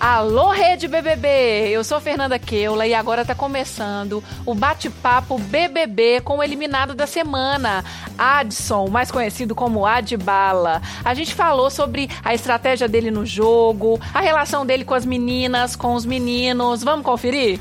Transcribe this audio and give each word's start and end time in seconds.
Alô, 0.00 0.48
Rede 0.48 0.88
BBB! 0.88 1.28
Eu 1.68 1.84
sou 1.84 2.00
Fernanda 2.00 2.38
Keula 2.38 2.86
e 2.86 2.94
agora 2.94 3.22
tá 3.22 3.34
começando 3.34 4.24
o 4.46 4.54
bate-papo 4.54 5.38
BBB 5.38 6.22
com 6.22 6.38
o 6.38 6.42
eliminado 6.42 6.94
da 6.94 7.06
semana, 7.06 7.84
Adson, 8.16 8.88
mais 8.88 9.10
conhecido 9.10 9.54
como 9.54 9.84
Adbala. 9.84 10.80
A 11.04 11.12
gente 11.12 11.34
falou 11.34 11.68
sobre 11.68 12.08
a 12.24 12.32
estratégia 12.32 12.88
dele 12.88 13.10
no 13.10 13.26
jogo, 13.26 14.00
a 14.14 14.22
relação 14.22 14.64
dele 14.64 14.86
com 14.86 14.94
as 14.94 15.04
meninas, 15.04 15.76
com 15.76 15.92
os 15.92 16.06
meninos. 16.06 16.82
Vamos 16.82 17.04
conferir? 17.04 17.60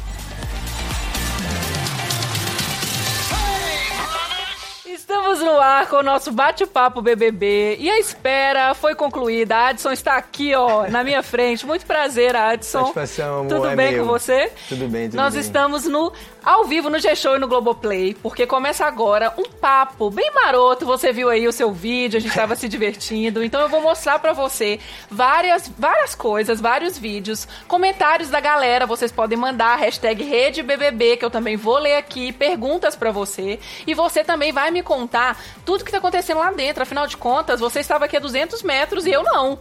Estamos 5.30 5.46
no 5.54 5.62
ar 5.62 5.88
com 5.88 5.98
o 5.98 6.02
nosso 6.02 6.32
bate-papo 6.32 7.04
BBB 7.04 7.78
e 7.80 7.88
a 7.88 8.00
espera 8.00 8.74
foi 8.74 8.96
concluída. 8.96 9.56
A 9.56 9.68
Adson 9.68 9.92
está 9.92 10.16
aqui, 10.18 10.56
ó, 10.56 10.88
na 10.90 11.04
minha 11.04 11.22
frente. 11.22 11.68
Muito 11.68 11.86
prazer, 11.86 12.36
Adson. 12.36 12.80
Satisfação, 12.80 13.42
amor, 13.42 13.48
Tudo 13.50 13.68
é 13.68 13.76
bem 13.76 13.92
meu. 13.92 14.06
com 14.06 14.12
você? 14.12 14.52
Tudo 14.68 14.88
bem, 14.88 15.08
tudo 15.08 15.18
Nós 15.22 15.34
bem. 15.36 15.42
estamos 15.42 15.86
no 15.86 16.12
ao 16.44 16.66
vivo 16.66 16.90
no 16.90 17.00
G-Show 17.00 17.36
e 17.36 17.40
no 17.40 17.48
Globoplay, 17.48 18.14
porque 18.14 18.48
começa 18.48 18.86
agora 18.86 19.34
um 19.38 19.44
papo 19.44 20.10
bem 20.10 20.32
maroto. 20.34 20.86
Você 20.86 21.12
viu 21.12 21.30
aí 21.30 21.48
o 21.48 21.52
seu 21.52 21.72
vídeo, 21.72 22.18
a 22.18 22.20
gente 22.20 22.32
estava 22.32 22.56
se 22.56 22.68
divertindo. 22.68 23.44
Então 23.44 23.62
eu 23.62 23.70
vou 23.70 23.82
mostrar 23.82 24.20
pra 24.20 24.34
você 24.34 24.80
várias, 25.10 25.70
várias 25.78 26.16
coisas, 26.16 26.62
vários 26.62 26.98
vídeos, 26.98 27.48
comentários 27.68 28.30
da 28.30 28.40
galera. 28.40 28.86
Vocês 28.86 29.12
podem 29.12 29.38
mandar 29.38 29.76
hashtag 29.76 30.24
RedeBBB, 30.24 31.18
que 31.18 31.26
eu 31.26 31.32
também 31.32 31.58
vou 31.58 31.78
ler 31.78 31.98
aqui, 31.98 32.32
perguntas 32.32 32.96
pra 32.96 33.12
você. 33.12 33.60
E 33.86 33.94
você 33.94 34.24
também 34.24 34.52
vai 34.52 34.72
me 34.72 34.82
contar 34.82 35.38
tudo 35.66 35.84
que 35.84 35.92
tá 35.92 35.98
acontecendo 35.98 36.40
lá 36.40 36.52
dentro. 36.52 36.84
Afinal 36.84 37.06
de 37.08 37.18
contas, 37.18 37.60
você 37.60 37.80
estava 37.80 38.06
aqui 38.06 38.18
a 38.18 38.20
200 38.20 38.64
metros 38.64 39.06
e 39.06 39.12
eu 39.12 39.24
não. 39.24 39.60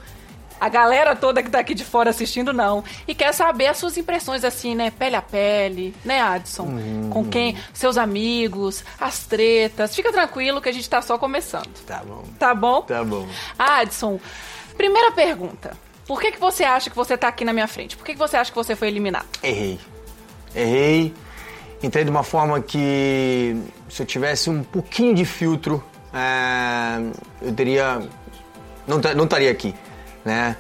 A 0.61 0.69
galera 0.69 1.15
toda 1.15 1.43
que 1.43 1.51
tá 1.51 1.59
aqui 1.59 1.75
de 1.75 1.85
fora 1.85 2.11
assistindo, 2.11 2.53
não. 2.53 2.83
E 3.07 3.15
quer 3.15 3.33
saber 3.33 3.67
as 3.67 3.77
suas 3.77 3.97
impressões, 3.97 4.45
assim, 4.45 4.75
né? 4.75 4.91
Pele 4.91 5.17
a 5.17 5.23
pele, 5.23 5.95
né, 6.05 6.21
Adson? 6.21 6.65
Uhum. 6.65 7.11
Com 7.11 7.25
quem? 7.25 7.57
Seus 7.73 7.97
amigos, 7.97 8.85
as 9.01 9.25
tretas. 9.25 9.95
Fica 9.95 10.13
tranquilo 10.13 10.61
que 10.61 10.69
a 10.69 10.73
gente 10.73 10.89
tá 10.89 11.01
só 11.01 11.19
começando. 11.19 11.71
Tá 11.87 12.03
bom. 12.05 12.25
Tá 12.39 12.55
bom? 12.55 12.83
Tá 12.83 13.05
bom. 13.05 13.27
Adson, 13.59 14.21
primeira 14.77 15.13
pergunta. 15.13 15.77
Por 16.07 16.21
que, 16.21 16.33
que 16.33 16.41
você 16.41 16.65
acha 16.65 16.89
que 16.89 16.97
você 16.97 17.17
tá 17.19 17.29
aqui 17.29 17.45
na 17.45 17.53
minha 17.53 17.69
frente? 17.69 17.97
Por 17.97 18.05
que, 18.05 18.15
que 18.15 18.19
você 18.19 18.37
acha 18.37 18.51
que 18.51 18.57
você 18.57 18.75
foi 18.75 18.89
eliminado? 18.89 19.27
Errei. 19.43 19.79
Errei. 20.55 21.15
Entrei 21.83 22.03
de 22.03 22.11
uma 22.11 22.23
forma 22.23 22.61
que 22.61 23.57
se 23.89 24.03
eu 24.03 24.07
tivesse 24.07 24.51
um 24.51 24.65
pouquinho 24.65 25.15
de 25.15 25.25
filtro, 25.25 25.85
é, 26.13 26.99
eu 27.43 27.53
teria. 27.53 28.03
Não, 28.87 28.99
não 29.15 29.25
estaria 29.25 29.51
aqui, 29.51 29.75
né? 30.29 30.57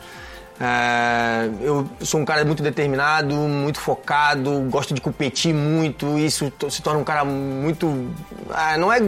É, 0.61 1.49
eu 1.63 1.89
sou 2.01 2.19
um 2.21 2.25
cara 2.25 2.45
muito 2.45 2.65
determinado, 2.65 3.33
muito 3.33 3.79
focado, 3.79 4.59
gosto 4.69 4.93
de 4.93 5.01
competir 5.01 5.55
muito, 5.55 6.19
isso 6.19 6.53
se 6.69 6.83
torna 6.83 6.99
um 6.99 7.05
cara 7.05 7.25
muito. 7.25 8.09
ah, 8.51 8.77
não 8.77 8.93
é 8.93 8.99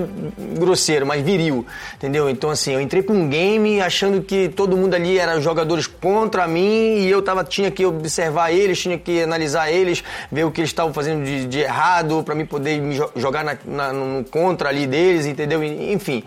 grosseiro, 0.57 1.05
mas 1.05 1.25
viril, 1.25 1.67
entendeu? 1.97 2.31
Então, 2.31 2.51
assim, 2.51 2.73
eu 2.75 2.81
entrei 2.81 3.03
pra 3.03 3.13
um 3.17 3.29
game 3.29 3.81
achando 3.81 4.23
que 4.23 4.49
todo 4.49 4.77
mundo 4.77 4.95
ali 4.95 5.19
era 5.19 5.41
jogadores 5.41 5.89
contra 5.89 6.47
mim 6.47 6.99
e 7.01 7.11
eu 7.11 7.21
tava, 7.21 7.43
tinha 7.43 7.69
que 7.69 7.85
observar 7.85 8.53
eles, 8.53 8.79
tinha 8.81 8.97
que 8.97 9.21
analisar 9.21 9.73
eles, 9.73 10.05
ver 10.31 10.45
o 10.45 10.53
que 10.53 10.61
eles 10.61 10.71
estavam 10.71 10.93
fazendo 10.95 11.25
de, 11.25 11.47
de 11.47 11.59
errado 11.59 12.23
pra 12.23 12.33
mim 12.37 12.47
poder 12.47 12.81
me 12.81 12.95
jo- 12.95 13.11
jogar 13.17 13.43
na, 13.43 13.57
na- 13.65 13.93
no 13.93 14.23
contra 14.25 14.69
ali 14.69 14.87
deles, 14.87 15.27
entendeu? 15.27 15.65
Enfim. 15.65 16.23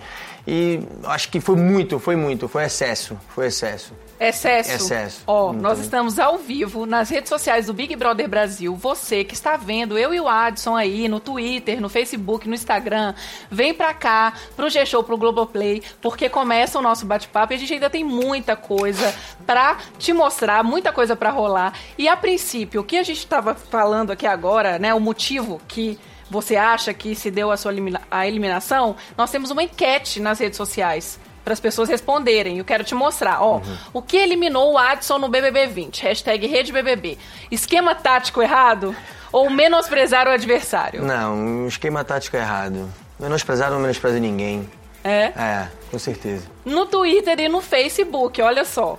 E 0.46 0.82
acho 1.06 1.30
que 1.30 1.40
foi 1.40 1.56
muito, 1.56 1.98
foi 1.98 2.18
muito, 2.18 2.50
foi 2.50 2.66
excesso, 2.66 3.18
foi 3.30 3.48
excesso. 3.48 3.94
Excesso. 4.30 4.72
Excesso. 4.72 5.22
Ó, 5.28 5.52
nós 5.54 5.80
estamos 5.80 6.18
ao 6.20 6.38
vivo 6.38 6.86
nas 6.86 7.10
redes 7.10 7.30
sociais 7.30 7.66
do 7.68 7.74
Big 7.74 7.96
Brother 7.96 8.28
Brasil. 8.30 8.76
Você 8.76 9.24
que 9.24 9.34
está 9.34 9.58
vendo 9.58 9.98
eu 9.98 10.14
e 10.14 10.20
o 10.20 10.28
Adson 10.28 10.76
aí 10.76 11.08
no 11.08 11.20
Twitter, 11.20 11.82
no 11.82 11.90
Facebook, 11.90 12.48
no 12.48 12.56
Instagram, 12.56 13.14
vem 13.50 13.74
pra 13.74 13.94
cá, 13.94 14.34
pro 14.56 14.70
G-Show, 14.70 15.04
pro 15.04 15.18
Globoplay, 15.18 15.82
porque 16.02 16.30
começa 16.30 16.80
o 16.80 16.82
nosso 16.82 17.06
bate-papo 17.06 17.54
e 17.54 17.56
a 17.56 17.60
gente 17.60 17.74
ainda 17.74 17.90
tem 17.90 18.04
muita 18.04 18.56
coisa 18.56 19.14
pra 19.46 19.78
te 20.00 20.14
mostrar, 20.14 20.64
muita 20.64 20.92
coisa 20.92 21.16
pra 21.16 21.30
rolar. 21.30 21.74
E 21.98 22.08
a 22.08 22.16
princípio, 22.16 22.82
o 22.82 22.84
que 22.84 22.98
a 22.98 23.04
gente 23.04 23.26
tava 23.28 23.54
falando 23.56 24.12
aqui 24.12 24.26
agora, 24.28 24.80
né, 24.80 24.94
o 24.94 25.00
motivo 25.00 25.60
que 25.68 26.00
você 26.30 26.56
acha 26.56 26.94
que 26.94 27.14
se 27.14 27.30
deu 27.30 27.52
a 27.52 27.58
sua 27.58 27.72
elimina- 27.72 28.02
a 28.10 28.28
eliminação, 28.28 28.96
nós 29.18 29.30
temos 29.30 29.52
uma 29.52 29.62
enquete 29.64 30.20
nas 30.20 30.40
redes 30.40 30.58
sociais 30.58 31.20
para 31.44 31.54
as 31.54 31.60
pessoas 31.60 31.90
responderem. 31.90 32.58
Eu 32.58 32.66
quero 32.66 32.84
te 32.84 32.96
mostrar. 32.96 33.42
Ó, 33.42 33.62
o 33.92 34.02
que 34.02 34.18
eliminou 34.18 34.74
o 34.74 34.78
Adson 34.78 35.18
no 35.18 35.30
BBB 35.30 35.68
20? 35.68 36.04
Hashtag 36.04 36.48
RedeBBB. 36.48 37.18
Esquema 37.52 37.94
tático 37.94 38.42
errado 38.42 38.96
ou 39.32 39.50
menosprezar 39.50 40.28
o 40.28 40.32
adversário? 40.32 41.04
Não, 41.04 41.36
um 41.36 41.68
esquema 41.68 42.04
tático 42.04 42.38
errado. 42.38 42.90
Menosprezar 43.20 43.72
não 43.72 43.80
menospreza 43.80 44.20
ninguém. 44.20 44.70
É? 45.04 45.26
É, 45.36 45.68
com 45.92 46.00
certeza. 46.00 46.48
No 46.64 46.86
Twitter 46.86 47.40
e 47.40 47.50
no 47.50 47.62
Facebook, 47.62 48.42
olha 48.42 48.64
só. 48.64 48.98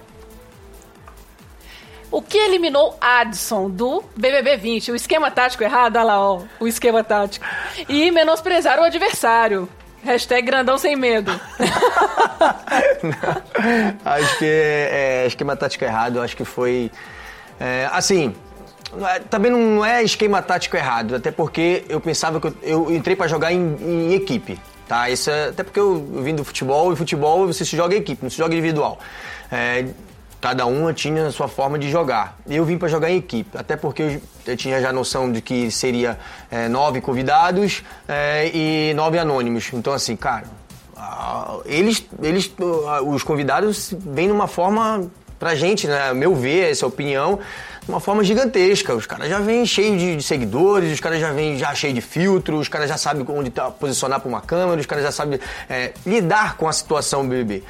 O 2.10 2.22
que 2.22 2.38
eliminou 2.38 2.96
Adson 3.00 3.68
do 3.68 4.04
BBB 4.16 4.56
20? 4.56 4.92
O 4.92 4.94
esquema 4.94 5.30
tático 5.30 5.64
errado, 5.64 5.96
olha 5.96 6.04
lá, 6.04 6.20
ó, 6.20 6.42
o 6.60 6.68
esquema 6.68 7.02
tático. 7.02 7.44
E 7.88 8.10
menosprezar 8.10 8.78
o 8.78 8.84
adversário. 8.84 9.68
Hashtag 10.04 10.46
grandão 10.46 10.76
sem 10.78 10.94
medo. 10.96 11.32
acho 14.04 14.38
que 14.38 14.44
é, 14.44 15.24
esquema 15.26 15.56
tático 15.56 15.84
errado, 15.84 16.20
acho 16.20 16.36
que 16.36 16.44
foi. 16.44 16.90
é, 17.58 17.88
assim, 17.90 18.34
é- 19.00 19.20
também 19.20 19.50
não 19.50 19.84
é 19.84 20.02
esquema 20.02 20.42
tático 20.42 20.76
errado, 20.76 21.16
até 21.16 21.30
porque 21.30 21.84
eu 21.88 22.00
pensava 22.00 22.40
que 22.40 22.46
eu, 22.48 22.54
eu 22.62 22.94
entrei 22.94 23.16
pra 23.16 23.26
jogar 23.26 23.52
em, 23.52 23.76
em 23.80 24.14
equipe. 24.14 24.58
Tá? 24.86 25.08
Isso 25.08 25.30
é, 25.30 25.48
até 25.48 25.62
porque 25.62 25.80
eu, 25.80 26.06
eu 26.14 26.22
vim 26.22 26.34
do 26.34 26.44
futebol 26.44 26.92
e 26.92 26.96
futebol 26.96 27.46
você 27.46 27.64
se 27.64 27.74
joga 27.74 27.94
em 27.94 27.98
equipe, 27.98 28.22
não 28.22 28.30
se 28.30 28.36
joga 28.36 28.54
individual. 28.54 28.98
É, 29.50 29.86
cada 30.44 30.66
uma 30.66 30.92
tinha 30.92 31.28
a 31.28 31.32
sua 31.32 31.48
forma 31.48 31.78
de 31.78 31.90
jogar. 31.90 32.36
Eu 32.46 32.66
vim 32.66 32.76
pra 32.76 32.86
jogar 32.86 33.10
em 33.10 33.16
equipe, 33.16 33.56
até 33.56 33.78
porque 33.78 34.02
eu, 34.02 34.22
eu 34.44 34.54
tinha 34.58 34.78
já 34.78 34.92
noção 34.92 35.32
de 35.32 35.40
que 35.40 35.70
seria 35.70 36.18
é, 36.50 36.68
nove 36.68 37.00
convidados 37.00 37.82
é, 38.06 38.50
e 38.52 38.92
nove 38.92 39.18
anônimos. 39.18 39.70
Então, 39.72 39.94
assim, 39.94 40.14
cara, 40.14 40.44
eles, 41.64 42.04
eles, 42.22 42.52
os 43.06 43.22
convidados 43.22 43.94
vêm 43.98 44.28
numa 44.28 44.46
forma 44.46 45.10
pra 45.38 45.54
gente, 45.54 45.86
né? 45.86 46.12
Meu 46.12 46.34
ver, 46.34 46.70
essa 46.70 46.86
opinião, 46.86 47.38
de 47.82 47.90
uma 47.90 47.98
forma 47.98 48.22
gigantesca. 48.22 48.94
Os 48.94 49.06
caras 49.06 49.30
já 49.30 49.38
vêm 49.38 49.64
cheios 49.64 49.98
de, 49.98 50.16
de 50.16 50.22
seguidores, 50.22 50.92
os 50.92 51.00
caras 51.00 51.20
já 51.20 51.32
vêm 51.32 51.56
já 51.56 51.74
cheios 51.74 51.94
de 51.94 52.02
filtros, 52.02 52.60
os 52.60 52.68
caras 52.68 52.90
já 52.90 52.98
sabem 52.98 53.24
onde 53.30 53.48
tá, 53.48 53.70
posicionar 53.70 54.20
pra 54.20 54.28
uma 54.28 54.42
câmera, 54.42 54.78
os 54.78 54.84
caras 54.84 55.04
já 55.04 55.10
sabem 55.10 55.40
é, 55.70 55.94
lidar 56.04 56.58
com 56.58 56.68
a 56.68 56.72
situação 56.74 57.26
BBB. 57.26 57.64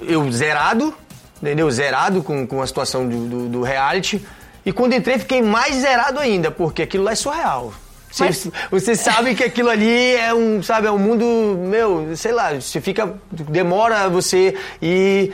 Eu 0.00 0.32
zerado, 0.32 0.94
entendeu? 1.42 1.70
Zerado 1.70 2.22
com, 2.22 2.46
com 2.46 2.62
a 2.62 2.66
situação 2.66 3.06
do, 3.08 3.26
do, 3.26 3.48
do 3.48 3.62
reality. 3.62 4.24
E 4.64 4.72
quando 4.72 4.94
entrei, 4.94 5.18
fiquei 5.18 5.42
mais 5.42 5.74
zerado 5.76 6.20
ainda, 6.20 6.50
porque 6.50 6.82
aquilo 6.82 7.02
lá 7.04 7.12
é 7.12 7.16
surreal. 7.16 7.74
Você, 8.10 8.24
Mas- 8.24 8.48
você 8.70 8.94
sabe 8.94 9.34
que 9.34 9.42
aquilo 9.42 9.68
ali 9.70 10.14
é 10.14 10.32
um, 10.34 10.62
sabe, 10.62 10.86
é 10.86 10.90
um 10.90 10.98
mundo, 10.98 11.24
meu, 11.58 12.14
sei 12.14 12.30
lá, 12.32 12.52
você 12.54 12.80
fica, 12.80 13.14
demora 13.30 14.08
você 14.08 14.54
ir 14.80 15.32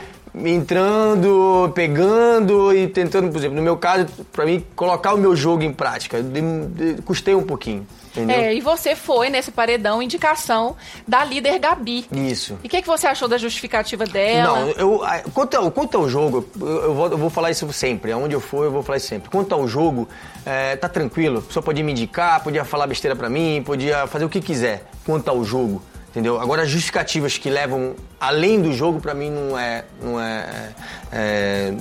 entrando, 0.73 1.71
pegando 1.75 2.73
e 2.73 2.87
tentando, 2.87 3.29
por 3.31 3.37
exemplo, 3.37 3.55
no 3.57 3.61
meu 3.61 3.75
caso, 3.77 4.07
pra 4.31 4.45
mim, 4.45 4.63
colocar 4.75 5.13
o 5.13 5.17
meu 5.17 5.35
jogo 5.35 5.63
em 5.63 5.73
prática, 5.73 6.21
de- 6.23 6.65
de- 6.95 7.01
custei 7.01 7.35
um 7.35 7.43
pouquinho, 7.43 7.85
entendeu? 8.23 8.35
É, 8.35 8.53
e 8.53 8.61
você 8.61 8.95
foi 8.95 9.29
nesse 9.29 9.51
paredão 9.51 10.01
indicação 10.01 10.75
da 11.07 11.23
líder 11.23 11.59
Gabi. 11.59 12.05
Isso. 12.11 12.57
E 12.63 12.67
o 12.67 12.69
que, 12.69 12.81
que 12.81 12.87
você 12.87 13.07
achou 13.07 13.27
da 13.27 13.37
justificativa 13.37 14.05
dela? 14.05 14.59
Não, 14.59 14.69
eu, 14.71 15.01
quanto, 15.33 15.55
ao, 15.55 15.71
quanto 15.71 15.97
ao 15.97 16.09
jogo, 16.09 16.47
eu, 16.59 16.67
eu 16.67 16.93
vou, 16.93 17.07
eu 17.07 17.17
vou 17.17 17.29
falar 17.29 17.51
isso 17.51 17.71
sempre. 17.73 18.11
Aonde 18.11 18.35
eu 18.35 18.39
for, 18.39 18.65
eu 18.65 18.71
vou 18.71 18.83
falar 18.83 18.97
isso 18.97 19.07
sempre. 19.07 19.29
Quanto 19.29 19.53
ao 19.53 19.67
jogo, 19.67 20.07
é, 20.45 20.75
tá 20.75 20.89
tranquilo. 20.89 21.39
A 21.39 21.41
pessoa 21.41 21.63
podia 21.63 21.83
me 21.83 21.91
indicar, 21.91 22.43
podia 22.43 22.65
falar 22.65 22.87
besteira 22.87 23.15
pra 23.15 23.29
mim, 23.29 23.63
podia 23.65 24.07
fazer 24.07 24.25
o 24.25 24.29
que 24.29 24.41
quiser. 24.41 24.89
Quanto 25.05 25.27
ao 25.29 25.43
jogo, 25.43 25.81
entendeu? 26.09 26.39
Agora, 26.39 26.63
as 26.63 26.69
justificativas 26.69 27.37
que 27.37 27.49
levam 27.49 27.95
além 28.19 28.61
do 28.61 28.73
jogo, 28.73 28.99
pra 28.99 29.13
mim, 29.13 29.29
não 29.29 29.57
é... 29.57 29.85
Não 30.01 30.19
é, 30.19 30.69
é 31.11 31.73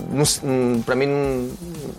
não, 0.42 0.82
pra 0.82 0.94
mim, 0.94 1.06
não, 1.06 1.50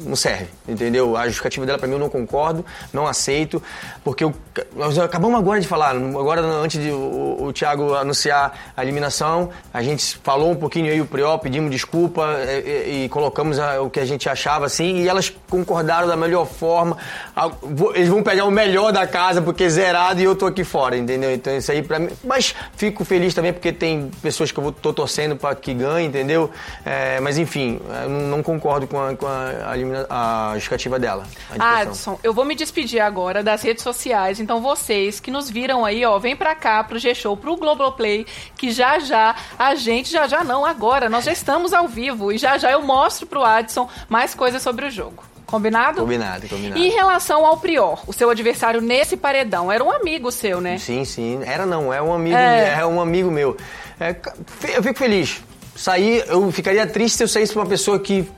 não 0.01 0.15
serve, 0.15 0.47
entendeu? 0.67 1.15
A 1.15 1.25
justificativa 1.25 1.65
dela 1.65 1.77
para 1.77 1.87
mim 1.87 1.93
eu 1.93 1.99
não 1.99 2.09
concordo, 2.09 2.65
não 2.91 3.07
aceito, 3.07 3.61
porque 4.03 4.23
eu, 4.23 4.33
nós 4.75 4.97
acabamos 4.97 5.39
agora 5.39 5.59
de 5.59 5.67
falar, 5.67 5.95
agora 5.95 6.41
antes 6.41 6.81
de 6.81 6.89
o, 6.91 7.37
o 7.43 7.53
Thiago 7.53 7.93
anunciar 7.93 8.71
a 8.75 8.83
eliminação, 8.83 9.49
a 9.73 9.81
gente 9.81 10.17
falou 10.23 10.51
um 10.51 10.55
pouquinho 10.55 10.91
aí 10.91 10.99
o 10.99 11.05
Prió, 11.05 11.37
pedimos 11.37 11.71
desculpa 11.71 12.37
e, 12.47 12.69
e, 12.69 13.05
e 13.05 13.09
colocamos 13.09 13.59
a, 13.59 13.81
o 13.81 13.89
que 13.89 13.99
a 13.99 14.05
gente 14.05 14.27
achava 14.27 14.65
assim, 14.65 14.97
e 14.97 15.07
elas 15.07 15.33
concordaram 15.49 16.07
da 16.07 16.15
melhor 16.15 16.45
forma. 16.45 16.97
Eles 17.93 18.09
vão 18.09 18.23
pegar 18.23 18.45
o 18.45 18.51
melhor 18.51 18.91
da 18.91 19.05
casa 19.07 19.41
porque 19.41 19.65
é 19.65 19.69
zerado 19.69 20.19
e 20.19 20.23
eu 20.23 20.35
tô 20.35 20.45
aqui 20.45 20.63
fora, 20.63 20.97
entendeu? 20.97 21.31
Então 21.33 21.55
isso 21.55 21.71
aí 21.71 21.81
para 21.81 21.99
mim, 21.99 22.09
mas 22.23 22.55
fico 22.75 23.05
feliz 23.05 23.33
também 23.33 23.53
porque 23.53 23.71
tem 23.71 24.11
pessoas 24.21 24.51
que 24.51 24.59
eu 24.59 24.71
tô 24.71 24.93
torcendo 24.93 25.35
para 25.35 25.55
que 25.55 25.73
ganhe, 25.73 26.07
entendeu? 26.07 26.49
É, 26.85 27.19
mas 27.19 27.37
enfim, 27.37 27.79
não, 28.29 28.43
concordo 28.43 28.87
com 28.87 29.01
a, 29.01 29.15
com 29.15 29.25
a, 29.27 30.49
a 30.51 30.53
justificativa 30.55 30.99
dela. 30.99 31.25
Adson, 31.57 32.19
eu 32.23 32.33
vou 32.33 32.45
me 32.45 32.55
despedir 32.55 32.99
agora 32.99 33.43
das 33.43 33.61
redes 33.61 33.83
sociais. 33.83 34.39
Então 34.39 34.61
vocês 34.61 35.19
que 35.19 35.31
nos 35.31 35.49
viram 35.49 35.85
aí, 35.85 36.05
ó, 36.05 36.17
vem 36.19 36.35
pra 36.35 36.55
cá 36.55 36.83
pro 36.83 36.99
G-Show, 36.99 37.35
pro 37.37 37.55
Globoplay, 37.55 38.25
que 38.57 38.71
já 38.71 38.99
já 38.99 39.35
a 39.57 39.75
gente, 39.75 40.11
já 40.11 40.27
já 40.27 40.43
não, 40.43 40.65
agora, 40.65 41.09
nós 41.09 41.25
já 41.25 41.31
estamos 41.31 41.73
ao 41.73 41.87
vivo 41.87 42.31
e 42.31 42.37
já 42.37 42.57
já 42.57 42.71
eu 42.71 42.81
mostro 42.81 43.27
pro 43.27 43.43
Adson 43.43 43.89
mais 44.07 44.35
coisas 44.35 44.61
sobre 44.61 44.85
o 44.85 44.91
jogo. 44.91 45.23
Combinado? 45.49 46.01
Combinado, 46.01 46.47
combinado. 46.47 46.79
E 46.79 46.87
em 46.87 46.91
relação 46.91 47.43
ao 47.43 47.57
Prior, 47.57 48.03
o 48.05 48.13
seu 48.13 48.29
adversário 48.29 48.81
nesse 48.81 49.17
paredão, 49.17 49.71
era 49.71 49.83
um 49.83 49.91
amigo 49.91 50.31
seu, 50.31 50.61
né? 50.61 50.77
Sim, 50.77 51.03
sim. 51.03 51.39
Era 51.43 51.65
não, 51.65 51.91
é 51.91 51.99
um 51.99 52.13
amigo, 52.13 52.37
é, 52.37 52.79
é 52.79 52.85
um 52.85 53.01
amigo 53.01 53.31
meu. 53.31 53.57
É, 53.99 54.15
eu 54.75 54.83
fico 54.83 54.99
feliz. 54.99 55.41
Sair, 55.75 56.23
eu 56.27 56.51
ficaria 56.51 56.85
triste 56.85 57.17
se 57.17 57.23
eu 57.23 57.27
saísse 57.27 57.51
pra 57.51 57.63
uma 57.63 57.67
pessoa 57.67 57.99
que 57.99 58.29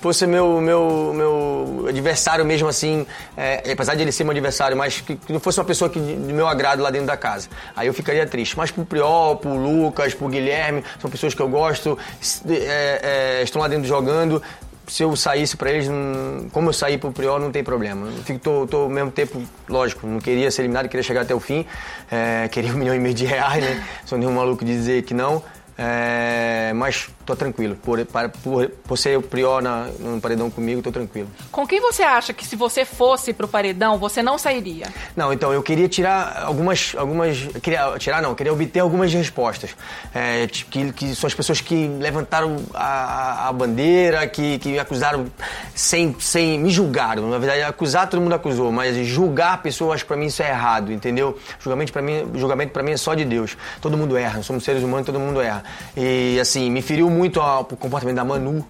fosse 0.00 0.26
meu, 0.28 0.60
meu, 0.60 1.12
meu 1.12 1.86
adversário 1.88 2.44
mesmo 2.44 2.68
assim, 2.68 3.04
é, 3.36 3.72
apesar 3.72 3.96
de 3.96 4.02
ele 4.02 4.12
ser 4.12 4.22
meu 4.22 4.30
adversário, 4.30 4.76
mas 4.76 5.00
que, 5.00 5.16
que, 5.16 5.32
não 5.32 5.40
fosse 5.40 5.58
uma 5.58 5.66
pessoa 5.66 5.90
que, 5.90 5.98
de 5.98 6.32
meu 6.32 6.46
agrado 6.46 6.82
lá 6.82 6.90
dentro 6.90 7.08
da 7.08 7.16
casa. 7.16 7.48
Aí 7.74 7.88
eu 7.88 7.94
ficaria 7.94 8.24
triste. 8.26 8.56
Mas 8.56 8.70
pro 8.70 8.84
Priol, 8.84 9.36
pro 9.36 9.56
Lucas, 9.56 10.14
pro 10.14 10.28
Guilherme, 10.28 10.84
são 11.00 11.10
pessoas 11.10 11.34
que 11.34 11.42
eu 11.42 11.48
gosto, 11.48 11.98
é, 12.48 13.40
é, 13.40 13.42
estão 13.42 13.60
lá 13.60 13.66
dentro 13.66 13.88
jogando. 13.88 14.40
Se 14.90 15.04
eu 15.04 15.14
saísse 15.14 15.56
para 15.56 15.70
eles, 15.70 15.88
como 16.50 16.68
eu 16.68 16.72
saí 16.72 16.98
pro 16.98 17.12
Priol, 17.12 17.38
não 17.38 17.52
tem 17.52 17.62
problema. 17.62 18.10
Fico, 18.24 18.40
tô, 18.40 18.66
tô 18.66 18.76
ao 18.78 18.88
mesmo 18.88 19.12
tempo, 19.12 19.40
lógico, 19.68 20.04
não 20.04 20.18
queria 20.18 20.50
ser 20.50 20.62
eliminado, 20.62 20.88
queria 20.88 21.04
chegar 21.04 21.20
até 21.20 21.32
o 21.32 21.38
fim. 21.38 21.64
É, 22.10 22.48
queria 22.48 22.72
um 22.72 22.74
milhão 22.76 22.94
e 22.94 22.98
meio 22.98 23.14
de 23.14 23.24
reais, 23.24 23.62
né? 23.62 23.86
Sou 24.04 24.18
nenhum 24.18 24.32
maluco 24.32 24.64
de 24.64 24.72
dizer 24.72 25.04
que 25.04 25.14
não. 25.14 25.44
É, 25.78 26.72
mas 26.74 27.08
tô 27.30 27.36
tranquilo. 27.36 27.76
Por, 27.76 28.04
por, 28.42 28.68
por 28.68 28.98
ser 28.98 29.16
o 29.18 29.22
prior 29.22 29.62
na, 29.62 29.88
no 29.98 30.20
paredão 30.20 30.50
comigo, 30.50 30.82
tô 30.82 30.90
tranquilo. 30.90 31.28
Com 31.50 31.66
quem 31.66 31.80
você 31.80 32.02
acha 32.02 32.32
que 32.32 32.44
se 32.44 32.56
você 32.56 32.84
fosse 32.84 33.32
pro 33.32 33.46
paredão, 33.46 33.98
você 33.98 34.22
não 34.22 34.38
sairia? 34.38 34.86
Não, 35.16 35.32
então, 35.32 35.52
eu 35.52 35.62
queria 35.62 35.88
tirar 35.88 36.42
algumas. 36.44 36.94
algumas 36.96 37.46
queria 37.62 37.98
tirar 37.98 38.22
não, 38.22 38.34
queria 38.34 38.52
obter 38.52 38.80
algumas 38.80 39.12
respostas. 39.12 39.76
É, 40.14 40.46
que, 40.46 40.92
que 40.92 41.14
são 41.14 41.26
as 41.28 41.34
pessoas 41.34 41.60
que 41.60 41.88
levantaram 41.98 42.56
a, 42.74 43.48
a 43.48 43.52
bandeira, 43.52 44.26
que, 44.26 44.58
que 44.58 44.70
me 44.70 44.78
acusaram 44.78 45.26
sem, 45.74 46.14
sem. 46.18 46.58
me 46.58 46.70
julgaram. 46.70 47.28
Na 47.28 47.38
verdade, 47.38 47.62
acusar 47.62 48.08
todo 48.08 48.20
mundo 48.20 48.34
acusou, 48.34 48.72
mas 48.72 48.96
julgar 49.06 49.62
pessoas, 49.62 50.02
para 50.02 50.16
mim, 50.16 50.26
isso 50.26 50.42
é 50.42 50.48
errado, 50.48 50.92
entendeu? 50.92 51.38
Julgamento 51.60 51.92
para 51.92 52.02
mim, 52.02 52.26
julgamento 52.34 52.72
pra 52.72 52.82
mim 52.82 52.92
é 52.92 52.96
só 52.96 53.14
de 53.14 53.24
Deus. 53.24 53.56
Todo 53.80 53.96
mundo 53.96 54.16
erra, 54.16 54.42
somos 54.42 54.64
seres 54.64 54.82
humanos, 54.82 55.06
todo 55.06 55.20
mundo 55.20 55.40
erra. 55.40 55.62
E 55.96 56.38
assim, 56.40 56.70
me 56.70 56.82
feriu 56.82 57.08
muito 57.08 57.19
o 57.26 57.64
comportamento 57.76 58.16
da 58.16 58.24
Manu, 58.24 58.64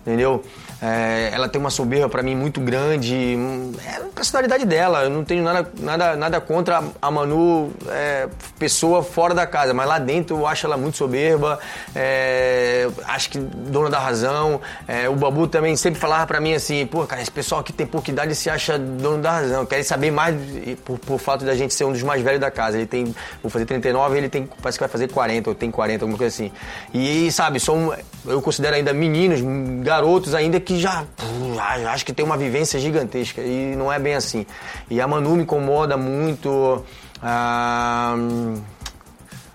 entendeu? 0.00 0.42
É, 0.82 1.30
ela 1.32 1.48
tem 1.48 1.60
uma 1.60 1.70
soberba 1.70 2.08
para 2.08 2.24
mim 2.24 2.34
muito 2.34 2.60
grande. 2.60 3.38
É 3.86 3.98
a 3.98 4.00
personalidade 4.12 4.64
dela. 4.64 5.04
Eu 5.04 5.10
não 5.10 5.22
tenho 5.22 5.44
nada, 5.44 5.70
nada, 5.78 6.16
nada 6.16 6.40
contra 6.40 6.82
a 7.00 7.10
Manu, 7.10 7.70
é, 7.88 8.28
pessoa 8.58 9.00
fora 9.00 9.32
da 9.32 9.46
casa, 9.46 9.72
mas 9.72 9.86
lá 9.86 10.00
dentro 10.00 10.38
eu 10.38 10.46
acho 10.46 10.66
ela 10.66 10.76
muito 10.76 10.96
soberba. 10.96 11.60
É, 11.94 12.88
acho 13.04 13.30
que 13.30 13.38
dona 13.38 13.90
da 13.90 14.00
razão. 14.00 14.60
É, 14.88 15.08
o 15.08 15.14
Babu 15.14 15.46
também 15.46 15.76
sempre 15.76 16.00
falava 16.00 16.26
para 16.26 16.40
mim 16.40 16.52
assim: 16.54 16.84
pô, 16.84 17.06
cara, 17.06 17.22
esse 17.22 17.30
pessoal 17.30 17.60
aqui 17.60 17.72
tem 17.72 17.86
pouca 17.86 18.10
idade 18.10 18.34
se 18.34 18.50
acha 18.50 18.76
dono 18.76 19.22
da 19.22 19.30
razão. 19.30 19.64
Querem 19.64 19.84
saber 19.84 20.10
mais 20.10 20.34
por, 20.84 20.98
por 20.98 21.20
fato 21.20 21.44
da 21.44 21.54
gente 21.54 21.74
ser 21.74 21.84
um 21.84 21.92
dos 21.92 22.02
mais 22.02 22.22
velhos 22.22 22.40
da 22.40 22.50
casa. 22.50 22.76
Ele 22.76 22.86
tem, 22.86 23.14
vou 23.40 23.50
fazer 23.50 23.66
39, 23.66 24.18
ele 24.18 24.28
tem, 24.28 24.48
parece 24.60 24.78
que 24.78 24.82
vai 24.82 24.88
fazer 24.88 25.06
40, 25.06 25.50
ou 25.50 25.54
tem 25.54 25.70
40, 25.70 26.04
alguma 26.04 26.18
coisa 26.18 26.34
assim. 26.34 26.50
E, 26.92 27.30
sabe, 27.30 27.60
são, 27.60 27.94
eu 28.26 28.42
considero 28.42 28.74
ainda 28.74 28.92
meninos, 28.92 29.40
garotos 29.84 30.34
ainda 30.34 30.58
que 30.58 30.71
que 30.72 30.80
já, 30.80 31.04
acho 31.90 32.04
que 32.04 32.12
tem 32.12 32.24
uma 32.24 32.36
vivência 32.36 32.80
gigantesca 32.80 33.42
e 33.42 33.76
não 33.76 33.92
é 33.92 33.98
bem 33.98 34.14
assim. 34.14 34.46
E 34.88 35.00
a 35.00 35.06
Manu 35.06 35.36
me 35.36 35.42
incomoda 35.42 35.96
muito. 35.96 36.84
Ah, 37.22 38.14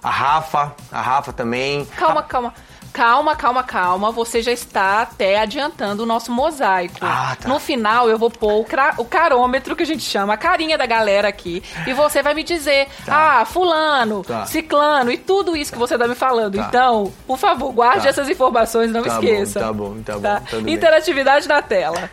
a 0.01 0.09
Rafa, 0.09 0.73
a 0.91 1.01
Rafa 1.01 1.33
também. 1.33 1.85
Calma, 1.97 2.21
calma. 2.23 2.53
Calma, 2.97 3.35
calma, 3.35 3.61
calma. 3.61 4.09
Você 4.09 4.41
já 4.41 4.51
está 4.51 5.03
até 5.03 5.39
adiantando 5.39 6.01
o 6.01 6.05
nosso 6.07 6.31
mosaico. 6.31 6.97
Ah, 6.99 7.37
tá. 7.39 7.47
No 7.47 7.59
final, 7.59 8.09
eu 8.09 8.17
vou 8.17 8.31
pôr 8.31 8.53
o, 8.53 8.65
o, 8.97 9.05
carômetro 9.05 9.75
que 9.75 9.83
a 9.83 9.85
gente 9.85 10.01
chama, 10.01 10.33
a 10.33 10.37
carinha 10.37 10.79
da 10.79 10.87
galera 10.87 11.27
aqui. 11.27 11.61
E 11.85 11.93
você 11.93 12.23
vai 12.23 12.33
me 12.33 12.43
dizer, 12.43 12.87
tá. 13.05 13.41
ah, 13.41 13.45
fulano, 13.45 14.23
tá. 14.23 14.47
ciclano 14.47 15.11
e 15.11 15.17
tudo 15.19 15.55
isso 15.55 15.71
que 15.71 15.77
você 15.77 15.93
está 15.93 16.07
me 16.07 16.15
falando. 16.15 16.55
Tá. 16.55 16.65
Então, 16.67 17.13
por 17.27 17.37
favor, 17.37 17.71
guarde 17.71 18.05
tá. 18.05 18.09
essas 18.09 18.29
informações, 18.29 18.91
não 18.91 19.03
tá 19.03 19.09
esqueça. 19.09 19.59
Bom, 19.71 20.01
tá 20.01 20.17
bom, 20.17 20.21
tá 20.39 20.39
bom. 20.57 20.67
Interatividade 20.67 21.47
na 21.47 21.61
tela. 21.61 22.09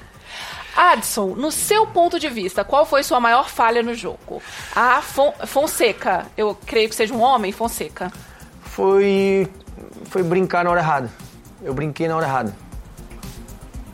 Adson, 0.77 1.29
no 1.29 1.51
seu 1.51 1.87
ponto 1.87 2.21
de 2.21 2.29
vista, 2.29 2.63
qual 2.63 2.85
foi 2.85 3.03
sua 3.03 3.19
maior 3.21 3.49
falha 3.49 3.83
no 3.83 3.95
jogo? 3.95 4.43
A 4.77 5.01
Fon 5.01 5.33
Fonseca, 5.47 6.27
eu 6.37 6.55
creio 6.67 6.91
que 6.91 6.95
seja 6.95 7.15
um 7.15 7.23
homem, 7.23 7.53
Fonseca. 7.53 8.13
Foi 8.61 9.49
foi 10.15 10.23
brincar 10.23 10.63
na 10.63 10.71
hora 10.71 10.81
errada. 10.81 11.11
Eu 11.61 11.75
brinquei 11.75 12.07
na 12.07 12.15
hora 12.15 12.25
errada. 12.25 12.55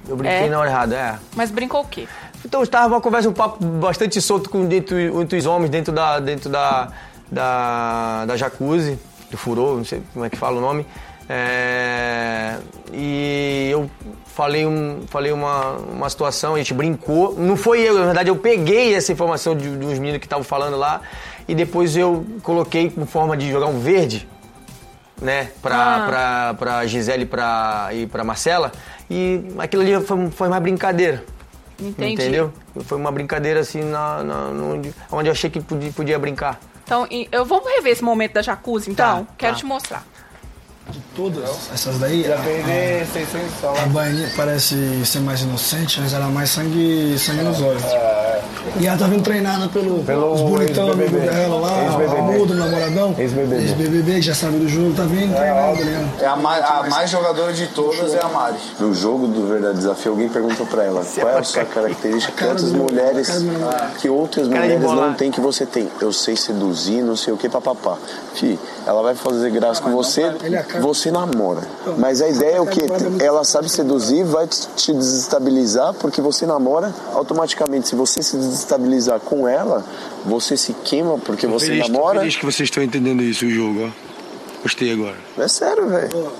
Eu 0.06 0.14
brinquei 0.14 0.48
é? 0.48 0.50
na 0.50 0.58
hora 0.58 0.68
errada, 0.68 0.94
é. 0.94 1.18
Mas 1.34 1.50
brincou 1.50 1.80
o 1.80 1.84
quê? 1.86 2.06
Então 2.44 2.62
estava 2.62 2.94
uma 2.94 3.00
conversa, 3.00 3.26
um 3.26 3.32
papo 3.32 3.64
bastante 3.64 4.20
solto 4.20 4.50
com 4.50 4.66
dentro, 4.66 4.98
entre 5.22 5.38
os 5.38 5.46
homens 5.46 5.70
dentro 5.70 5.94
da 5.94 6.20
dentro 6.20 6.50
da 6.50 6.88
da, 7.32 8.26
da 8.26 8.36
jacuzzi, 8.36 8.98
do 9.30 9.38
furor, 9.38 9.78
não 9.78 9.84
sei 9.84 10.02
como 10.12 10.26
é 10.26 10.28
que 10.28 10.36
fala 10.36 10.58
o 10.58 10.60
nome. 10.60 10.84
É, 11.26 12.58
e 12.92 13.68
eu 13.70 13.88
falei, 14.26 14.66
um, 14.66 15.04
falei 15.06 15.32
uma, 15.32 15.76
uma 15.76 16.10
situação, 16.10 16.54
a 16.54 16.58
gente 16.58 16.74
brincou. 16.74 17.34
Não 17.38 17.56
foi 17.56 17.80
eu, 17.80 17.98
na 17.98 18.04
verdade, 18.04 18.28
eu 18.28 18.36
peguei 18.36 18.94
essa 18.94 19.10
informação 19.10 19.56
de, 19.56 19.70
dos 19.70 19.98
meninos 19.98 20.18
que 20.18 20.26
estavam 20.26 20.44
falando 20.44 20.76
lá 20.76 21.00
e 21.48 21.54
depois 21.54 21.96
eu 21.96 22.26
coloquei 22.42 22.90
com 22.90 23.06
forma 23.06 23.38
de 23.38 23.50
jogar 23.50 23.68
um 23.68 23.78
verde 23.78 24.28
né, 25.20 25.50
pra, 25.60 25.96
ah. 25.96 26.06
pra, 26.06 26.54
pra 26.54 26.86
Gisele 26.86 27.26
pra, 27.26 27.88
e 27.92 28.06
pra 28.06 28.24
Marcela. 28.24 28.72
E 29.08 29.42
aquilo 29.58 29.82
ali 29.82 30.00
foi, 30.04 30.30
foi 30.30 30.48
mais 30.48 30.62
brincadeira. 30.62 31.24
Entendi. 31.78 32.14
Entendeu? 32.14 32.52
Foi 32.84 32.98
uma 32.98 33.10
brincadeira 33.10 33.60
assim, 33.60 33.82
na, 33.82 34.22
na, 34.22 34.48
no, 34.48 34.82
onde 35.10 35.28
eu 35.28 35.32
achei 35.32 35.48
que 35.48 35.60
podia, 35.60 35.92
podia 35.92 36.18
brincar. 36.18 36.60
Então, 36.84 37.06
eu 37.10 37.44
vamos 37.44 37.70
rever 37.72 37.92
esse 37.92 38.02
momento 38.02 38.32
da 38.32 38.42
jacuzzi, 38.42 38.90
então? 38.90 39.24
Tá, 39.24 39.32
Quero 39.38 39.52
tá. 39.52 39.58
te 39.58 39.64
mostrar. 39.64 40.04
De 40.90 41.00
todas 41.14 41.44
essas 41.72 41.98
daí, 41.98 42.24
a, 42.26 42.36
a, 42.36 43.82
a 43.82 43.86
baianinha 43.86 44.28
parece 44.36 45.04
ser 45.04 45.20
mais 45.20 45.40
inocente, 45.40 46.00
mas 46.00 46.12
ela 46.12 46.26
é 46.26 46.28
mais 46.28 46.50
sangue, 46.50 47.16
sangue 47.18 47.42
nos 47.42 47.60
olhos. 47.60 47.82
E 48.78 48.86
ela 48.86 48.98
tá 48.98 49.06
vindo 49.06 49.22
treinada 49.22 49.68
pelo, 49.68 50.02
pelo 50.04 50.34
bonitão 50.34 50.90
amigo 50.92 51.18
dela 51.18 51.60
lá, 51.60 51.96
o 52.18 52.22
mudo, 52.22 52.54
namoradão. 52.54 53.14
Ex-BBB. 53.18 53.56
Ex-BBB, 53.62 54.14
que 54.14 54.22
já 54.22 54.34
sabe 54.34 54.58
do 54.58 54.68
jogo, 54.68 54.92
tá 54.94 55.04
vindo 55.04 55.34
treinada, 55.34 55.84
né? 55.84 56.10
É 56.20 56.26
a 56.26 56.36
mais, 56.36 56.64
a 56.64 56.86
mais 56.88 57.10
jogadora 57.10 57.52
de 57.52 57.66
todas 57.68 58.14
é 58.14 58.20
a 58.20 58.28
Mari. 58.28 58.56
No 58.78 58.92
jogo 58.94 59.26
do 59.26 59.46
Verdade 59.46 59.78
Desafio, 59.78 60.12
alguém 60.12 60.28
perguntou 60.28 60.66
pra 60.66 60.84
ela 60.84 61.04
qual 61.04 61.28
é 61.28 61.38
a 61.38 61.42
sua 61.42 61.64
característica 61.64 62.32
que 62.32 62.44
outras 62.44 62.72
mulheres, 62.72 63.28
que 63.98 64.08
outras 64.08 64.48
mulheres 64.48 64.82
não 64.82 65.14
têm 65.14 65.30
que 65.30 65.40
você 65.40 65.64
tem. 65.64 65.88
Eu 66.00 66.12
sei 66.12 66.36
seduzir, 66.36 67.02
não 67.02 67.16
sei 67.16 67.32
o 67.32 67.36
que, 67.36 67.48
papapá. 67.48 67.96
Fih, 68.34 68.58
ela 68.86 69.02
vai 69.02 69.14
fazer 69.14 69.50
graça 69.50 69.80
com 69.80 69.90
você, 69.90 70.32
você 70.80 71.10
namora. 71.10 71.62
Mas 71.98 72.20
a 72.20 72.28
ideia 72.28 72.56
é 72.56 72.60
o 72.60 72.66
que? 72.66 72.80
Ela 73.22 73.44
sabe 73.44 73.68
seduzir, 73.68 74.24
vai 74.24 74.46
te 74.48 74.92
desestabilizar, 74.92 75.94
porque 75.94 76.20
você 76.20 76.46
namora, 76.46 76.94
automaticamente, 77.12 77.88
se 77.88 77.94
você 77.94 78.22
se 78.22 78.36
desestabilizar 78.36 79.20
com 79.20 79.46
ela, 79.46 79.84
você 80.24 80.56
se 80.56 80.72
queima 80.72 81.18
porque 81.18 81.46
você 81.46 81.66
feliz, 81.66 81.88
namora. 81.88 82.20
Feliz 82.20 82.36
que 82.36 82.44
vocês 82.44 82.68
estão 82.68 82.82
entendendo 82.82 83.22
isso, 83.22 83.46
o 83.46 83.50
jogo, 83.50 83.86
ó. 83.86 84.10
Gostei 84.62 84.92
agora. 84.92 85.16
É 85.38 85.48
sério, 85.48 85.88
velho. 85.88 86.32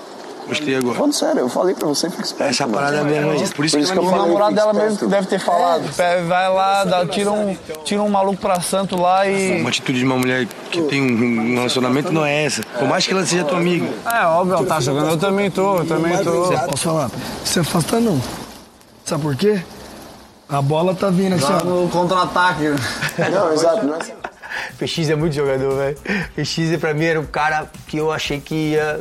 Gostei 0.51 0.77
agora. 0.77 0.97
Falando 0.97 1.13
sério, 1.13 1.41
eu 1.41 1.49
falei 1.49 1.75
pra 1.75 1.87
você, 1.87 2.11
fica 2.11 2.23
esperto. 2.23 2.51
Essa 2.51 2.67
parada 2.67 2.99
é 2.99 3.05
mesmo, 3.05 3.31
é 3.31 3.35
Por 3.35 3.43
isso, 3.43 3.55
Por 3.55 3.65
isso 3.65 3.77
que, 3.77 3.99
que 3.99 4.05
o 4.05 4.11
namorado 4.11 4.55
dela 4.55 4.73
mesmo 4.73 4.99
que 4.99 5.07
deve 5.07 5.27
ter 5.29 5.39
falado. 5.39 5.85
É, 5.97 6.23
vai 6.23 6.53
lá, 6.53 6.85
dá, 6.85 7.07
tira, 7.07 7.31
um, 7.31 7.57
tira 7.85 8.03
um 8.03 8.09
maluco 8.09 8.39
pra 8.41 8.61
santo 8.61 9.01
lá 9.01 9.27
e. 9.29 9.61
Uma 9.61 9.71
atitude 9.71 10.01
de 10.01 10.05
uma 10.05 10.19
mulher 10.19 10.47
que 10.71 10.83
tem 10.83 11.01
um 11.01 11.55
relacionamento 11.55 12.13
não 12.13 12.27
é 12.27 12.45
essa. 12.45 12.63
Por 12.63 12.89
mais 12.89 13.07
que 13.07 13.13
ela 13.13 13.25
seja 13.25 13.45
tua 13.45 13.59
amiga. 13.59 13.87
É, 14.13 14.27
óbvio, 14.27 14.57
ela 14.57 14.67
tá 14.67 14.81
jogando. 14.81 15.11
Eu 15.11 15.17
também 15.19 15.51
tô, 15.51 15.79
eu 15.79 15.87
também 15.87 16.19
tô. 16.23 16.51
Posso 16.67 16.83
falar? 16.83 17.11
Você 17.45 17.61
afasta 17.61 18.01
não. 18.01 18.21
Sabe 19.05 19.23
por 19.23 19.37
quê? 19.37 19.63
A 20.49 20.61
bola 20.61 20.95
tá 20.97 21.11
vindo 21.11 21.37
aqui, 21.37 21.45
ó. 21.45 21.65
No 21.65 21.89
contra-ataque. 21.89 22.65
Não, 23.31 23.53
exato, 23.53 23.87
não 23.87 23.95
é 23.95 23.99
assim. 23.99 24.13
PX 24.79 25.11
é 25.11 25.15
muito 25.15 25.35
jogador, 25.35 25.77
velho. 25.77 25.97
PX 26.35 26.77
pra 26.81 26.93
mim 26.93 27.05
era 27.05 27.21
um 27.21 27.27
cara 27.27 27.67
que 27.87 27.99
eu 27.99 28.11
achei 28.11 28.41
que 28.41 28.73
ia. 28.73 29.01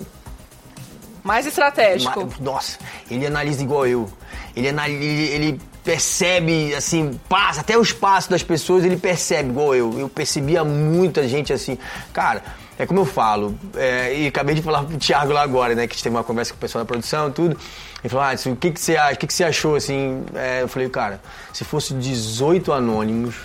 Mais 1.30 1.46
estratégico. 1.46 2.26
Ma- 2.26 2.32
Nossa, 2.40 2.80
ele 3.10 3.26
analisa 3.28 3.62
igual 3.62 3.86
eu. 3.86 4.10
Ele, 4.56 4.70
anali- 4.70 4.94
ele, 4.96 5.28
ele 5.28 5.62
percebe, 5.84 6.74
assim, 6.74 7.20
passa, 7.30 7.62
até 7.62 7.78
o 7.78 7.82
espaço 7.82 8.30
das 8.30 8.42
pessoas 8.42 8.84
ele 8.84 8.98
percebe 8.98 9.50
igual 9.50 9.76
eu. 9.76 9.98
Eu 10.00 10.10
percebia 10.10 10.64
muita 10.64 11.28
gente 11.28 11.54
assim. 11.54 11.78
Cara, 12.12 12.44
é 12.80 12.86
como 12.86 13.02
eu 13.02 13.06
falo, 13.06 13.56
é, 13.76 14.14
e 14.16 14.28
acabei 14.28 14.56
de 14.56 14.62
falar 14.64 14.84
pro 14.84 14.98
Thiago 14.98 15.32
lá 15.32 15.42
agora, 15.44 15.76
né, 15.76 15.86
que 15.86 15.94
a 15.94 15.96
gente 15.96 16.04
teve 16.04 16.16
uma 16.16 16.24
conversa 16.24 16.52
com 16.52 16.58
o 16.58 16.60
pessoal 16.62 16.84
da 16.84 16.88
produção 16.88 17.30
e 17.30 17.32
tudo. 17.32 17.58
Ele 18.02 18.10
falou, 18.10 18.24
ah, 18.26 18.34
o 18.52 18.56
que, 18.56 18.72
que 18.72 18.80
você 18.82 18.96
acha? 18.96 19.14
O 19.14 19.18
que, 19.18 19.28
que 19.28 19.34
você 19.34 19.44
achou, 19.44 19.76
assim? 19.76 20.24
É, 20.34 20.62
eu 20.64 20.68
falei, 20.68 20.90
cara, 20.90 21.22
se 21.54 21.64
fosse 21.64 21.94
18 21.94 22.72
anônimos, 22.74 23.36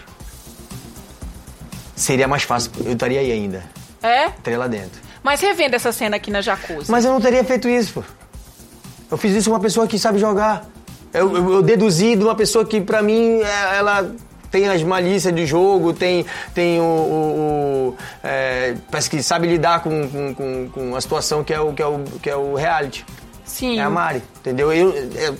seria 1.96 2.26
mais 2.28 2.42
fácil, 2.44 2.70
eu 2.84 2.92
estaria 2.92 3.20
aí 3.20 3.30
ainda. 3.32 3.64
É? 4.02 4.26
Estaria 4.26 4.58
lá 4.58 4.66
dentro. 4.66 5.00
Mas 5.24 5.40
revendo 5.40 5.74
essa 5.74 5.90
cena 5.90 6.16
aqui 6.16 6.30
na 6.30 6.40
Jacuzzi. 6.42 6.88
Mas 6.90 7.04
eu 7.04 7.10
não 7.12 7.20
teria 7.20 7.42
feito 7.42 7.68
isso, 7.68 7.94
pô. 7.94 8.04
Eu 9.10 9.16
fiz 9.16 9.34
isso 9.34 9.48
com 9.48 9.56
uma 9.56 9.60
pessoa 9.62 9.86
que 9.88 9.98
sabe 9.98 10.18
jogar. 10.18 10.66
Eu, 11.12 11.34
eu- 11.34 11.52
eu 11.54 11.62
deduzi 11.62 12.14
de 12.14 12.22
uma 12.22 12.34
pessoa 12.34 12.64
que, 12.64 12.80
pra 12.80 13.02
mim, 13.02 13.40
é- 13.40 13.76
ela 13.78 14.12
tem 14.50 14.68
as 14.68 14.82
malícias 14.82 15.34
de 15.34 15.46
jogo, 15.46 15.92
tem, 15.94 16.26
tem 16.54 16.78
o. 16.78 16.82
o- 16.84 17.38
o, 17.90 17.96
é, 18.22 18.74
parece 18.90 19.08
que 19.08 19.22
sabe 19.22 19.48
lidar 19.48 19.80
com, 19.82 20.08
com, 20.08 20.34
com, 20.34 20.68
com 20.68 20.94
a 20.96 21.00
situação 21.00 21.42
que 21.42 21.52
é 21.54 21.58
o, 21.60 21.72
que 21.72 21.82
é 21.82 21.86
o, 21.86 21.98
que 22.22 22.28
é 22.30 22.36
o 22.36 22.54
reality. 22.54 23.04
Sim. 23.54 23.78
É 23.78 23.82
a 23.82 23.88
Mari, 23.88 24.20
entendeu? 24.40 24.72
Eu, 24.72 24.92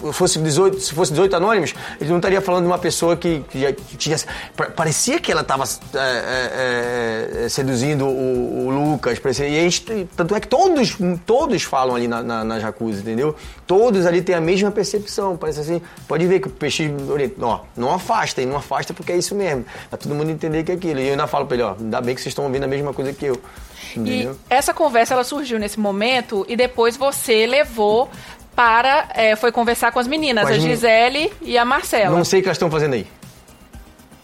eu 0.05 0.13
fosse 0.13 0.39
18, 0.39 0.79
se 0.79 0.95
fosse 0.95 1.11
18 1.11 1.35
anônimos, 1.35 1.75
ele 2.01 2.11
não 2.11 2.19
estaria 2.19 2.41
falando 2.41 2.63
de 2.63 2.69
uma 2.71 2.79
pessoa 2.79 3.17
que, 3.17 3.41
que 3.51 3.61
já 3.61 3.73
tinha. 3.99 4.17
pa- 4.57 4.67
Parecia 4.71 5.19
que 5.19 5.33
ela 5.33 5.41
estava 5.41 5.65
seduzindo 7.49 8.07
o, 8.07 8.67
o 8.67 8.71
Lucas. 8.71 9.19
parecia- 9.19 9.49
e 9.49 9.59
a 9.59 9.63
gente, 9.63 10.09
tanto 10.17 10.35
é 10.35 10.39
que 10.41 10.47
todos, 10.47 10.97
todos 11.27 11.63
falam 11.65 11.97
ali 11.97 12.07
na, 12.09 12.23
na, 12.23 12.45
na 12.45 12.61
jacuzzi, 12.61 13.01
entendeu? 13.01 13.35
Todos 13.67 14.07
ali 14.07 14.23
têm 14.23 14.35
a 14.37 14.41
mesma 14.41 14.71
percepção. 14.71 15.37
Parece 15.37 15.61
assim, 15.61 15.83
pode 16.07 16.25
ver 16.27 16.41
que 16.41 16.47
o 16.47 16.51
peixe. 16.51 16.91
Ó, 17.41 17.61
não 17.77 17.93
afasta, 17.93 18.41
e 18.41 18.47
não 18.47 18.57
afasta 18.57 18.95
porque 18.95 19.11
é 19.13 19.17
isso 19.17 19.35
mesmo. 19.35 19.65
Pra 19.89 19.99
todo 19.99 20.15
mundo 20.15 20.31
entender 20.31 20.63
que 20.63 20.73
é 20.73 20.75
aquilo. 20.77 21.01
E 21.01 21.07
eu 21.07 21.11
ainda 21.13 21.27
falo 21.27 21.47
pra 21.47 21.55
ele, 21.57 21.65
ó, 21.65 21.75
ainda 21.79 22.01
bem 22.01 22.15
que 22.15 22.21
vocês 22.21 22.31
estão 22.31 22.45
ouvindo 22.45 22.63
a 22.63 22.69
mesma 22.69 22.93
coisa 22.93 23.13
que 23.13 23.27
eu. 23.27 23.41
E 23.97 24.29
essa 24.51 24.73
conversa 24.75 25.15
ela 25.15 25.25
surgiu 25.25 25.59
nesse 25.59 25.79
momento 25.79 26.45
e 26.49 26.57
depois 26.57 26.97
você 26.97 27.47
levou 27.47 28.11
para. 28.57 29.09
é, 29.15 29.35
foi 29.37 29.51
conversar 29.53 29.93
com 29.93 29.99
as 29.99 30.07
meninas, 30.07 30.45
Com 30.45 30.51
a 30.51 30.59
Gisele 30.59 31.33
e 31.43 31.57
a 31.59 31.65
Marcela. 31.65 32.17
Não 32.17 32.25
sei 32.25 32.41
o 32.41 32.43
que 32.43 32.49
elas 32.49 32.57
estão 32.57 32.71
fazendo 32.71 32.95
aí. 32.95 33.07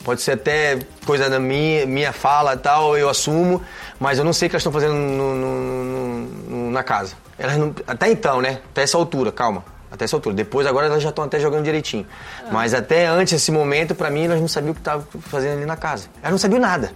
Pode 0.02 0.23
ser 0.23 0.33
até 0.33 0.79
coisa 1.05 1.29
da 1.29 1.38
minha, 1.38 1.85
minha 1.85 2.12
fala 2.12 2.55
e 2.55 2.57
tal, 2.57 2.97
eu 2.97 3.09
assumo, 3.09 3.61
mas 3.99 4.19
eu 4.19 4.25
não 4.25 4.33
sei 4.33 4.47
o 4.47 4.50
que 4.50 4.57
elas 4.57 4.62
estão 4.62 4.73
fazendo 4.73 4.95
no- 4.95 5.35
no- 5.35 6.25
no- 6.49 6.71
na 6.71 6.83
casa. 6.83 7.14
Elas 7.38 7.57
não- 7.59 7.75
até 7.87 8.11
então, 8.11 8.40
né? 8.40 8.61
Até 8.71 8.83
essa 8.83 8.97
altura, 8.97 9.31
calma. 9.31 9.62
Até 9.93 10.05
essa 10.07 10.17
altura. 10.17 10.35
Depois, 10.35 10.67
agora 10.67 10.87
elas 10.87 11.02
já 11.02 11.11
estão 11.11 11.25
até 11.25 11.38
jogando 11.38 11.64
direitinho. 11.64 12.07
Mas 12.50 12.73
até 12.73 13.07
antes 13.07 13.35
desse 13.35 13.50
momento, 13.52 13.95
pra 13.95 14.09
mim, 14.09 14.25
elas 14.25 14.40
não 14.40 14.49
sabiam 14.49 14.71
o 14.71 14.75
que 14.75 14.81
estavam 14.81 15.05
fazendo 15.23 15.57
ali 15.59 15.67
na 15.67 15.76
casa. 15.76 16.09
Elas 16.23 16.31
não 16.31 16.38
sabiam 16.38 16.61
nada. 16.61 16.93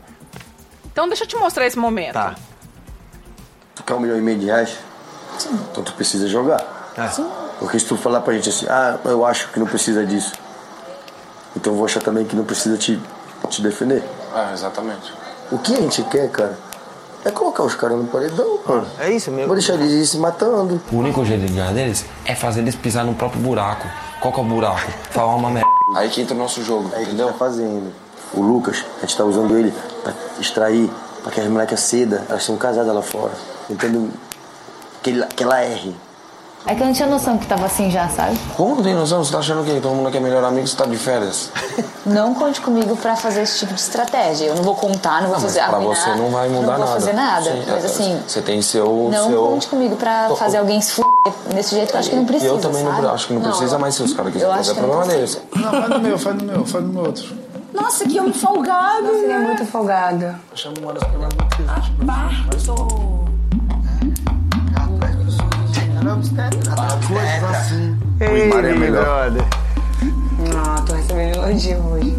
Então 0.92 1.06
deixa 1.08 1.24
eu 1.24 1.28
te 1.28 1.36
mostrar 1.36 1.66
esse 1.66 1.78
momento. 1.78 2.12
Tá. 2.14 2.36
Tu 3.74 3.82
quer 3.82 3.94
um 3.94 4.00
milhão 4.00 4.16
e 4.16 4.20
meio 4.20 4.38
de 4.38 4.46
reais? 4.46 4.76
Sim. 5.38 5.58
Então 5.70 5.82
tu 5.82 5.92
precisa 5.94 6.28
jogar. 6.28 6.92
É. 6.96 7.08
Porque 7.58 7.78
se 7.78 7.86
tu 7.86 7.96
falar 7.96 8.20
pra 8.20 8.34
gente 8.34 8.48
assim, 8.48 8.66
ah, 8.68 8.98
eu 9.04 9.24
acho 9.24 9.48
que 9.50 9.58
não 9.58 9.66
precisa 9.66 10.04
disso. 10.06 10.32
Então 11.56 11.72
eu 11.72 11.76
vou 11.76 11.86
achar 11.86 12.02
também 12.02 12.24
que 12.24 12.36
não 12.36 12.44
precisa 12.44 12.76
te, 12.76 13.00
te 13.48 13.62
defender. 13.62 14.02
É, 14.34 14.52
exatamente. 14.52 15.12
O 15.50 15.58
que 15.58 15.74
a 15.74 15.80
gente 15.80 16.02
quer, 16.04 16.28
cara, 16.30 16.58
é 17.24 17.30
colocar 17.30 17.62
os 17.64 17.74
caras 17.74 17.96
no 17.96 18.04
paredão, 18.06 18.58
mano. 18.66 18.86
É 18.98 19.10
isso 19.10 19.30
mesmo. 19.30 19.46
Vou 19.48 19.56
deixar 19.56 19.74
eles 19.74 19.90
ir 19.92 20.06
se 20.06 20.18
matando. 20.18 20.80
O 20.92 20.96
único 20.96 21.24
jeito 21.24 21.46
de 21.46 21.52
ganhar 21.52 21.72
deles 21.72 22.04
é 22.24 22.34
fazer 22.34 22.60
eles 22.60 22.74
pisar 22.74 23.04
no 23.04 23.14
próprio 23.14 23.40
buraco. 23.40 23.86
Qual 24.20 24.32
que 24.32 24.40
é 24.40 24.42
o 24.42 24.46
buraco? 24.46 24.90
Falar 25.10 25.34
uma 25.34 25.50
merda. 25.50 25.68
Aí 25.96 26.08
que 26.08 26.20
entra 26.22 26.34
o 26.34 26.38
nosso 26.38 26.62
jogo, 26.62 26.84
É 26.84 26.86
isso 26.86 26.90
que 26.90 26.96
a 26.96 26.98
gente 27.00 27.08
entendeu? 27.14 27.28
tá 27.28 27.34
fazendo. 27.34 27.92
O 28.32 28.40
Lucas, 28.42 28.84
a 28.98 29.00
gente 29.02 29.16
tá 29.16 29.24
usando 29.24 29.56
ele 29.56 29.72
pra 30.02 30.12
extrair, 30.40 30.90
pra 31.22 31.30
que 31.30 31.40
as 31.40 31.46
molecas 31.46 31.80
ceda, 31.80 32.24
elas 32.28 32.42
são 32.42 32.56
casadas 32.56 32.92
lá 32.92 33.02
fora. 33.02 33.32
Entendeu? 33.70 34.08
Que, 35.02 35.10
ele- 35.10 35.26
que 35.26 35.42
ela 35.42 35.62
erre. 35.62 35.94
É 36.66 36.74
que 36.74 36.82
eu 36.82 36.86
não 36.86 36.94
tinha 36.94 37.06
noção 37.06 37.36
que 37.36 37.46
tava 37.46 37.66
assim 37.66 37.90
já, 37.90 38.08
sabe? 38.08 38.38
Como 38.56 38.76
não 38.76 38.82
tem 38.82 38.94
noção? 38.94 39.22
Você 39.22 39.30
tá 39.32 39.38
achando 39.38 39.62
que 39.64 39.80
todo 39.82 39.94
mundo 39.94 40.10
que 40.10 40.16
é 40.16 40.20
melhor 40.20 40.42
amigo, 40.44 40.66
você 40.66 40.74
tá 40.74 40.86
de 40.86 40.96
férias? 40.96 41.50
Não 42.06 42.34
conte 42.34 42.60
comigo 42.60 42.94
pra 42.96 43.16
fazer 43.16 43.42
esse 43.42 43.58
tipo 43.60 43.72
de 43.72 43.80
estratégia. 43.80 44.44
Eu 44.46 44.54
não 44.56 44.62
vou 44.62 44.74
contar, 44.74 45.22
não 45.22 45.28
vou 45.30 45.36
Não, 45.38 45.42
mas 45.42 45.42
fazer 45.42 45.60
pra 45.60 45.78
arruinar, 45.78 45.96
você 45.96 46.10
não 46.16 46.28
vai 46.30 46.48
mudar 46.50 46.66
Não 46.66 46.76
vou 46.76 46.78
nada. 46.86 46.92
fazer 47.00 47.12
nada. 47.14 47.42
Sim, 47.50 47.64
mas 47.66 47.82
é, 47.82 47.86
assim, 47.86 48.22
Você 48.28 48.42
tem 48.42 48.60
seu. 48.60 49.08
não 49.10 49.28
seu... 49.28 49.42
conte 49.46 49.66
comigo 49.68 49.96
pra 49.96 50.28
Tô- 50.28 50.36
fazer 50.36 50.58
alguém 50.58 50.82
se 50.82 50.92
f... 51.00 51.02
desse 51.54 51.74
jeito 51.74 51.88
que 51.88 51.96
eu 51.96 52.00
acho 52.00 52.10
que 52.10 52.16
não 52.16 52.26
precisa. 52.26 52.50
Eu 52.52 52.58
também 52.58 52.82
não 52.84 52.92
sabe? 52.94 53.06
acho 53.06 53.26
que 53.26 53.32
não 53.32 53.40
precisa, 53.40 53.78
mas 53.78 53.94
se 53.94 54.02
os 54.02 54.12
caras 54.12 54.32
quiserem 54.34 54.52
eu 54.52 54.58
fazer, 54.58 54.70
acho 54.72 54.80
é 54.80 54.82
que 54.82 54.86
não 54.86 54.96
problema 54.98 55.14
deles. 55.16 55.40
Não, 55.56 55.70
faz 55.70 55.88
no 55.88 55.98
meu, 56.00 56.18
faz 56.18 56.36
no 56.36 56.44
meu, 56.44 56.66
faz 56.66 56.84
no 56.84 56.92
meu 56.92 57.04
outro. 57.04 57.24
Nossa, 57.72 58.04
que 58.06 58.20
homem 58.20 58.32
folgado. 58.34 59.02
Nossa, 59.04 59.16
ele 59.16 59.32
é 59.32 59.38
muito 59.38 59.64
folgado. 59.64 60.34
Chama 60.54 60.74
uma 60.82 60.92
das 60.92 61.04
palavras 66.14 67.08
muito 67.08 67.26
triste. 67.26 67.96
Ei, 68.20 68.48
Mari 68.48 68.68
é 68.68 68.74
melhor. 68.74 69.30
Brother. 69.30 69.46
Ah, 70.56 70.82
tô 70.86 70.94
recebendo 70.94 71.36
elogio 71.36 71.78
hoje. 71.86 72.16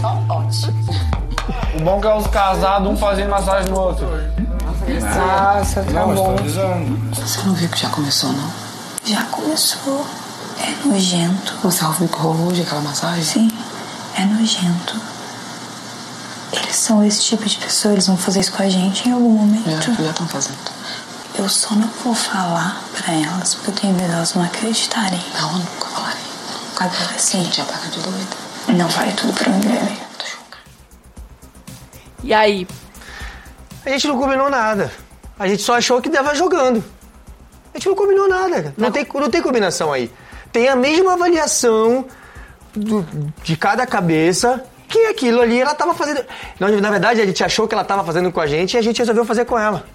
Só 0.00 0.22
ótimo. 0.28 0.80
O 1.78 1.82
bom 1.84 1.98
é 1.98 2.00
que 2.00 2.06
é 2.06 2.14
os 2.14 2.26
casados, 2.26 2.88
um 2.88 2.96
fazendo 2.96 3.30
massagem 3.30 3.70
no 3.70 3.78
outro. 3.78 4.06
Nossa, 4.06 5.82
tá 5.82 5.92
Não, 5.92 6.14
bom. 6.14 6.36
Você 7.14 7.46
não 7.46 7.54
viu 7.54 7.68
que 7.68 7.78
já 7.80 7.88
começou, 7.90 8.32
não? 8.32 8.50
Já 9.04 9.22
começou. 9.24 10.06
É 10.58 10.86
nojento. 10.86 11.54
Você 11.62 11.84
ouviu 11.84 12.08
que 12.08 12.18
rolou 12.18 12.48
hoje 12.48 12.62
aquela 12.62 12.82
massagem? 12.82 13.22
Sim, 13.22 13.50
é 14.18 14.24
nojento. 14.24 15.00
Eles 16.52 16.76
são 16.76 17.02
esse 17.04 17.22
tipo 17.22 17.48
de 17.48 17.56
pessoa, 17.56 17.92
eles 17.94 18.06
vão 18.06 18.16
fazer 18.16 18.40
isso 18.40 18.52
com 18.52 18.62
a 18.62 18.68
gente 18.68 19.08
em 19.08 19.12
algum 19.12 19.30
momento. 19.30 19.68
É, 19.68 20.02
já 20.04 20.10
estão 20.10 20.26
fazendo. 20.26 20.58
Eu 21.40 21.48
só 21.48 21.74
não 21.74 21.88
vou 22.04 22.14
falar 22.14 22.82
pra 22.96 23.14
elas, 23.14 23.54
porque 23.54 23.70
eu 23.70 23.74
tenho 23.74 23.94
medo 23.94 24.08
delas 24.08 24.34
não 24.34 24.44
acreditarem. 24.44 25.18
Não, 25.34 25.52
eu 25.52 25.58
nunca 25.58 25.86
falarei. 25.86 26.20
Agora 26.78 27.18
sim, 27.18 27.44
Já 27.52 27.64
paga 27.64 27.88
de 27.88 27.98
doida. 28.00 28.78
não 28.78 28.88
vale 28.88 29.12
tudo 29.12 29.32
pra 29.32 29.48
mim, 29.50 29.60
bebê. 29.60 29.96
Tô 30.18 30.26
chocada. 30.26 30.62
E 32.22 32.34
aí? 32.34 32.66
A 33.86 33.88
gente 33.90 34.06
não 34.06 34.18
combinou 34.18 34.50
nada. 34.50 34.92
A 35.38 35.48
gente 35.48 35.62
só 35.62 35.76
achou 35.78 36.00
que 36.02 36.10
dava 36.10 36.34
jogando. 36.34 36.84
A 37.72 37.78
gente 37.78 37.88
não 37.88 37.94
combinou 37.94 38.28
nada. 38.28 38.74
Não, 38.76 38.90
tem, 38.90 39.06
não 39.14 39.30
tem 39.30 39.40
combinação 39.40 39.90
aí. 39.92 40.12
Tem 40.52 40.68
a 40.68 40.76
mesma 40.76 41.14
avaliação 41.14 42.04
do- 42.74 43.06
de 43.42 43.56
cada 43.56 43.86
cabeça 43.86 44.62
que 44.88 45.06
aquilo 45.06 45.40
ali 45.40 45.58
ela 45.60 45.74
tava 45.74 45.94
fazendo. 45.94 46.22
Nós, 46.58 46.78
na 46.82 46.90
verdade, 46.90 47.20
a 47.22 47.26
gente 47.26 47.42
achou 47.42 47.66
que 47.66 47.74
ela 47.74 47.84
tava 47.84 48.04
fazendo 48.04 48.30
com 48.30 48.40
a 48.40 48.46
gente 48.46 48.74
e 48.74 48.78
a 48.78 48.82
gente 48.82 48.98
resolveu 48.98 49.24
fazer 49.24 49.46
com 49.46 49.58
ela. 49.58 49.86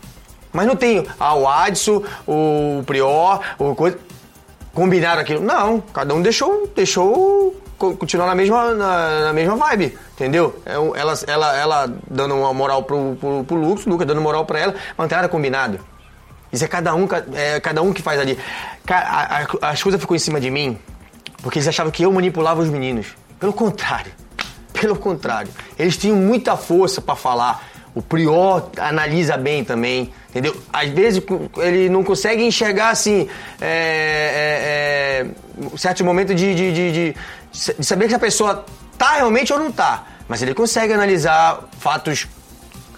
Mas 0.55 0.65
não 0.67 0.75
tem 0.75 1.05
ah, 1.19 1.35
o 1.35 1.47
Adson, 1.47 2.01
o 2.27 2.81
Prior, 2.85 3.41
o 3.59 3.75
coisa. 3.75 3.97
Combinaram 4.74 5.21
aquilo. 5.21 5.41
Não, 5.41 5.79
cada 5.79 6.13
um 6.13 6.21
deixou, 6.21 6.67
deixou 6.75 7.55
co- 7.77 7.95
continuar 7.95 8.27
na 8.27 8.35
mesma, 8.35 8.74
na, 8.74 9.19
na 9.25 9.33
mesma 9.33 9.55
vibe, 9.55 9.97
entendeu? 10.13 10.59
É 10.65 10.74
Ela, 11.00 11.13
ela, 11.27 11.55
ela 11.57 11.93
dando 12.09 12.35
uma 12.35 12.53
moral 12.53 12.83
pro, 12.83 13.15
pro, 13.19 13.43
pro 13.45 13.55
Lucas, 13.55 13.85
o 13.85 13.89
Lucas 13.89 14.05
dando 14.05 14.19
moral 14.19 14.45
pra 14.45 14.59
ela, 14.59 14.74
mas 14.74 14.97
não 14.97 15.05
combinado. 15.29 15.79
Isso 16.51 16.63
é 16.63 16.67
cada 16.67 16.93
um, 16.93 17.07
é 17.33 17.59
cada 17.62 17.81
um 17.81 17.93
que 17.93 18.01
faz 18.01 18.19
ali. 18.19 18.38
As 19.62 19.81
coisas 19.81 20.00
ficou 20.00 20.15
em 20.15 20.19
cima 20.19 20.39
de 20.41 20.50
mim 20.51 20.77
porque 21.41 21.59
eles 21.59 21.67
achavam 21.67 21.91
que 21.91 22.03
eu 22.03 22.12
manipulava 22.12 22.62
os 22.62 22.69
meninos. 22.69 23.07
Pelo 23.39 23.53
contrário. 23.53 24.12
Pelo 24.74 24.95
contrário. 24.97 25.51
Eles 25.77 25.95
tinham 25.95 26.17
muita 26.17 26.57
força 26.57 27.01
pra 27.01 27.15
falar. 27.15 27.63
O 27.95 28.01
Prior 28.01 28.69
analisa 28.77 29.37
bem 29.37 29.63
também, 29.63 30.11
entendeu? 30.29 30.55
Às 30.71 30.89
vezes 30.89 31.23
ele 31.57 31.87
não 31.89 32.03
consegue 32.03 32.43
enxergar 32.43 32.89
assim. 32.89 33.27
É, 33.61 35.25
é, 35.25 35.25
é, 35.71 35.77
certos 35.77 36.01
momentos 36.01 36.35
de, 36.35 36.53
de, 36.53 36.73
de, 36.73 36.91
de- 36.91 37.15
de 37.79 37.85
saber 37.85 38.09
que 38.09 38.13
a 38.13 38.19
pessoa 38.19 38.65
tá 38.97 39.13
realmente 39.13 39.51
ou 39.53 39.59
não 39.59 39.71
tá. 39.71 40.03
Mas 40.27 40.41
ele 40.41 40.53
consegue 40.53 40.91
analisar 40.91 41.61
fatos 41.79 42.27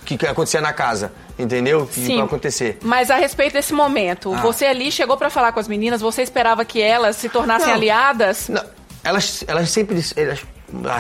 que, 0.04 0.18
acontecia 0.26 0.62
na 0.62 0.74
casa, 0.74 1.12
entendeu? 1.38 1.86
Que 1.86 1.94
Sim. 2.06 2.16
vai 2.16 2.26
acontecer. 2.26 2.78
Mas 2.82 3.12
a 3.12 3.18
respeito 3.18 3.54
desse 3.54 3.74
momento, 3.74 4.34
Ah. 4.34 4.38
você 4.42 4.66
ali 4.66 4.92
chegou 4.92 5.16
pra 5.18 5.30
falar 5.30 5.52
com 5.52 5.60
as 5.60 5.68
meninas, 5.68 6.02
você 6.02 6.22
esperava 6.24 6.64
que 6.66 6.82
elas 6.82 7.18
se 7.18 7.30
tornassem 7.30 7.68
Não. 7.68 7.76
aliadas? 7.76 8.48
Não, 8.50 8.64
elas, 9.04 9.44
elas 9.48 9.70
sempre. 9.70 10.02
Elas, 10.16 10.40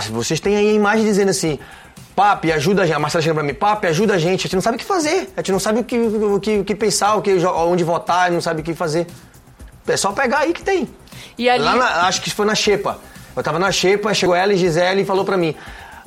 vocês 0.08 0.40
têm 0.40 0.56
aí 0.58 0.70
a 0.70 0.74
imagem 0.74 1.06
dizendo 1.06 1.30
assim. 1.30 1.58
Papi, 2.18 2.52
ajuda 2.52 2.82
a 2.82 2.86
gente. 2.88 2.96
A 2.96 3.00
Marcela 3.00 3.22
chega 3.22 3.36
pra 3.36 3.44
mim, 3.44 3.54
Papi, 3.54 3.86
ajuda 3.86 4.16
a 4.16 4.18
gente. 4.18 4.40
A 4.42 4.44
gente 4.48 4.56
não 4.56 4.62
sabe 4.64 4.76
o 4.78 4.80
que 4.80 4.86
fazer. 4.86 5.30
A 5.38 5.42
gente 5.42 5.52
não 5.52 5.60
sabe 5.60 5.82
o 5.82 5.84
que, 5.84 5.96
o 6.00 6.40
que, 6.40 6.58
o 6.58 6.66
que 6.66 6.74
pensar, 6.74 7.14
o 7.14 7.22
que, 7.22 7.32
onde 7.46 7.84
votar, 7.84 8.32
não 8.32 8.42
sabe 8.42 8.62
o 8.62 8.64
que 8.64 8.74
fazer. 8.74 9.06
É 9.88 9.96
só 9.96 10.12
pegar 10.12 10.40
aí 10.40 10.52
que 10.52 10.64
tem. 10.64 10.90
E 11.38 11.48
ali... 11.48 11.64
Lá 11.64 11.76
na- 11.76 12.08
acho 12.08 12.20
que 12.24 12.32
foi 12.32 12.48
na 12.48 12.56
Xepa. 12.56 12.98
Eu 13.36 13.44
tava 13.44 13.60
na 13.60 13.72
Xepa, 13.72 14.12
chegou 14.16 14.34
ela 14.34 14.52
e 14.52 14.58
Gisele 14.58 15.04
e 15.04 15.06
falou 15.06 15.24
pra 15.24 15.38
mim. 15.38 15.54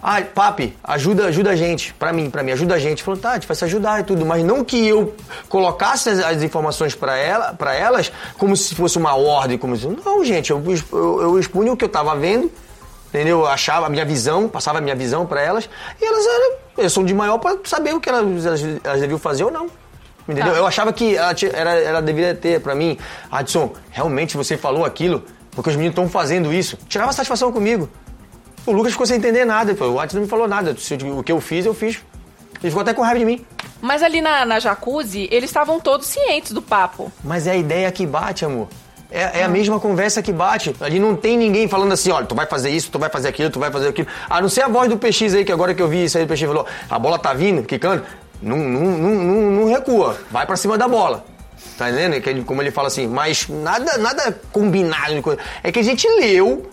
Ah, 0.02 0.20
papi, 0.22 0.76
ajuda, 0.82 1.26
ajuda 1.26 1.50
a 1.50 1.56
gente, 1.56 1.94
pra 1.94 2.12
mim, 2.12 2.28
pra 2.28 2.42
mim, 2.42 2.50
ajuda 2.50 2.74
a 2.74 2.78
gente. 2.80 3.04
Falou, 3.04 3.20
tá, 3.20 3.30
a 3.30 3.34
gente 3.34 3.46
vai 3.46 3.54
se 3.54 3.64
ajudar 3.66 4.00
e 4.00 4.02
tudo, 4.02 4.26
mas 4.26 4.42
não 4.42 4.64
que 4.64 4.88
eu 4.88 5.14
colocasse 5.48 6.08
as, 6.08 6.18
as 6.18 6.42
informações 6.42 6.92
pra, 6.94 7.16
ela, 7.16 7.52
pra 7.52 7.72
elas 7.72 8.10
como 8.36 8.56
se 8.56 8.74
fosse 8.74 8.98
uma 8.98 9.14
ordem, 9.14 9.56
como 9.56 9.76
se... 9.76 9.86
Não, 9.86 10.24
gente, 10.24 10.50
eu, 10.50 10.60
eu, 10.90 11.22
eu 11.22 11.38
expunha 11.38 11.72
o 11.72 11.76
que 11.76 11.84
eu 11.84 11.88
tava 11.88 12.16
vendo, 12.16 12.50
entendeu? 13.10 13.40
Eu 13.40 13.46
achava 13.46 13.86
a 13.86 13.88
minha 13.88 14.04
visão, 14.04 14.48
passava 14.48 14.78
a 14.78 14.80
minha 14.80 14.96
visão 14.96 15.26
pra 15.26 15.42
elas, 15.42 15.68
e 16.00 16.04
elas 16.04 16.24
eram, 16.26 16.56
eu 16.78 16.90
sou 16.90 17.04
de 17.04 17.12
maior 17.12 17.38
pra 17.38 17.56
saber 17.64 17.94
o 17.94 18.00
que 18.00 18.08
elas, 18.08 18.46
elas, 18.46 18.62
elas 18.82 19.00
deviam 19.00 19.18
fazer 19.18 19.44
ou 19.44 19.50
não. 19.50 19.68
Entendeu? 20.28 20.52
Tá. 20.52 20.58
Eu 20.58 20.66
achava 20.66 20.92
que 20.92 21.16
ela, 21.16 21.34
era, 21.52 21.74
ela 21.74 22.02
deveria 22.02 22.34
ter 22.34 22.60
pra 22.60 22.74
mim, 22.74 22.96
Adson, 23.30 23.72
realmente 23.90 24.36
você 24.36 24.56
falou 24.56 24.84
aquilo, 24.84 25.24
porque 25.50 25.70
os 25.70 25.76
meninos 25.76 25.92
estão 25.92 26.08
fazendo 26.08 26.52
isso. 26.52 26.78
Tirava 26.88 27.12
satisfação 27.12 27.52
comigo. 27.52 27.88
O 28.64 28.72
Lucas 28.72 28.92
ficou 28.92 29.06
sem 29.06 29.16
entender 29.16 29.44
nada. 29.44 29.72
O 29.84 29.98
Adson 29.98 30.18
não 30.18 30.24
me 30.24 30.28
falou 30.28 30.46
nada. 30.46 30.76
O 31.16 31.22
que 31.22 31.32
eu 31.32 31.40
fiz, 31.40 31.66
eu 31.66 31.74
fiz. 31.74 32.00
Ele 32.62 32.70
ficou 32.70 32.82
até 32.82 32.92
com 32.92 33.02
raiva 33.02 33.18
de 33.18 33.24
mim. 33.24 33.44
Mas 33.80 34.02
ali 34.02 34.20
na, 34.20 34.44
na 34.44 34.60
jacuzzi, 34.60 35.28
eles 35.30 35.48
estavam 35.48 35.80
todos 35.80 36.06
cientes 36.06 36.52
do 36.52 36.60
papo. 36.60 37.10
Mas 37.24 37.46
é 37.46 37.52
a 37.52 37.56
ideia 37.56 37.90
que 37.90 38.06
bate, 38.06 38.44
amor. 38.44 38.68
É, 39.10 39.40
é 39.40 39.44
a 39.44 39.48
mesma 39.48 39.80
conversa 39.80 40.22
que 40.22 40.32
bate. 40.32 40.74
Ali 40.80 40.98
não 41.00 41.16
tem 41.16 41.36
ninguém 41.36 41.66
falando 41.68 41.92
assim, 41.92 42.10
olha, 42.10 42.26
tu 42.26 42.34
vai 42.34 42.46
fazer 42.46 42.70
isso, 42.70 42.90
tu 42.90 42.98
vai 42.98 43.10
fazer 43.10 43.28
aquilo, 43.28 43.50
tu 43.50 43.58
vai 43.58 43.70
fazer 43.70 43.88
aquilo. 43.88 44.08
A 44.28 44.40
não 44.40 44.48
ser 44.48 44.62
a 44.62 44.68
voz 44.68 44.88
do 44.88 44.96
PX 44.96 45.34
aí, 45.34 45.44
que 45.44 45.52
agora 45.52 45.74
que 45.74 45.82
eu 45.82 45.88
vi 45.88 46.04
isso 46.04 46.16
aí, 46.16 46.24
o 46.24 46.26
PX 46.28 46.42
falou, 46.42 46.66
a 46.88 46.98
bola 46.98 47.18
tá 47.18 47.32
vindo, 47.34 47.62
quicando, 47.64 48.04
não, 48.40 48.56
não, 48.56 48.82
não, 48.82 49.50
não, 49.50 49.68
recua, 49.68 50.16
vai 50.30 50.46
pra 50.46 50.56
cima 50.56 50.78
da 50.78 50.86
bola. 50.86 51.24
Tá 51.76 51.90
entendendo? 51.90 52.14
É 52.14 52.44
como 52.44 52.62
ele 52.62 52.70
fala 52.70 52.88
assim, 52.88 53.06
mas 53.06 53.48
nada, 53.48 53.98
nada 53.98 54.40
combinado. 54.52 55.38
É 55.62 55.72
que 55.72 55.78
a 55.78 55.82
gente 55.82 56.06
leu 56.08 56.70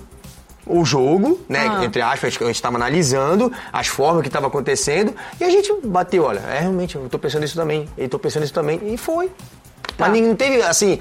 o 0.66 0.84
jogo, 0.86 1.40
né? 1.48 1.68
Ah. 1.70 1.86
Entre 1.86 2.02
aspas, 2.02 2.36
a 2.40 2.46
gente 2.46 2.56
estava 2.56 2.76
analisando 2.76 3.52
as 3.72 3.88
formas 3.88 4.22
que 4.22 4.28
estava 4.28 4.48
acontecendo 4.48 5.16
e 5.40 5.44
a 5.44 5.50
gente 5.50 5.74
bateu, 5.84 6.24
olha, 6.24 6.40
é 6.40 6.60
realmente, 6.60 6.96
eu 6.96 7.08
tô 7.10 7.18
pensando 7.18 7.46
isso 7.46 7.56
também, 7.56 7.88
eu 7.98 8.10
tô 8.10 8.20
pensando 8.20 8.44
isso 8.44 8.54
também, 8.54 8.80
e 8.86 8.98
foi. 8.98 9.32
Mas 9.98 10.12
nem- 10.12 10.22
não 10.24 10.36
teve 10.36 10.62
assim, 10.62 11.00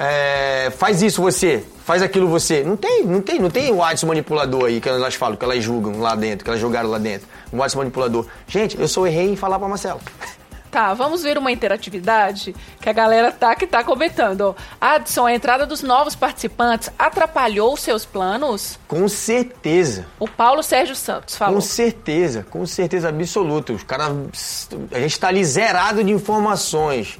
é, 0.00 0.70
faz 0.70 1.02
isso 1.02 1.20
você, 1.20 1.64
faz 1.84 2.02
aquilo 2.02 2.28
você. 2.28 2.62
Não 2.62 2.76
tem, 2.76 3.04
não 3.04 3.20
tem, 3.20 3.40
não 3.40 3.50
tem 3.50 3.72
o 3.72 3.82
Adson 3.82 4.06
manipulador 4.06 4.66
aí 4.66 4.80
que 4.80 4.88
elas 4.88 5.16
falam, 5.16 5.36
que 5.36 5.44
elas 5.44 5.62
julgam 5.62 5.98
lá 5.98 6.14
dentro, 6.14 6.44
que 6.44 6.50
elas 6.50 6.60
jogaram 6.60 6.88
lá 6.88 6.98
dentro. 6.98 7.26
O 7.52 7.60
Adson 7.60 7.78
manipulador. 7.78 8.24
Gente, 8.46 8.80
eu 8.80 8.86
só 8.86 9.04
errei 9.04 9.30
em 9.30 9.36
falar 9.36 9.58
pra 9.58 9.66
Marcelo. 9.66 10.00
Tá, 10.70 10.92
vamos 10.92 11.22
ver 11.22 11.38
uma 11.38 11.50
interatividade 11.50 12.54
que 12.78 12.90
a 12.90 12.92
galera 12.92 13.32
tá 13.32 13.54
que 13.54 13.66
tá 13.66 13.82
comentando. 13.82 14.54
Adson, 14.78 15.26
a 15.26 15.34
entrada 15.34 15.64
dos 15.64 15.82
novos 15.82 16.14
participantes 16.14 16.90
atrapalhou 16.98 17.72
os 17.72 17.80
seus 17.80 18.04
planos? 18.04 18.78
Com 18.86 19.08
certeza. 19.08 20.04
O 20.20 20.28
Paulo 20.28 20.62
Sérgio 20.62 20.94
Santos 20.94 21.36
falou. 21.36 21.54
Com 21.54 21.60
certeza, 21.62 22.46
com 22.50 22.66
certeza 22.66 23.08
absoluta. 23.08 23.72
Os 23.72 23.82
caras. 23.82 24.68
A 24.92 25.00
gente 25.00 25.18
tá 25.18 25.28
ali 25.28 25.42
zerado 25.42 26.04
de 26.04 26.12
informações. 26.12 27.18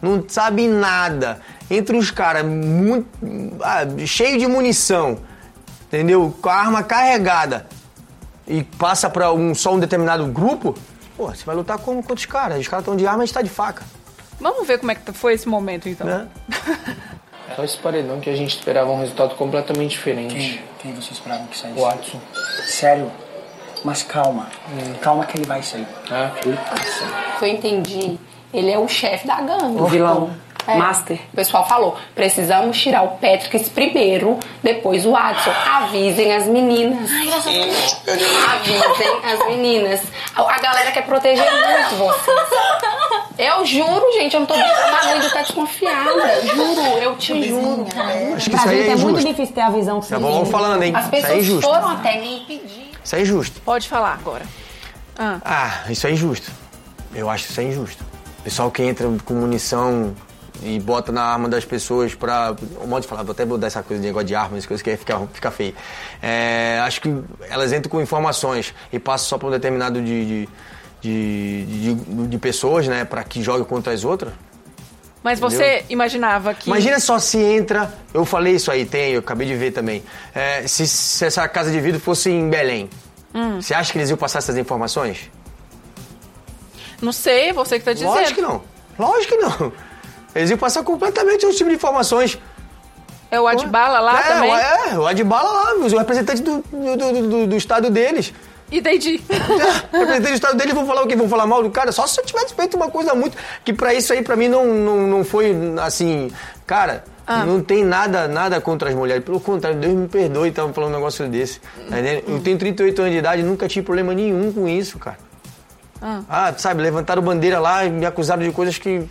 Não 0.00 0.24
sabe 0.28 0.68
nada. 0.68 1.40
Entre 1.70 1.96
os 1.96 2.10
caras 2.10 2.44
muito. 2.44 3.08
ah, 3.62 3.84
cheio 4.06 4.38
de 4.38 4.46
munição. 4.46 5.18
Entendeu? 5.86 6.34
Com 6.40 6.48
a 6.48 6.54
arma 6.54 6.82
carregada. 6.82 7.66
E 8.46 8.62
passa 8.62 9.10
pra 9.10 9.32
um, 9.32 9.54
só 9.54 9.74
um 9.74 9.78
determinado 9.78 10.26
grupo. 10.26 10.74
Pô, 11.16 11.28
você 11.28 11.44
vai 11.44 11.56
lutar 11.56 11.78
como 11.78 12.00
contra 12.02 12.14
os 12.14 12.26
caras? 12.26 12.60
Os 12.60 12.68
caras 12.68 12.82
estão 12.82 12.96
de 12.96 13.06
arma 13.06 13.22
e 13.22 13.24
a 13.24 13.26
gente 13.26 13.34
tá 13.34 13.42
de 13.42 13.48
faca. 13.48 13.82
Vamos 14.40 14.66
ver 14.66 14.78
como 14.78 14.92
é 14.92 14.94
que 14.94 15.12
foi 15.12 15.32
esse 15.32 15.48
momento, 15.48 15.88
então. 15.88 16.06
Né? 16.06 16.28
Só 17.56 17.64
esse 17.64 17.78
paredão 17.78 18.20
que 18.20 18.28
a 18.28 18.36
gente 18.36 18.54
esperava 18.54 18.90
um 18.90 19.00
resultado 19.00 19.34
completamente 19.36 19.92
diferente. 19.92 20.34
Quem, 20.34 20.92
quem 20.92 20.94
você 20.94 21.12
esperava 21.12 21.46
que 21.46 21.56
saísse? 21.56 21.78
O 21.78 21.82
Watson. 21.82 22.20
Sério? 22.66 23.10
Mas 23.82 24.02
calma. 24.02 24.48
Calma 25.00 25.24
que 25.24 25.38
ele 25.38 25.46
vai 25.46 25.62
sair. 25.62 25.86
É? 26.10 26.30
Ele 26.44 26.54
vai 26.56 26.84
sair. 26.84 27.38
que 27.38 27.44
eu 27.44 27.48
entendi, 27.48 28.18
ele 28.58 28.70
é 28.70 28.78
o 28.78 28.88
chefe 28.88 29.26
da 29.26 29.40
gangue. 29.40 29.80
O 29.80 29.86
vilão. 29.86 30.30
É. 30.68 30.74
Master. 30.74 31.16
O 31.32 31.36
pessoal 31.36 31.64
falou, 31.68 31.96
precisamos 32.12 32.76
tirar 32.76 33.02
o 33.02 33.10
Patrick 33.18 33.70
primeiro, 33.70 34.36
depois 34.64 35.06
o 35.06 35.14
Adson. 35.14 35.52
Avisem 35.64 36.34
as 36.34 36.48
meninas. 36.48 37.08
Avisem 37.08 37.70
as 39.32 39.46
meninas. 39.46 40.00
A, 40.34 40.58
galera 40.58 40.90
quer 40.90 41.02
proteger 41.06 41.44
muito 41.44 41.94
vocês. 41.96 42.36
Eu 43.38 43.64
juro, 43.64 44.12
gente, 44.14 44.34
eu 44.34 44.40
não 44.40 44.46
tô 44.46 44.54
A 44.54 45.12
Luísa 45.12 45.30
tá 45.30 45.42
desconfiada. 45.42 46.40
Juro, 46.54 46.80
eu 47.00 47.16
te 47.16 47.48
juro. 47.48 47.86
Acho 48.34 48.50
que 48.50 48.56
Pra 48.56 48.60
isso 48.60 48.68
aí 48.68 48.76
gente 48.78 48.88
é 48.88 48.92
é 48.92 48.96
muito 48.96 49.20
difícil 49.24 49.54
ter 49.54 49.60
a 49.60 49.70
visão 49.70 50.00
que 50.00 50.08
Já 50.08 50.16
você 50.16 50.22
vamos 50.22 50.42
tem. 50.42 50.50
falando, 50.50 50.82
hein? 50.82 50.92
As 50.96 51.04
Isso 51.06 51.14
é 51.14 51.20
pessoas 51.20 51.38
injusto. 51.38 51.68
foram 51.70 51.88
até 51.90 52.20
me 52.20 52.38
impedir. 52.40 52.90
Isso 53.04 53.16
é 53.16 53.20
injusto. 53.20 53.60
Pode 53.60 53.88
falar 53.88 54.14
agora. 54.14 54.42
Ah, 55.18 55.38
Ah, 55.44 55.80
isso 55.90 56.06
é 56.06 56.10
injusto. 56.12 56.50
Eu 57.14 57.28
acho 57.30 57.50
isso 57.50 57.60
é 57.60 57.64
injusto. 57.64 58.04
Pessoal 58.46 58.70
que 58.70 58.80
entra 58.80 59.08
com 59.24 59.34
munição 59.34 60.14
e 60.62 60.78
bota 60.78 61.10
na 61.10 61.20
arma 61.22 61.48
das 61.48 61.64
pessoas 61.64 62.14
pra. 62.14 62.54
Um 62.80 62.86
modo 62.86 63.02
de 63.02 63.08
falar, 63.08 63.24
vou 63.24 63.32
até 63.32 63.44
mudar 63.44 63.66
essa 63.66 63.82
coisa 63.82 64.00
de 64.00 64.06
negócio 64.06 64.28
de 64.28 64.36
armas, 64.36 64.64
coisa 64.64 64.80
que 64.84 64.88
aí 64.90 64.96
fica, 64.96 65.18
fica 65.32 65.50
feio. 65.50 65.74
É, 66.22 66.78
acho 66.84 67.00
que 67.00 67.12
elas 67.50 67.72
entram 67.72 67.90
com 67.90 68.00
informações 68.00 68.72
e 68.92 69.00
passam 69.00 69.26
só 69.30 69.36
pra 69.36 69.48
um 69.48 69.50
determinado 69.50 70.00
de, 70.00 70.46
de, 71.02 71.64
de, 71.66 71.94
de- 72.28 72.38
pessoas, 72.38 72.86
né, 72.86 73.04
pra 73.04 73.24
que 73.24 73.42
jogue 73.42 73.64
contra 73.64 73.92
as 73.92 74.04
outras. 74.04 74.32
mas 75.24 75.40
você 75.40 75.84
imaginava 75.90 76.54
que. 76.54 76.70
Imagina 76.70 77.00
só 77.00 77.18
se 77.18 77.38
entra. 77.38 77.92
Eu 78.14 78.24
falei 78.24 78.54
isso 78.54 78.70
aí, 78.70 78.86
tem, 78.86 79.14
eu 79.14 79.18
acabei 79.18 79.48
de 79.48 79.56
ver 79.56 79.72
também. 79.72 80.04
É, 80.32 80.64
se, 80.68 80.86
se 80.86 81.24
essa 81.24 81.48
casa 81.48 81.72
de 81.72 81.80
vidro 81.80 81.98
fosse 82.00 82.30
em 82.30 82.48
Belém, 82.48 82.88
Hum. 83.34 83.60
você 83.60 83.74
acha 83.74 83.90
que 83.92 83.98
eles 83.98 84.08
iam 84.08 84.16
passar 84.16 84.38
essas 84.38 84.56
informações? 84.56 85.28
Não 87.00 87.12
sei, 87.12 87.52
você 87.52 87.78
que 87.78 87.84
tá 87.84 87.92
dizendo. 87.92 88.10
Lógico 88.12 88.34
que 88.34 88.40
não. 88.42 88.62
Lógico 88.98 89.36
que 89.36 89.40
não. 89.42 89.72
Eles 90.34 90.50
iam 90.50 90.58
passar 90.58 90.82
completamente 90.82 91.44
outro 91.44 91.56
tipo 91.58 91.70
de 91.70 91.76
informações. 91.76 92.38
É 93.30 93.40
o 93.40 93.46
Adbala 93.46 93.98
lá 94.00 94.20
é, 94.20 94.22
também? 94.22 94.50
o- 94.50 94.56
É, 94.56 94.98
o 94.98 95.06
Adbala 95.06 95.50
lá, 95.50 95.74
os 95.84 95.92
representantes 95.92 96.40
do, 96.40 96.62
do, 96.72 96.96
do, 96.96 97.28
do- 97.28 97.46
do 97.48 97.56
estado 97.56 97.90
deles. 97.90 98.32
Entendi. 98.70 99.20
É, 99.92 99.98
representantes 99.98 100.30
do 100.30 100.34
estado 100.34 100.56
deles 100.56 100.74
vão 100.74 100.86
falar 100.86 101.02
o 101.02 101.06
quê? 101.06 101.16
Vão 101.16 101.28
falar 101.28 101.46
mal 101.46 101.62
do 101.62 101.70
cara? 101.70 101.90
Só 101.92 102.06
se 102.06 102.20
eu 102.20 102.24
tivesse 102.24 102.54
feito 102.54 102.76
uma 102.76 102.90
coisa 102.90 103.14
muito... 103.14 103.36
Que 103.64 103.72
pra 103.72 103.94
isso 103.94 104.12
aí, 104.12 104.22
pra 104.22 104.36
mim, 104.36 104.48
não, 104.48 104.64
não, 104.66 104.96
não 105.06 105.24
foi, 105.24 105.54
assim... 105.82 106.30
Cara, 106.66 107.04
Ah. 107.26 107.44
não 107.44 107.60
tem 107.62 107.84
nada, 107.84 108.26
nada 108.28 108.60
contra 108.60 108.88
as 108.88 108.94
mulheres. 108.94 109.24
Pelo 109.24 109.40
contrário, 109.40 109.78
Deus 109.78 109.94
me 109.94 110.08
perdoe 110.08 110.48
estar 110.50 110.66
falando 110.72 110.90
um 110.92 110.96
negócio 110.96 111.26
desse. 111.28 111.60
Tá? 111.88 111.98
Eu 112.28 112.40
tenho 112.40 112.58
38 112.58 112.98
anos 113.00 113.12
de 113.12 113.18
idade 113.18 113.42
e 113.42 113.44
nunca 113.44 113.66
tive 113.68 113.84
problema 113.86 114.12
nenhum 114.14 114.52
com 114.52 114.68
isso, 114.68 114.98
cara. 114.98 115.18
Ah. 116.00 116.22
Ah, 116.28 116.54
sabe, 116.56 116.82
levantaram 116.82 117.22
bandeira 117.22 117.58
lá 117.58 117.84
e 117.84 117.90
me 117.90 118.04
acusaram 118.06 118.42
de 118.42 118.50
coisas 118.52 118.78
que, 118.78 119.02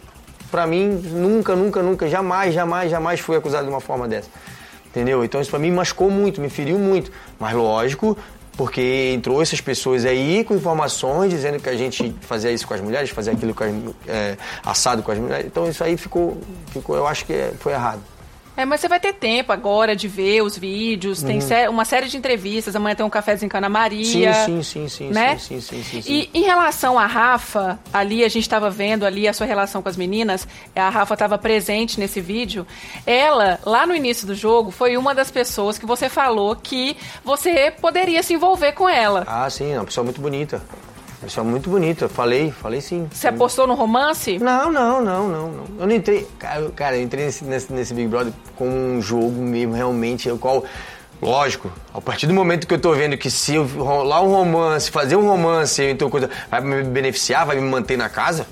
pra 0.52 0.66
mim, 0.68 0.88
nunca, 0.88 1.56
nunca, 1.56 1.82
nunca, 1.82 2.08
jamais, 2.08 2.54
jamais, 2.54 2.90
jamais 2.92 3.20
fui 3.20 3.36
acusado 3.36 3.64
de 3.66 3.70
uma 3.70 3.82
forma 3.82 4.08
dessa. 4.08 4.30
Entendeu? 4.88 5.24
Então 5.26 5.42
isso 5.42 5.50
pra 5.50 5.60
mim 5.60 5.72
machucou 5.72 6.10
muito, 6.10 6.40
me 6.40 6.50
feriu 6.50 6.80
muito. 6.80 7.12
Mas 7.40 7.54
lógico, 7.54 8.18
porque 8.56 9.12
entrou 9.14 9.42
essas 9.42 9.60
pessoas 9.60 10.06
aí 10.06 10.44
com 10.46 10.56
informações 10.56 11.30
dizendo 11.32 11.60
que 11.60 11.68
a 11.68 11.76
gente 11.76 12.16
fazia 12.22 12.50
isso 12.52 12.66
com 12.66 12.74
as 12.74 12.80
mulheres, 12.82 13.10
fazia 13.10 13.34
aquilo 13.34 13.54
com 13.54 13.64
as, 13.66 13.72
é, 14.08 14.38
assado 14.64 15.04
com 15.04 15.12
as 15.12 15.18
mulheres. 15.18 15.48
Então 15.48 15.68
isso 15.68 15.84
aí 15.84 15.98
ficou, 15.98 16.38
ficou 16.68 16.96
eu 16.96 17.06
acho 17.06 17.26
que 17.26 17.34
é- 17.34 17.52
foi 17.60 17.74
errado. 17.74 18.00
É, 18.58 18.64
mas 18.66 18.80
você 18.82 18.88
vai 18.88 19.00
ter 19.00 19.14
tempo 19.14 19.52
agora 19.52 19.96
de 19.96 20.08
ver 20.08 20.42
os 20.42 20.58
vídeos, 20.58 21.22
tem 21.22 21.36
Uhum. 21.36 21.42
sé- 21.42 21.70
uma 21.70 21.84
série 21.86 22.08
de 22.08 22.16
entrevistas, 22.18 22.76
amanhã 22.76 22.96
tem 22.96 23.06
um 23.06 23.10
cafezinho 23.10 23.50
com 23.52 23.58
a 23.58 23.60
Ana 23.60 23.70
Maria. 23.70 24.34
Sim, 24.34 24.62
sim, 24.62 24.64
sim, 24.64 24.90
sim, 24.90 25.10
né? 25.10 25.38
sim, 25.38 25.60
sim, 25.60 25.84
sim, 25.84 26.02
sim. 26.02 26.12
E 26.12 26.30
em 26.34 26.44
relação 26.44 26.98
à 26.98 27.06
Rafa, 27.06 27.78
ali 27.92 28.24
a 28.24 28.30
gente 28.30 28.44
estava 28.44 28.70
vendo 28.70 29.06
ali 29.06 29.28
a 29.28 29.34
sua 29.34 29.46
relação 29.46 29.82
com 29.82 29.90
as 29.90 29.98
meninas, 29.98 30.48
a 30.76 30.90
Rafa 30.90 31.14
estava 31.16 31.38
presente 31.38 32.00
nesse 32.00 32.22
vídeo. 32.22 32.66
Ela, 33.06 33.60
lá 33.66 33.86
no 33.86 33.96
início 33.96 34.26
do 34.26 34.34
jogo, 34.36 34.72
foi 34.72 34.96
uma 34.98 35.14
das 35.14 35.30
pessoas 35.30 35.78
que 35.78 35.86
você 35.86 36.08
falou 36.10 36.56
que 36.56 36.96
você 37.24 37.72
poderia 37.72 38.24
se 38.24 38.34
envolver 38.34 38.72
com 38.72 38.88
ela. 38.88 39.24
Ah, 39.28 39.50
sim, 39.50 39.72
é 39.74 39.78
uma 39.80 39.86
pessoa 39.86 40.04
muito 40.06 40.22
bonita. 40.22 40.62
Uma 41.26 41.30
pessoa 41.30 41.44
muito 41.44 41.70
bonita. 41.72 42.08
Falei, 42.08 42.52
falei 42.52 42.80
sim. 42.82 43.08
Você 43.12 43.28
apostou 43.28 43.66
no 43.66 43.74
romance? 43.74 44.38
Não, 44.38 44.72
não, 44.72 45.02
não, 45.02 45.28
não, 45.28 45.48
não. 45.50 45.66
Eu 45.80 45.88
não 45.88 45.96
entrei. 45.96 46.28
Cara, 46.38 46.60
eu- 46.62 46.70
cara, 46.72 46.98
eu 46.98 47.02
entrei 47.02 47.26
nesse, 47.26 47.44
nesse, 47.44 47.74
nesse 47.74 47.94
Big 47.96 48.08
Brother 48.08 48.32
com 48.56 48.68
um 48.70 49.02
jogo 49.02 49.32
mesmo, 49.42 49.74
realmente, 49.74 50.30
o 50.30 50.38
qual. 50.38 50.64
Lógico, 51.20 51.72
a 51.94 52.00
partir 52.00 52.28
do 52.28 52.34
momento 52.34 52.68
que 52.68 52.74
eu 52.76 52.80
tô 52.80 52.94
vendo 52.94 53.18
que 53.18 53.32
se 53.32 53.56
eu 53.56 53.66
rolar 53.66 54.22
um 54.22 54.30
romance, 54.32 54.92
fazer 54.92 55.16
um 55.16 55.28
romance, 55.28 55.82
então 55.82 56.10
coisa, 56.12 56.30
vai 56.52 56.62
me 56.62 56.84
beneficiar, 56.84 57.46
vai 57.46 57.56
me 57.56 57.62
manter 57.64 57.98
na 57.98 58.08
casa, 58.10 58.46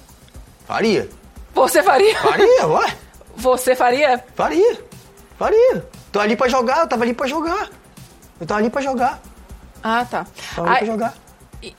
faria. 0.66 1.08
Você 1.54 1.84
faria? 1.84 2.18
Faria, 2.20 2.66
ué. 2.68 2.96
Você 3.36 3.76
faria? 3.76 4.24
Faria. 4.34 4.80
Faria. 5.38 5.86
Tô 6.12 6.20
ali 6.20 6.36
pra 6.36 6.48
jogar, 6.48 6.80
eu 6.80 6.88
tava 6.88 7.04
ali 7.04 7.14
pra 7.14 7.28
jogar. 7.28 7.70
Eu 8.40 8.48
tava 8.48 8.62
ali 8.62 8.70
pra 8.72 8.82
jogar. 8.82 9.22
Ah, 9.84 10.06
tá. 10.10 10.26
Tava 10.56 10.68
ali 10.70 10.78
Aí- 10.78 10.84
pra 10.86 10.94
jogar. 10.94 11.14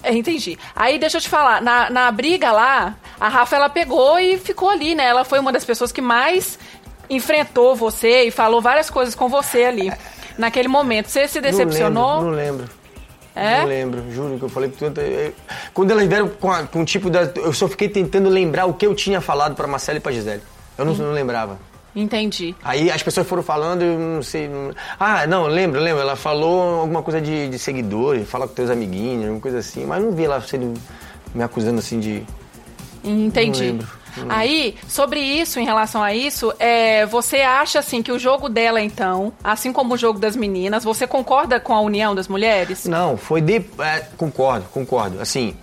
É, 0.02 0.12
Entendi. 0.14 0.58
Aí 0.74 0.98
deixa 0.98 1.18
eu 1.18 1.20
te 1.20 1.28
falar, 1.28 1.60
na, 1.60 1.90
na 1.90 2.10
briga 2.10 2.50
lá, 2.52 2.94
a 3.20 3.28
Rafa 3.28 3.56
ela 3.56 3.68
pegou 3.68 4.18
e 4.18 4.38
ficou 4.38 4.70
ali, 4.70 4.94
né? 4.94 5.04
Ela 5.04 5.24
foi 5.24 5.38
uma 5.38 5.52
das 5.52 5.64
pessoas 5.64 5.90
que 5.92 6.00
mais 6.00 6.58
enfrentou 7.10 7.74
você 7.76 8.24
e 8.24 8.30
falou 8.30 8.60
várias 8.62 8.88
coisas 8.88 9.14
com 9.14 9.28
você 9.28 9.64
ali. 9.64 9.92
Naquele 10.38 10.68
momento, 10.68 11.08
você 11.08 11.28
se 11.28 11.40
decepcionou? 11.40 12.22
Não 12.22 12.30
lembro. 12.30 12.30
Não 12.30 12.62
lembro. 12.62 12.84
É? 13.36 13.60
Não 13.60 13.66
lembro, 13.66 14.12
juro 14.12 14.38
que 14.38 14.44
eu 14.44 14.48
falei 14.48 14.70
tanto. 14.70 15.00
Quando 15.72 15.90
elas 15.90 16.06
vieram 16.06 16.28
com, 16.28 16.52
a, 16.52 16.62
com 16.64 16.82
o 16.82 16.84
tipo 16.84 17.10
da. 17.10 17.22
Eu 17.36 17.52
só 17.52 17.66
fiquei 17.66 17.88
tentando 17.88 18.28
lembrar 18.28 18.66
o 18.66 18.74
que 18.74 18.86
eu 18.86 18.94
tinha 18.94 19.20
falado 19.20 19.56
pra 19.56 19.66
Marcela 19.66 19.98
e 19.98 20.00
pra 20.00 20.12
Gisele. 20.12 20.42
Eu 20.78 20.84
não, 20.84 20.92
Hum. 20.92 20.96
não 20.98 21.12
lembrava. 21.12 21.58
Entendi. 21.96 22.54
Aí 22.64 22.90
as 22.90 23.02
pessoas 23.02 23.26
foram 23.26 23.42
falando, 23.42 23.82
eu 23.82 23.98
não 23.98 24.22
sei. 24.22 24.48
não- 24.48 24.72
Ah, 24.98 25.26
não, 25.26 25.46
lembro, 25.46 25.80
lembro. 25.80 26.00
Ela 26.02 26.16
falou 26.16 26.80
alguma 26.80 27.02
coisa 27.02 27.20
de, 27.20 27.48
de 27.48 27.58
seguidores, 27.58 28.28
fala 28.28 28.48
com 28.48 28.54
teus 28.54 28.68
amiguinhos, 28.70 29.24
alguma 29.24 29.40
coisa 29.40 29.58
assim. 29.58 29.84
Mas 29.86 30.02
não 30.02 30.10
vi 30.12 30.24
ela 30.24 30.40
sendo. 30.40 30.74
me 31.34 31.42
acusando 31.42 31.78
assim 31.78 32.00
de. 32.00 32.22
Entendi. 33.04 33.64
Não 33.66 33.70
lembro. 33.72 34.04
Aí, 34.28 34.76
sobre 34.88 35.18
isso, 35.20 35.58
em 35.58 35.64
relação 35.64 36.00
a 36.00 36.14
isso, 36.14 36.52
é, 36.60 37.04
você 37.06 37.38
acha 37.40 37.80
assim 37.80 38.00
que 38.00 38.12
o 38.12 38.18
jogo 38.18 38.48
dela, 38.48 38.80
então, 38.80 39.32
assim 39.42 39.72
como 39.72 39.94
o 39.94 39.96
jogo 39.96 40.20
das 40.20 40.36
meninas, 40.36 40.84
você 40.84 41.04
concorda 41.04 41.58
com 41.58 41.74
a 41.74 41.80
união 41.80 42.14
das 42.14 42.28
mulheres? 42.28 42.84
Não, 42.86 43.16
foi 43.16 43.40
de. 43.40 43.56
é, 43.80 44.00
concordo, 44.16 44.66
concordo. 44.72 45.20
Assim, 45.20 45.56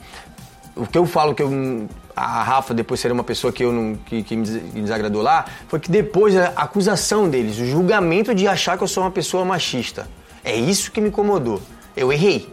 o 0.75 0.85
que 0.85 0.97
eu 0.97 1.05
falo 1.05 1.33
que 1.33 1.41
eu. 1.41 1.87
A 2.23 2.43
Rafa 2.43 2.73
depois 2.73 2.99
seria 2.99 3.13
uma 3.13 3.23
pessoa 3.23 3.51
que 3.53 3.63
eu 3.63 3.71
não. 3.71 3.95
que, 3.95 4.21
que 4.23 4.35
me 4.35 4.43
des- 4.43 4.61
me 4.73 4.81
desagradou 4.81 5.21
lá, 5.21 5.45
foi 5.67 5.79
que 5.79 5.89
depois 5.89 6.35
a 6.37 6.47
acusação 6.55 7.29
deles, 7.29 7.57
o 7.59 7.65
julgamento 7.65 8.33
de 8.35 8.47
achar 8.47 8.77
que 8.77 8.83
eu 8.83 8.87
sou 8.87 9.03
uma 9.03 9.11
pessoa 9.11 9.43
machista. 9.45 10.07
É 10.43 10.55
isso 10.55 10.91
que 10.91 10.99
me 11.01 11.09
incomodou. 11.09 11.61
Eu 11.95 12.11
errei. 12.11 12.47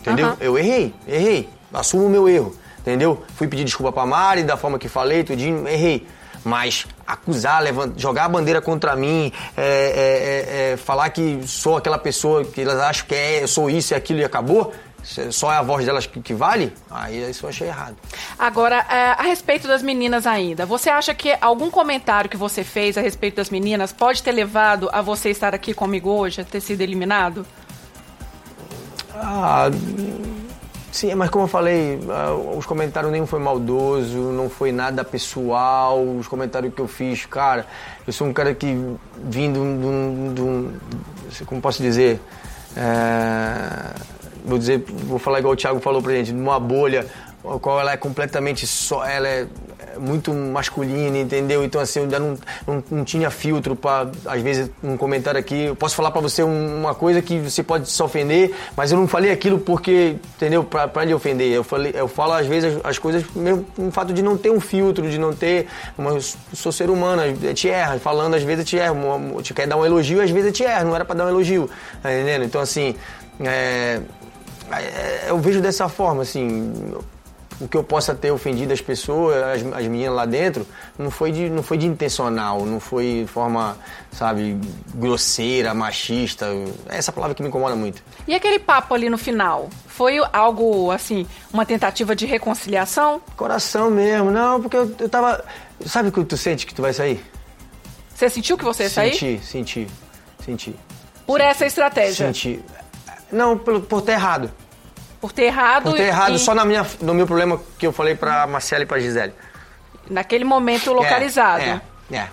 Entendeu? 0.00 0.26
Aham. 0.28 0.36
Eu 0.40 0.58
errei, 0.58 0.94
errei. 1.06 1.48
Assumo 1.72 2.06
o 2.06 2.10
meu 2.10 2.28
erro. 2.28 2.54
Entendeu? 2.80 3.22
Fui 3.34 3.48
pedir 3.48 3.64
desculpa 3.64 3.90
pra 3.92 4.06
Mari 4.06 4.44
da 4.44 4.56
forma 4.56 4.78
que 4.78 4.88
falei, 4.88 5.24
tudinho, 5.24 5.66
errei. 5.68 6.06
Mas 6.44 6.86
acusar, 7.04 7.60
levan- 7.60 7.92
jogar 7.96 8.26
a 8.26 8.28
bandeira 8.28 8.60
contra 8.60 8.94
mim, 8.94 9.32
é, 9.56 9.62
é, 9.62 10.68
é, 10.68 10.72
é, 10.72 10.76
falar 10.76 11.10
que 11.10 11.40
sou 11.44 11.76
aquela 11.76 11.98
pessoa 11.98 12.44
que 12.44 12.60
elas 12.60 12.78
acham 12.78 13.04
que 13.06 13.14
é, 13.16 13.42
eu 13.42 13.48
sou 13.48 13.68
isso 13.68 13.92
e 13.92 13.96
aquilo 13.96 14.20
e 14.20 14.24
acabou, 14.24 14.72
só 15.30 15.52
é 15.52 15.56
a 15.56 15.62
voz 15.62 15.86
delas 15.86 16.06
que, 16.06 16.20
que 16.20 16.34
vale, 16.34 16.72
aí 16.90 17.30
isso 17.30 17.46
eu 17.46 17.50
achei 17.50 17.68
errado. 17.68 17.96
Agora, 18.38 18.84
é, 18.90 19.12
a 19.12 19.22
respeito 19.22 19.68
das 19.68 19.82
meninas 19.82 20.26
ainda, 20.26 20.66
você 20.66 20.90
acha 20.90 21.14
que 21.14 21.36
algum 21.40 21.70
comentário 21.70 22.28
que 22.28 22.36
você 22.36 22.64
fez 22.64 22.98
a 22.98 23.00
respeito 23.00 23.36
das 23.36 23.48
meninas 23.48 23.92
pode 23.92 24.22
ter 24.22 24.32
levado 24.32 24.90
a 24.92 25.00
você 25.00 25.30
estar 25.30 25.54
aqui 25.54 25.72
comigo 25.72 26.10
hoje, 26.10 26.40
a 26.40 26.44
ter 26.44 26.60
sido 26.60 26.80
eliminado? 26.80 27.46
Ah, 29.14 29.70
sim, 30.90 31.14
mas 31.14 31.30
como 31.30 31.44
eu 31.44 31.48
falei, 31.48 32.00
ah, 32.10 32.34
os 32.56 32.66
comentários 32.66 33.12
nenhum 33.12 33.26
foi 33.26 33.38
maldoso, 33.38 34.18
não 34.32 34.50
foi 34.50 34.72
nada 34.72 35.04
pessoal, 35.04 36.04
os 36.04 36.26
comentários 36.26 36.74
que 36.74 36.80
eu 36.80 36.88
fiz, 36.88 37.24
cara, 37.26 37.64
eu 38.06 38.12
sou 38.12 38.26
um 38.26 38.32
cara 38.32 38.52
que 38.54 38.66
vim 39.24 39.52
de 39.52 39.58
um, 39.58 40.74
de 41.30 41.44
como 41.44 41.60
posso 41.60 41.80
dizer, 41.80 42.20
é, 42.76 44.16
vou 44.46 44.58
dizer, 44.58 44.82
vou 44.88 45.18
falar 45.18 45.40
igual 45.40 45.52
o 45.54 45.56
Thiago 45.56 45.80
falou 45.80 46.00
pra 46.00 46.12
gente, 46.12 46.32
numa 46.32 46.58
bolha, 46.58 47.06
a 47.44 47.58
qual 47.58 47.78
ela 47.80 47.92
é 47.92 47.96
completamente 47.96 48.66
só, 48.66 49.04
ela 49.04 49.28
é 49.28 49.46
é 49.94 49.98
muito 49.98 50.32
masculina, 50.32 51.18
entendeu? 51.18 51.62
Então 51.62 51.80
assim, 51.80 52.00
eu 52.00 52.04
ainda 52.04 52.18
não, 52.18 52.36
não, 52.66 52.84
não 52.90 53.04
tinha 53.04 53.30
filtro 53.30 53.76
para 53.76 54.10
às 54.26 54.40
vezes 54.42 54.70
um 54.82 54.96
comentário 54.96 55.38
aqui, 55.38 55.64
eu 55.66 55.76
posso 55.76 55.94
falar 55.94 56.10
pra 56.10 56.20
você 56.20 56.42
um- 56.42 56.80
uma 56.80 56.94
coisa 56.94 57.20
que 57.22 57.38
você 57.38 57.62
pode 57.62 57.90
se 57.90 58.02
ofender, 58.02 58.54
mas 58.76 58.90
eu 58.90 58.98
não 58.98 59.06
falei 59.06 59.30
aquilo 59.30 59.58
porque, 59.58 60.16
entendeu? 60.36 60.64
Pra 60.64 61.04
lhe 61.04 61.12
ofender. 61.14 61.50
Eu 61.52 61.62
falei, 61.62 61.92
eu 61.94 62.08
falo 62.08 62.32
às 62.32 62.46
vezes 62.46 62.76
as, 62.76 62.84
as 62.84 62.98
coisas 62.98 63.24
mesmo 63.34 63.64
o 63.78 63.90
fato 63.90 64.12
de 64.14 64.22
não 64.22 64.36
ter 64.36 64.50
um 64.50 64.60
filtro, 64.60 65.08
de 65.10 65.18
não 65.18 65.32
ter, 65.34 65.66
eu 65.98 66.20
sou 66.54 66.72
ser 66.72 66.88
humano, 66.90 67.22
vezes 67.36 67.58
te 67.60 67.68
erra, 67.68 67.98
falando 67.98 68.34
às 68.34 68.42
vezes 68.42 68.64
te 68.64 68.78
erra, 68.78 68.92
uma- 68.92 69.42
te 69.42 69.52
quer 69.54 69.66
dar 69.66 69.76
um 69.76 69.84
elogio, 69.84 70.20
às 70.22 70.30
vezes 70.30 70.52
te 70.52 70.64
erra, 70.64 70.84
não 70.84 70.94
era 70.94 71.04
pra 71.04 71.14
dar 71.14 71.26
um 71.26 71.28
elogio, 71.28 71.70
tá 72.02 72.12
entendendo? 72.12 72.44
Então 72.44 72.60
assim, 72.60 72.94
é, 73.40 74.00
eu 75.28 75.38
vejo 75.38 75.60
dessa 75.60 75.88
forma, 75.88 76.22
assim, 76.22 76.72
o 77.60 77.66
que 77.66 77.76
eu 77.76 77.82
possa 77.82 78.14
ter 78.14 78.30
ofendido 78.30 78.72
as 78.72 78.80
pessoas, 78.80 79.36
as, 79.36 79.62
as 79.72 79.86
meninas 79.86 80.14
lá 80.14 80.26
dentro, 80.26 80.66
não 80.98 81.10
foi, 81.10 81.32
de, 81.32 81.48
não 81.48 81.62
foi 81.62 81.78
de 81.78 81.86
intencional, 81.86 82.64
não 82.64 82.78
foi 82.78 83.22
de 83.24 83.26
forma, 83.26 83.76
sabe, 84.12 84.58
grosseira, 84.94 85.72
machista. 85.72 86.46
É 86.88 86.98
essa 86.98 87.12
palavra 87.12 87.34
que 87.34 87.42
me 87.42 87.48
incomoda 87.48 87.74
muito. 87.74 88.02
E 88.26 88.34
aquele 88.34 88.58
papo 88.58 88.94
ali 88.94 89.08
no 89.08 89.18
final? 89.18 89.70
Foi 89.86 90.20
algo, 90.32 90.90
assim, 90.90 91.26
uma 91.52 91.64
tentativa 91.64 92.14
de 92.14 92.26
reconciliação? 92.26 93.20
Coração 93.36 93.90
mesmo, 93.90 94.30
não, 94.30 94.60
porque 94.60 94.76
eu, 94.76 94.94
eu 94.98 95.08
tava. 95.08 95.42
Sabe 95.84 96.10
quando 96.10 96.26
tu 96.26 96.36
sente 96.36 96.66
que 96.66 96.74
tu 96.74 96.82
vai 96.82 96.92
sair? 96.92 97.24
Você 98.14 98.30
sentiu 98.30 98.56
que 98.56 98.64
você 98.64 98.84
ia 98.84 98.90
sair? 98.90 99.12
Senti, 99.12 99.40
senti, 99.44 99.86
senti. 100.44 100.76
Por 101.26 101.40
essa 101.40 101.66
estratégia? 101.66 102.26
Senti. 102.26 102.62
Não, 103.30 103.56
pelo, 103.58 103.80
por 103.80 104.02
ter 104.02 104.12
errado. 104.12 104.50
Por 105.20 105.32
ter 105.32 105.44
errado 105.44 105.84
Por 105.84 105.94
ter 105.94 106.04
errado 106.04 106.34
e 106.34 106.38
só 106.38 106.54
na 106.54 106.64
minha, 106.64 106.86
no 107.00 107.12
meu 107.14 107.26
problema 107.26 107.60
que 107.78 107.86
eu 107.86 107.92
falei 107.92 108.14
pra 108.14 108.46
Marcela 108.46 108.82
e 108.82 108.86
pra 108.86 108.98
Gisele. 109.00 109.32
naquele 110.08 110.44
momento 110.44 110.92
localizado. 110.92 111.62
É, 111.62 111.80
é, 112.12 112.16
é. 112.16 112.28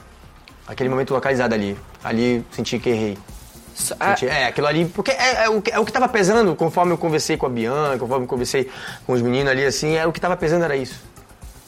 Aquele 0.67 0.89
momento 0.89 1.13
localizado 1.13 1.53
ali. 1.56 1.77
Ali 2.03 2.45
senti 2.51 2.77
que 2.79 2.89
errei. 2.89 3.17
ah- 3.99 4.15
Senti- 4.15 4.27
é, 4.27 4.45
aquilo 4.47 4.67
ali. 4.67 4.86
Porque 4.86 5.12
é, 5.12 5.45
é 5.45 5.49
o 5.49 5.62
que, 5.62 5.71
é 5.71 5.79
o 5.79 5.86
que 5.86 5.91
tava 5.91 6.08
pesando 6.08 6.56
conforme 6.56 6.91
eu 6.93 6.97
conversei 6.97 7.36
com 7.38 7.45
a 7.45 7.49
Bianca, 7.49 7.97
conforme 7.97 8.25
eu 8.25 8.27
conversei 8.29 8.69
com 9.08 9.13
os 9.13 9.21
meninos 9.21 9.51
ali, 9.51 9.65
assim, 9.65 9.95
era 9.95 10.08
o 10.08 10.13
que 10.13 10.21
tava 10.21 10.38
pesando 10.38 10.63
era 10.63 10.75
isso. 10.75 11.01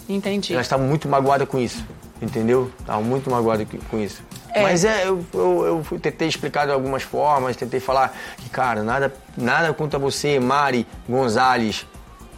Entendi. 0.07 0.53
Elas 0.53 0.65
estavam 0.67 0.85
muito 0.85 1.07
magoadas 1.09 1.47
com 1.49 1.57
isso. 1.57 1.83
Entendeu? 2.21 2.71
Estavam 2.79 3.03
muito 3.03 3.29
magoadas 3.31 3.67
com- 3.69 3.77
com 3.79 3.99
isso. 3.99 4.21
É. 4.55 4.63
Mas 4.63 4.85
é, 4.85 5.05
eu, 5.05 5.23
eu, 5.33 5.85
eu 5.91 5.99
tentei 5.99 6.29
explicar 6.29 6.65
de 6.65 6.71
algumas 6.71 7.03
formas, 7.03 7.57
tentei 7.57 7.81
falar 7.81 8.15
que, 8.37 8.49
cara, 8.49 8.83
nada, 8.83 9.13
nada 9.35 9.73
contra 9.73 9.99
você, 9.99 10.39
Mari 10.39 10.87
Gonzalez, 11.09 11.85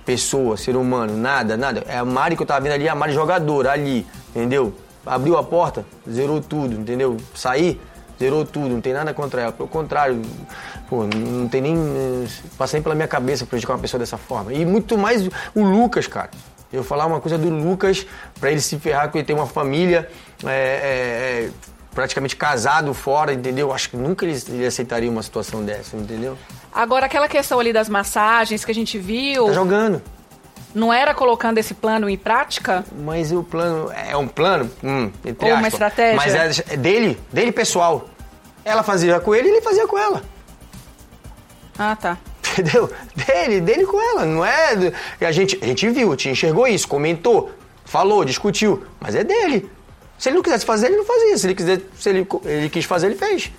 pessoa, 0.03 0.58
ser 0.58 0.75
humano, 0.75 1.15
nada, 1.15 1.56
nada. 1.56 1.84
É 1.88 1.99
a 1.99 2.03
Mari 2.03 2.36
que 2.36 2.41
eu 2.41 2.47
tava 2.47 2.60
vendo 2.62 2.73
ali, 2.73 2.89
a 2.89 2.95
Mari 2.95 3.13
jogadora, 3.13 3.71
ali, 3.71 4.03
entendeu? 4.30 4.73
Abriu 5.06 5.38
a 5.38 5.43
porta, 5.43 5.86
zerou 6.10 6.41
tudo, 6.41 6.73
entendeu? 6.73 7.17
Saí, 7.36 7.80
zerou 8.19 8.43
tudo, 8.43 8.69
não 8.69 8.82
tem 8.82 8.93
nada 8.93 9.13
contra 9.13 9.43
ela. 9.43 9.51
Pelo 9.51 9.69
contrário, 9.69 10.19
pô, 10.89 11.03
não 11.03 11.47
tem 11.47 11.62
nem. 11.62 11.77
Passei 12.58 12.82
pela 12.82 12.95
minha 12.95 13.08
cabeça 13.08 13.45
prejudicar 13.45 13.73
uma 13.73 13.80
pessoa 13.80 13.99
dessa 13.99 14.17
forma. 14.17 14.51
E 14.53 14.65
muito 14.65 14.97
mais 14.97 15.30
o 15.53 15.63
Lucas, 15.63 16.08
cara. 16.08 16.32
Eu 16.73 16.84
falar 16.84 17.06
uma 17.06 17.21
coisa 17.21 17.38
do 17.38 17.47
Lucas, 17.47 18.06
pra 18.39 18.51
ele 18.51 18.60
se 18.60 18.77
ferrar, 18.77 19.10
que 19.10 19.19
ele 19.19 19.23
tem 19.23 19.36
uma 19.36 19.47
família 19.47 20.10
é, 20.43 20.49
é, 20.49 21.45
é, 21.45 21.49
praticamente 21.97 22.36
casado 22.36 22.93
fora, 22.93 23.33
entendeu? 23.33 23.73
Acho 23.73 23.89
que 23.89 23.97
nunca 23.97 24.23
ele, 24.23 24.39
ele 24.49 24.67
aceitaria 24.67 25.10
uma 25.10 25.23
situação 25.23 25.65
dessa, 25.65 25.97
entendeu? 25.97 26.38
Agora, 26.71 27.07
aquela 27.07 27.27
questão 27.27 27.60
ali 27.60 27.73
das 27.73 27.89
massagens 27.89 28.63
que 28.63 28.69
a 28.69 28.75
gente 28.75 28.99
viu. 28.99 29.47
Tá 29.47 29.53
jogando. 29.53 29.99
Não 30.75 30.93
era 30.93 31.15
colocando 31.15 31.57
esse 31.57 31.73
plano 31.73 32.07
em 32.07 32.15
prática? 32.15 32.86
Mas 33.03 33.31
o 33.31 33.41
plano 33.41 33.91
é 33.91 34.15
um 34.15 34.27
plano, 34.27 34.69
hum, 34.83 35.12
Ou 35.41 35.53
uma 35.55 35.67
estratégia? 35.67 36.15
Mas 36.15 36.36
é 36.36 36.77
dele, 36.77 37.19
dele 37.33 37.51
pessoal. 37.51 38.07
Ela 38.63 38.83
fazia 38.83 39.19
com 39.19 39.33
ele 39.33 39.47
e 39.47 39.51
ele 39.53 39.62
fazia 39.62 39.88
com 39.88 39.97
ela. 39.97 40.21
Ah, 41.79 41.95
tá. 41.95 42.15
Entendeu? 42.53 42.91
Dele, 43.15 43.60
dele 43.60 43.88
com 43.88 43.99
ela. 43.99 44.23
Não 44.23 44.45
é. 44.45 44.93
A 45.19 45.31
gente, 45.31 45.57
a 45.63 45.65
gente 45.65 45.89
viu, 45.89 46.15
te 46.15 46.29
enxergou 46.29 46.67
isso, 46.67 46.88
comentou, 46.88 47.51
falou, 47.83 48.23
discutiu. 48.23 48.86
Mas 48.99 49.15
é 49.15 49.23
dele. 49.23 49.67
Se 50.17 50.30
ele 50.30 50.36
não 50.38 50.43
quisesse 50.43 50.65
fazer, 50.65 50.88
ele 50.88 50.97
não 50.97 51.06
fazia. 51.06 51.38
Se 51.38 51.47
ele, 51.47 51.56
quiser, 51.56 51.82
se 51.97 52.10
ele, 52.10 52.27
ele 52.45 52.69
quis 52.69 52.86
fazer, 52.86 53.08
ele 53.08 53.15
fez. 53.15 53.51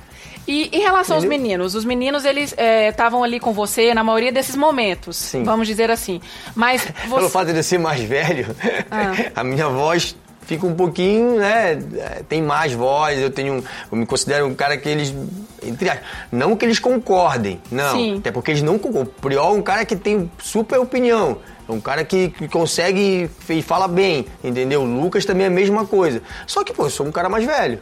E 0.46 0.70
em 0.76 0.80
relação 0.80 1.16
aos 1.16 1.24
Entendeu? 1.24 1.42
meninos, 1.42 1.74
os 1.74 1.84
meninos 1.84 2.24
eles 2.24 2.54
estavam 2.88 3.22
ali 3.22 3.38
com 3.38 3.52
você 3.52 3.92
na 3.92 4.02
maioria 4.02 4.32
desses 4.32 4.56
momentos, 4.56 5.32
vamos 5.44 5.66
dizer 5.66 5.90
assim. 5.90 6.20
Mas 6.54 6.82
Pelo 7.06 7.20
você, 7.20 7.28
fato 7.28 7.52
de 7.52 7.58
eu 7.58 7.62
ser 7.62 7.78
mais 7.78 8.00
velho, 8.00 8.46
Ah. 8.90 9.12
a 9.36 9.44
minha 9.44 9.68
voz 9.68 10.16
fica 10.46 10.66
um 10.66 10.74
pouquinho, 10.74 11.36
né? 11.36 11.72
é, 11.98 12.22
Tem 12.26 12.40
mais 12.40 12.72
voz, 12.72 13.18
eu 13.20 13.28
tenho. 13.30 13.62
Eu 13.92 13.98
me 13.98 14.06
considero 14.06 14.46
um 14.46 14.54
cara 14.54 14.78
que 14.78 14.88
eles. 14.88 15.14
Entre 15.62 15.90
aspas, 15.90 16.06
não 16.32 16.56
que 16.56 16.64
eles 16.64 16.78
concordem, 16.78 17.60
não. 17.70 17.92
Sim. 17.92 18.16
Até 18.16 18.30
porque 18.32 18.50
eles 18.52 18.62
não 18.62 18.78
concordam. 18.78 19.12
O 19.18 19.20
Priol 19.20 19.54
é 19.54 19.58
um 19.58 19.62
cara 19.62 19.84
que 19.84 19.94
tem 19.96 20.30
super 20.42 20.78
opinião. 20.78 21.36
É 21.68 21.72
um 21.72 21.80
cara 21.80 22.02
que, 22.04 22.30
que 22.30 22.48
consegue 22.48 23.28
e 23.48 23.62
fala 23.62 23.86
bem, 23.86 24.24
entendeu? 24.42 24.82
O 24.82 24.84
Lucas 25.02 25.24
também 25.26 25.44
é 25.44 25.48
a 25.48 25.50
mesma 25.50 25.84
coisa. 25.86 26.22
Só 26.46 26.64
que, 26.64 26.72
pô, 26.72 26.84
eu 26.86 26.90
sou 26.90 27.06
um 27.06 27.12
cara 27.12 27.28
mais 27.28 27.44
velho. 27.44 27.78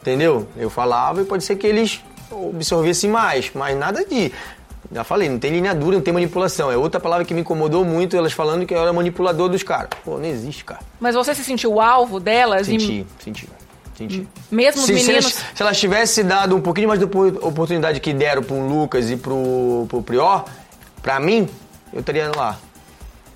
Entendeu? 0.00 0.48
Eu 0.56 0.68
falava 0.70 1.20
e 1.22 1.24
pode 1.24 1.44
ser 1.44 1.56
que 1.56 1.66
eles 1.66 2.00
absorvessem 2.54 3.10
mais, 3.10 3.50
mas 3.54 3.76
nada 3.78 4.04
de. 4.04 4.32
Já 4.90 5.04
falei, 5.04 5.28
não 5.28 5.38
tem 5.38 5.50
linha 5.52 5.74
dura, 5.74 5.96
não 5.96 6.02
tem 6.02 6.14
manipulação. 6.14 6.70
É 6.72 6.76
outra 6.76 6.98
palavra 6.98 7.24
que 7.24 7.34
me 7.34 7.42
incomodou 7.42 7.84
muito, 7.84 8.16
elas 8.16 8.32
falando 8.32 8.64
que 8.64 8.72
eu 8.74 8.80
era 8.80 8.92
manipulador 8.92 9.48
dos 9.48 9.62
caras. 9.62 9.90
Pô, 10.04 10.16
não 10.18 10.24
existe, 10.24 10.64
cara. 10.64 10.80
mas 10.98 11.14
você 11.14 11.34
se 11.34 11.44
sentiu 11.44 11.74
o 11.74 11.80
alvo 11.80 12.18
delas? 12.18 12.68
e- 12.68 12.72
Senti, 12.72 13.06
senti, 13.22 13.48
senti. 13.96 14.28
Mesmo 14.50 14.80
os 14.80 14.86
Se, 14.86 14.98
se, 14.98 15.04
meninos. 15.06 15.24
elas, 15.24 15.44
se 15.54 15.62
elas 15.62 15.78
tivessem 15.78 16.24
dado 16.24 16.56
um 16.56 16.60
pouquinho 16.60 16.88
mais 16.88 16.98
de 16.98 17.04
opor- 17.04 17.36
oportunidade 17.42 18.00
que 18.00 18.14
deram 18.14 18.42
pro 18.42 18.58
Lucas 18.66 19.10
e 19.10 19.16
pro, 19.16 19.84
pro 19.88 20.00
Prior, 20.02 20.44
pra 21.02 21.20
mim, 21.20 21.46
eu 21.92 22.00
estaria 22.00 22.30
lá. 22.34 22.58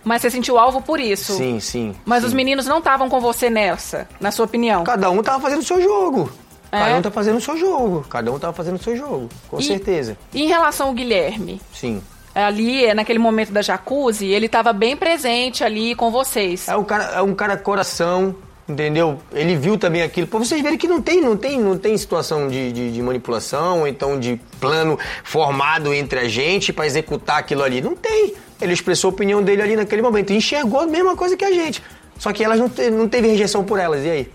Mas 0.05 0.23
você 0.23 0.31
sentiu 0.31 0.59
alvo 0.59 0.83
por 0.83 0.99
isso? 0.99 1.35
Sim, 1.37 1.61
sim. 1.61 1.95
Mas 2.05 2.21
sim. 2.23 2.27
os 2.29 2.33
meninos 2.33 2.67
não 2.67 2.79
estavam 2.79 3.09
com 3.09 3.21
você 3.21 3.49
nessa, 3.49 4.09
na 4.21 4.31
sua 4.31 4.45
opinião? 4.47 4.85
Cada 4.85 5.11
um 5.11 5.23
tava 5.23 5.41
fazendo 5.41 5.61
o 5.61 5.65
seu 5.65 5.81
jogo. 5.81 6.31
É? 6.71 6.79
Cada 6.79 6.97
um 6.97 7.03
tá 7.03 7.11
fazendo 7.11 7.37
o 7.37 7.41
seu 7.41 7.57
jogo. 7.57 8.05
Cada 8.09 8.33
um 8.33 8.39
tava 8.39 8.53
fazendo 8.53 8.77
o 8.77 8.83
seu 8.83 8.97
jogo, 8.97 9.29
com 9.49 9.61
E- 9.61 9.63
certeza. 9.63 10.17
E 10.33 10.43
em 10.43 10.49
relação 10.49 10.89
ao 10.89 10.95
Guilherme? 10.95 11.61
Sim. 11.73 12.03
Ali, 12.35 12.93
naquele 12.95 13.19
momento 13.19 13.53
da 13.53 13.61
jacuzzi, 13.61 14.27
ele 14.27 14.47
estava 14.47 14.73
bem 14.73 14.97
presente 14.97 15.63
ali 15.63 15.95
com 15.95 16.11
vocês. 16.11 16.67
É 16.67 16.75
um 16.77 16.83
cara, 16.83 17.05
é 17.17 17.21
um 17.21 17.35
cara 17.35 17.59
coração, 17.59 18.35
entendeu? 18.67 19.19
Ele 19.33 19.55
viu 19.55 19.77
também 19.77 20.01
aquilo. 20.01 20.27
Pra 20.27 20.39
vocês 20.39 20.63
verem 20.63 20.79
que 20.79 20.89
não 20.89 21.03
tem, 21.03 21.21
não 21.21 21.37
tem, 21.37 21.61
não 21.61 21.77
tem 21.77 21.95
situação 21.99 22.49
de, 22.49 22.73
de, 22.73 22.91
de 22.91 23.03
manipulação, 23.03 23.81
ou 23.81 23.87
então 23.87 24.19
de 24.19 24.41
plano 24.59 24.99
formado 25.23 25.93
entre 25.93 26.21
a 26.21 26.29
gente 26.29 26.73
pra 26.73 26.87
executar 26.87 27.37
aquilo 27.39 27.63
ali. 27.63 27.83
Não 27.83 27.95
tem. 27.95 28.33
Ele 28.63 28.73
expressou 28.73 29.11
a 29.11 29.13
opinião 29.13 29.43
dele 29.43 29.61
ali 29.61 29.77
naquele 29.77 30.01
momento 30.01 30.33
e 30.33 30.37
enxergou 30.37 30.81
a 30.81 30.87
mesma 30.87 31.17
coisa 31.17 31.37
que 31.37 31.45
a 31.45 31.51
gente. 31.53 31.83
Só 32.19 32.33
que 32.33 32.45
elas 32.45 32.59
não, 32.59 32.69
te, 32.69 32.89
não 32.91 33.09
teve 33.09 33.27
rejeição 33.29 33.65
por 33.65 33.79
elas. 33.79 34.05
E 34.05 34.11
aí? 34.11 34.33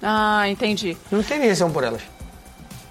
Ah, 0.00 0.48
entendi. 0.48 0.96
Não 1.10 1.22
teve 1.22 1.40
rejeição 1.40 1.70
por 1.70 1.82
elas. 1.82 2.02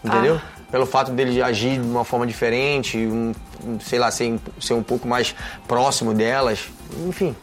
Entendeu? 0.04 0.42
Pelo 0.70 0.86
fato 0.86 1.12
dele 1.12 1.42
agir 1.42 1.80
de 1.80 1.88
uma 1.88 2.04
forma 2.04 2.28
diferente, 2.28 2.98
um, 2.98 3.34
um, 3.66 3.80
sei 3.80 3.98
lá, 3.98 4.12
ser, 4.12 4.38
ser 4.60 4.74
um 4.74 4.84
pouco 4.84 5.08
mais 5.08 5.34
próximo 5.66 6.14
delas. 6.14 6.68
Enfim. 7.08 7.34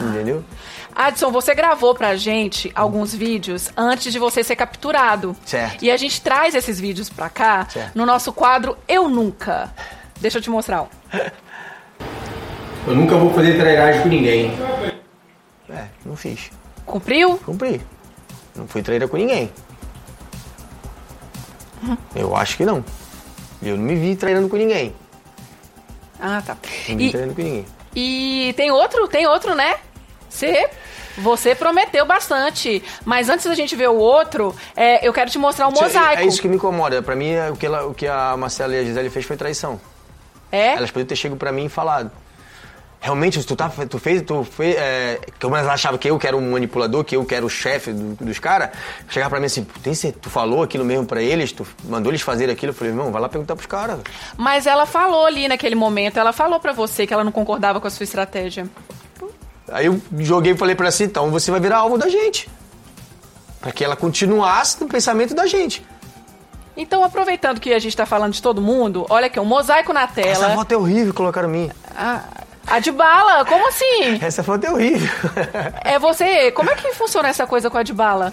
Entendeu? 0.00 0.44
Adson, 0.92 1.30
você 1.30 1.54
gravou 1.54 1.94
pra 1.94 2.16
gente 2.16 2.72
alguns 2.74 3.14
vídeos 3.14 3.70
antes 3.76 4.12
de 4.12 4.18
você 4.18 4.42
ser 4.42 4.56
capturado. 4.56 5.36
Certo. 5.44 5.84
E 5.84 5.90
a 5.90 5.96
gente 5.96 6.20
traz 6.20 6.54
esses 6.54 6.80
vídeos 6.80 7.08
pra 7.08 7.28
cá 7.28 7.66
Certo. 7.68 7.94
no 7.94 8.04
nosso 8.04 8.32
quadro 8.32 8.76
Eu 8.88 9.08
Nunca. 9.08 9.72
Deixa 10.20 10.38
eu 10.38 10.42
te 10.42 10.50
mostrar 10.50 10.82
um. 10.82 10.86
Eu 12.86 12.94
nunca 12.94 13.16
vou 13.16 13.32
fazer 13.32 13.58
trairagem 13.58 14.02
com 14.02 14.08
ninguém. 14.08 14.52
É, 15.70 15.86
não 16.04 16.14
fiz. 16.16 16.50
Cumpriu? 16.84 17.38
Cumpri. 17.38 17.80
Não 18.54 18.68
fui 18.68 18.82
traíra 18.82 19.08
com 19.08 19.16
ninguém. 19.16 19.50
Eu 22.14 22.34
acho 22.36 22.56
que 22.56 22.64
não. 22.64 22.84
Eu 23.62 23.76
não 23.76 23.84
me 23.84 23.94
vi 23.94 24.16
trairando 24.16 24.48
com 24.48 24.56
ninguém. 24.56 24.94
Ah, 26.20 26.42
tá. 26.44 26.56
Não 26.88 26.94
me 26.96 27.02
vi 27.02 27.08
E, 27.08 27.10
trairando 27.10 27.34
com 27.34 27.42
ninguém. 27.42 27.66
e 27.94 28.54
tem 28.56 28.70
outro, 28.70 29.08
tem 29.08 29.26
outro, 29.26 29.54
né? 29.54 29.76
Você, 30.28 30.68
você 31.18 31.54
prometeu 31.54 32.04
bastante. 32.06 32.82
Mas 33.04 33.28
antes 33.28 33.46
da 33.46 33.54
gente 33.54 33.74
ver 33.76 33.88
o 33.88 33.96
outro, 33.96 34.54
é, 34.76 35.06
eu 35.06 35.12
quero 35.12 35.30
te 35.30 35.38
mostrar 35.38 35.68
o 35.68 35.72
mosaico. 35.72 36.22
É 36.22 36.26
isso 36.26 36.40
que 36.40 36.48
me 36.48 36.56
incomoda. 36.56 37.02
Pra 37.02 37.16
mim, 37.16 37.30
é 37.30 37.50
o 37.50 37.56
que, 37.56 37.66
ela- 37.66 37.86
o 37.86 37.94
que 37.94 38.06
a 38.06 38.36
Marcela 38.36 38.74
e 38.74 38.80
a 38.80 38.84
Gisele 38.84 39.10
fez 39.10 39.24
foi 39.24 39.36
traição. 39.36 39.80
É? 40.52 40.74
Elas 40.74 40.90
poderiam 40.90 41.08
ter 41.08 41.16
chegado 41.16 41.38
pra 41.38 41.50
mim 41.50 41.64
e 41.64 41.68
falado. 41.68 42.10
Realmente, 43.04 43.44
tu, 43.44 43.54
tá, 43.54 43.68
tu 43.68 43.98
fez, 43.98 44.22
tu 44.22 44.42
fez, 44.44 44.76
é, 44.76 45.20
que 45.38 45.44
elas 45.44 45.66
achavam 45.68 45.98
que 45.98 46.08
eu 46.08 46.18
que 46.18 46.26
era 46.26 46.34
um 46.34 46.52
manipulador, 46.52 47.04
que 47.04 47.14
eu 47.14 47.22
que 47.22 47.34
era 47.34 47.44
o 47.44 47.50
chefe 47.50 47.92
do- 47.92 48.24
dos 48.24 48.38
caras. 48.38 48.70
Chegar 49.10 49.28
pra 49.28 49.38
mim 49.38 49.44
assim, 49.44 49.62
tem, 49.82 49.94
cer- 49.94 50.14
tu 50.18 50.30
falou 50.30 50.62
aquilo 50.62 50.86
mesmo 50.86 51.04
pra 51.04 51.20
eles, 51.22 51.52
tu 51.52 51.66
mandou 51.84 52.10
eles 52.10 52.22
fazer 52.22 52.48
aquilo. 52.48 52.70
Eu 52.70 52.74
falei, 52.74 52.94
irmão, 52.94 53.12
vai 53.12 53.20
lá 53.20 53.28
perguntar 53.28 53.56
pros 53.56 53.66
caras. 53.66 53.98
Mas 54.38 54.66
ela 54.66 54.86
falou 54.86 55.26
ali 55.26 55.46
naquele 55.48 55.74
momento, 55.74 56.18
ela 56.18 56.32
falou 56.32 56.58
pra 56.58 56.72
você 56.72 57.06
que 57.06 57.12
ela 57.12 57.22
não 57.22 57.30
concordava 57.30 57.78
com 57.78 57.86
a 57.86 57.90
sua 57.90 58.04
estratégia. 58.04 58.66
Aí 59.70 59.84
eu 59.84 60.00
joguei 60.20 60.52
e 60.52 60.56
falei 60.56 60.74
pra 60.74 60.84
ela 60.84 60.88
assim, 60.88 61.04
então 61.04 61.30
você 61.30 61.50
vai 61.50 61.60
virar 61.60 61.76
alvo 61.80 61.98
da 61.98 62.08
gente. 62.08 62.48
Pra 63.60 63.70
que 63.70 63.84
ela 63.84 63.96
continuasse 63.96 64.80
no 64.80 64.88
pensamento 64.88 65.34
da 65.34 65.46
gente. 65.46 65.84
Então, 66.76 67.04
aproveitando 67.04 67.60
que 67.60 67.72
a 67.72 67.78
gente 67.78 67.96
tá 67.96 68.04
falando 68.06 68.32
de 68.32 68.42
todo 68.42 68.60
mundo, 68.60 69.06
olha 69.08 69.26
aqui, 69.26 69.38
um 69.38 69.44
mosaico 69.44 69.92
na 69.92 70.02
Essa 70.04 70.12
tela. 70.14 70.54
foto 70.54 70.72
é 70.72 70.76
horrível 70.76 71.14
colocaram 71.14 71.48
em 71.48 71.52
mim. 71.52 71.70
Ah, 71.96 72.24
a 72.66 72.78
de 72.78 72.90
bala, 72.90 73.44
como 73.44 73.68
assim? 73.68 74.18
Essa 74.20 74.42
foto 74.42 74.64
é 74.64 74.70
horrível. 74.70 75.08
É 75.84 75.98
você, 75.98 76.50
como 76.52 76.70
é 76.70 76.74
que 76.74 76.92
funciona 76.94 77.28
essa 77.28 77.46
coisa 77.46 77.68
com 77.70 77.78
a 77.78 77.82
de 77.82 77.92
bala? 77.92 78.32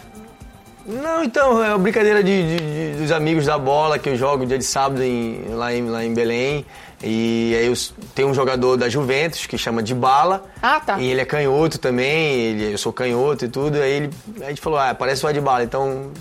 Não, 0.86 1.24
então, 1.24 1.64
é 1.64 1.70
uma 1.70 1.78
brincadeira 1.78 2.24
de, 2.24 2.58
de- 2.58 2.92
de- 2.94 2.98
dos 3.02 3.12
amigos 3.12 3.46
da 3.46 3.58
bola 3.58 4.00
que 4.00 4.10
eu 4.10 4.16
jogo 4.16 4.46
dia 4.46 4.58
de 4.58 4.64
sábado 4.64 5.04
em- 5.04 5.46
lá, 5.50 5.72
em, 5.74 5.88
lá 5.90 6.04
em 6.04 6.14
Belém. 6.14 6.66
E 7.04 7.56
aí 7.58 7.66
eu, 7.68 7.74
tem 8.16 8.26
um 8.26 8.34
jogador 8.34 8.78
da 8.78 8.88
Juventus 8.90 9.46
que 9.46 9.58
chama 9.58 9.82
de 9.84 9.94
bala. 9.94 10.44
Ah, 10.62 10.80
tá. 10.80 11.00
E 11.00 11.08
ele 11.10 11.22
é 11.22 11.26
canhoto 11.26 11.78
também, 11.78 12.34
ele, 12.36 12.74
eu 12.74 12.78
sou 12.78 12.92
canhoto 12.94 13.46
e 13.46 13.48
tudo. 13.48 13.78
Aí 13.80 13.92
ele, 13.92 14.10
aí 14.40 14.46
a 14.46 14.50
gente 14.50 14.62
falou, 14.62 14.80
ah, 14.80 14.94
parece 14.96 15.24
o 15.26 15.30
Adbala, 15.30 15.64
então... 15.64 16.12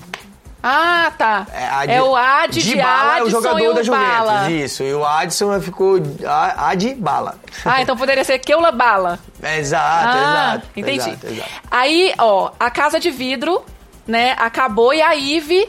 Ah, 0.62 1.10
tá. 1.16 1.46
É, 1.52 1.66
Ad- 1.68 1.92
É 1.92 2.02
o 2.02 2.14
Ad 2.14 2.60
de, 2.60 2.76
Bala 2.76 3.18
é 3.18 3.22
o 3.22 3.24
Adson 3.24 3.30
jogador 3.30 3.70
e 3.70 3.74
da 3.74 3.82
Juventus, 3.82 4.08
Bala. 4.08 4.50
isso. 4.50 4.82
E 4.82 4.92
o 4.94 5.04
Adson 5.04 5.60
ficou 5.60 5.96
A- 6.26 6.68
Adbala. 6.70 7.38
Ah, 7.64 7.80
então 7.80 7.96
poderia 7.96 8.24
ser 8.24 8.38
Keula 8.40 8.70
Bala. 8.70 9.18
Exato, 9.42 10.08
ah, 10.08 10.50
exato. 10.52 10.68
entendi. 10.76 10.98
exato, 10.98 11.26
exato. 11.26 11.50
Aí, 11.70 12.12
ó, 12.18 12.50
a 12.60 12.70
Casa 12.70 13.00
de 13.00 13.10
Vidro, 13.10 13.64
né, 14.06 14.34
acabou 14.38 14.92
e 14.92 15.00
a 15.00 15.14
Ive 15.14 15.66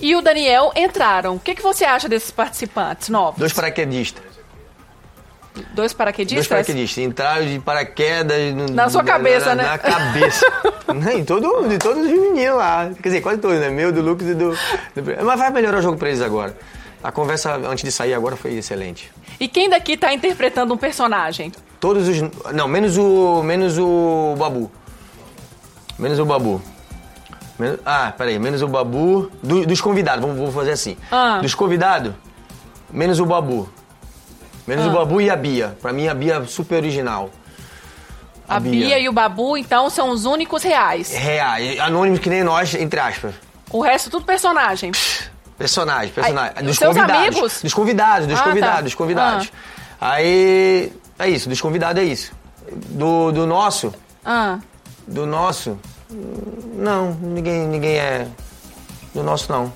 e 0.00 0.16
o 0.16 0.20
Daniel 0.20 0.72
entraram. 0.74 1.36
O 1.36 1.40
que, 1.40 1.54
que 1.54 1.62
você 1.62 1.84
acha 1.84 2.08
desses 2.08 2.32
participantes 2.32 3.08
novos? 3.08 3.38
Dois 3.38 3.52
paraquedistas. 3.52 4.33
Dois 5.72 5.92
paraquedistas? 5.92 6.36
Dois 6.36 6.48
paraquedistas. 6.48 7.04
Entraram 7.04 7.46
de 7.46 7.58
paraquedas... 7.60 8.54
no- 8.54 8.66
Na 8.74 8.88
sua 8.88 9.04
cabeça, 9.04 9.54
na, 9.54 9.62
né? 9.62 9.68
Na 9.70 9.78
cabeça. 9.78 10.46
Em 11.16 11.24
todo, 11.24 11.68
de 11.68 11.78
todos 11.78 12.04
os 12.04 12.10
meninos 12.10 12.56
lá. 12.56 12.90
Quer 13.00 13.08
dizer, 13.08 13.20
quase 13.20 13.38
todos, 13.40 13.58
né? 13.60 13.68
Meu, 13.70 13.92
do 13.92 14.00
Lucas 14.02 14.26
e 14.28 14.34
do, 14.34 14.50
do... 14.50 15.24
Mas 15.24 15.38
vai 15.38 15.50
melhorar 15.50 15.78
o 15.78 15.82
jogo 15.82 15.96
pra 15.96 16.08
eles 16.08 16.20
agora. 16.20 16.56
A 17.02 17.12
conversa 17.12 17.54
antes 17.54 17.84
de 17.84 17.92
sair 17.92 18.14
agora 18.14 18.34
foi 18.34 18.54
excelente. 18.54 19.12
E 19.38 19.46
quem 19.46 19.68
daqui 19.70 19.96
tá 19.96 20.12
interpretando 20.12 20.74
um 20.74 20.76
personagem? 20.76 21.52
Todos 21.78 22.08
os... 22.08 22.20
Não, 22.52 22.66
menos 22.66 22.96
o... 22.98 23.42
Menos 23.44 23.78
o 23.78 24.34
Babu. 24.36 24.70
Menos 25.98 26.18
o 26.18 26.24
Babu. 26.24 26.60
Menos- 27.58 27.78
ah, 27.86 28.12
peraí. 28.16 28.38
Menos 28.40 28.60
o 28.62 28.66
Babu... 28.68 29.30
do- 29.42 29.64
dos 29.66 29.80
convidados, 29.80 30.20
vamos, 30.22 30.36
vamos 30.38 30.54
fazer 30.54 30.72
assim. 30.72 30.96
Ah. 31.12 31.38
Dos 31.40 31.54
convidados, 31.54 32.12
menos 32.90 33.20
o 33.20 33.26
Babu. 33.26 33.68
Menos 34.66 34.86
Ah. 34.86 34.88
o 34.88 34.92
Babu 34.92 35.20
e 35.20 35.30
a 35.30 35.36
Bia. 35.36 35.76
Pra 35.80 35.92
mim, 35.92 36.08
a 36.08 36.14
Bia 36.14 36.36
é 36.36 36.46
super 36.46 36.76
original. 36.76 37.30
A, 38.48 38.60
Bia. 38.60 38.98
e 38.98 39.08
o 39.08 39.12
Babu, 39.12 39.56
então, 39.56 39.88
são 39.88 40.10
os 40.10 40.24
únicos 40.26 40.62
reais. 40.62 41.10
Reais. 41.12 41.78
Anônimos 41.80 42.20
que 42.20 42.28
nem 42.28 42.42
nós, 42.44 42.74
entre 42.74 43.00
aspas. 43.00 43.34
O 43.70 43.80
resto, 43.80 44.10
tudo 44.10 44.24
personagem. 44.26 44.92
Personagem, 45.56 46.12
personagem. 46.12 46.52
Aí, 46.56 46.64
dos 46.64 46.76
seus 46.76 46.94
convidados. 46.96 47.26
amigos? 47.28 47.62
Dos 47.62 47.74
convidados, 47.74 48.26
dos 48.26 48.38
Ah, 48.38 48.42
tá. 48.42 48.48
convidados, 48.48 48.82
dos 48.84 48.94
convidados. 48.94 49.52
Aí. 50.00 50.92
É 51.18 51.28
isso, 51.28 51.48
dos 51.48 51.60
convidados 51.60 52.02
é 52.02 52.04
isso. 52.04 52.32
Do, 52.88 53.30
do 53.32 53.46
nosso. 53.46 53.94
Ah, 54.24 54.58
Do 55.06 55.26
nosso. 55.26 55.78
Não, 56.74 57.12
ninguém, 57.20 57.66
ninguém 57.66 57.96
é. 57.96 58.26
Do 59.14 59.22
nosso 59.22 59.50
não. 59.52 59.72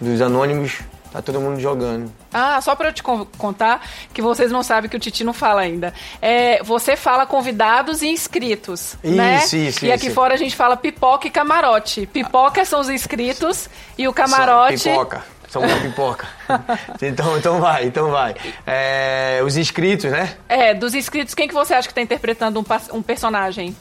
Dos 0.00 0.20
anônimos, 0.20 0.78
tá 1.12 1.20
todo 1.22 1.40
mundo 1.40 1.58
jogando. 1.60 2.12
Ah, 2.32 2.60
só 2.60 2.74
pra 2.74 2.88
eu 2.88 2.92
te 2.92 3.02
con- 3.02 3.26
contar 3.38 3.86
que 4.12 4.22
vocês 4.22 4.50
não 4.52 4.62
sabem 4.62 4.88
que 4.88 4.96
o 4.96 5.00
Titi 5.00 5.24
não 5.24 5.32
fala 5.32 5.60
ainda. 5.62 5.92
É, 6.22 6.62
você 6.62 6.96
fala 6.96 7.26
convidados 7.26 8.02
e 8.02 8.08
inscritos, 8.08 8.96
né? 9.02 9.38
Isso, 9.38 9.56
isso, 9.56 9.84
E 9.86 9.92
aqui 9.92 10.06
isso. 10.06 10.14
fora 10.14 10.34
a 10.34 10.36
gente 10.36 10.54
fala 10.56 10.76
pipoca 10.76 11.26
e 11.26 11.30
camarote. 11.30 12.06
Pipoca 12.06 12.64
são 12.64 12.80
os 12.80 12.88
inscritos 12.88 13.68
e 13.98 14.06
o 14.06 14.12
camarote... 14.12 14.78
Só 14.78 14.90
Pipoca. 14.90 15.24
São 15.48 15.62
uma 15.62 15.80
pipoca. 15.80 16.28
então, 17.02 17.36
então 17.36 17.60
vai, 17.60 17.84
então 17.84 18.08
vai. 18.08 18.36
É, 18.64 19.40
os 19.44 19.56
inscritos, 19.56 20.08
né? 20.12 20.36
É, 20.48 20.72
dos 20.72 20.94
inscritos, 20.94 21.34
quem 21.34 21.48
que 21.48 21.54
você 21.54 21.74
acha 21.74 21.88
que 21.88 21.94
tá 21.94 22.00
interpretando 22.00 22.60
um, 22.60 22.96
um 22.96 23.02
personagem? 23.02 23.74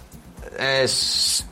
É, 0.60 0.86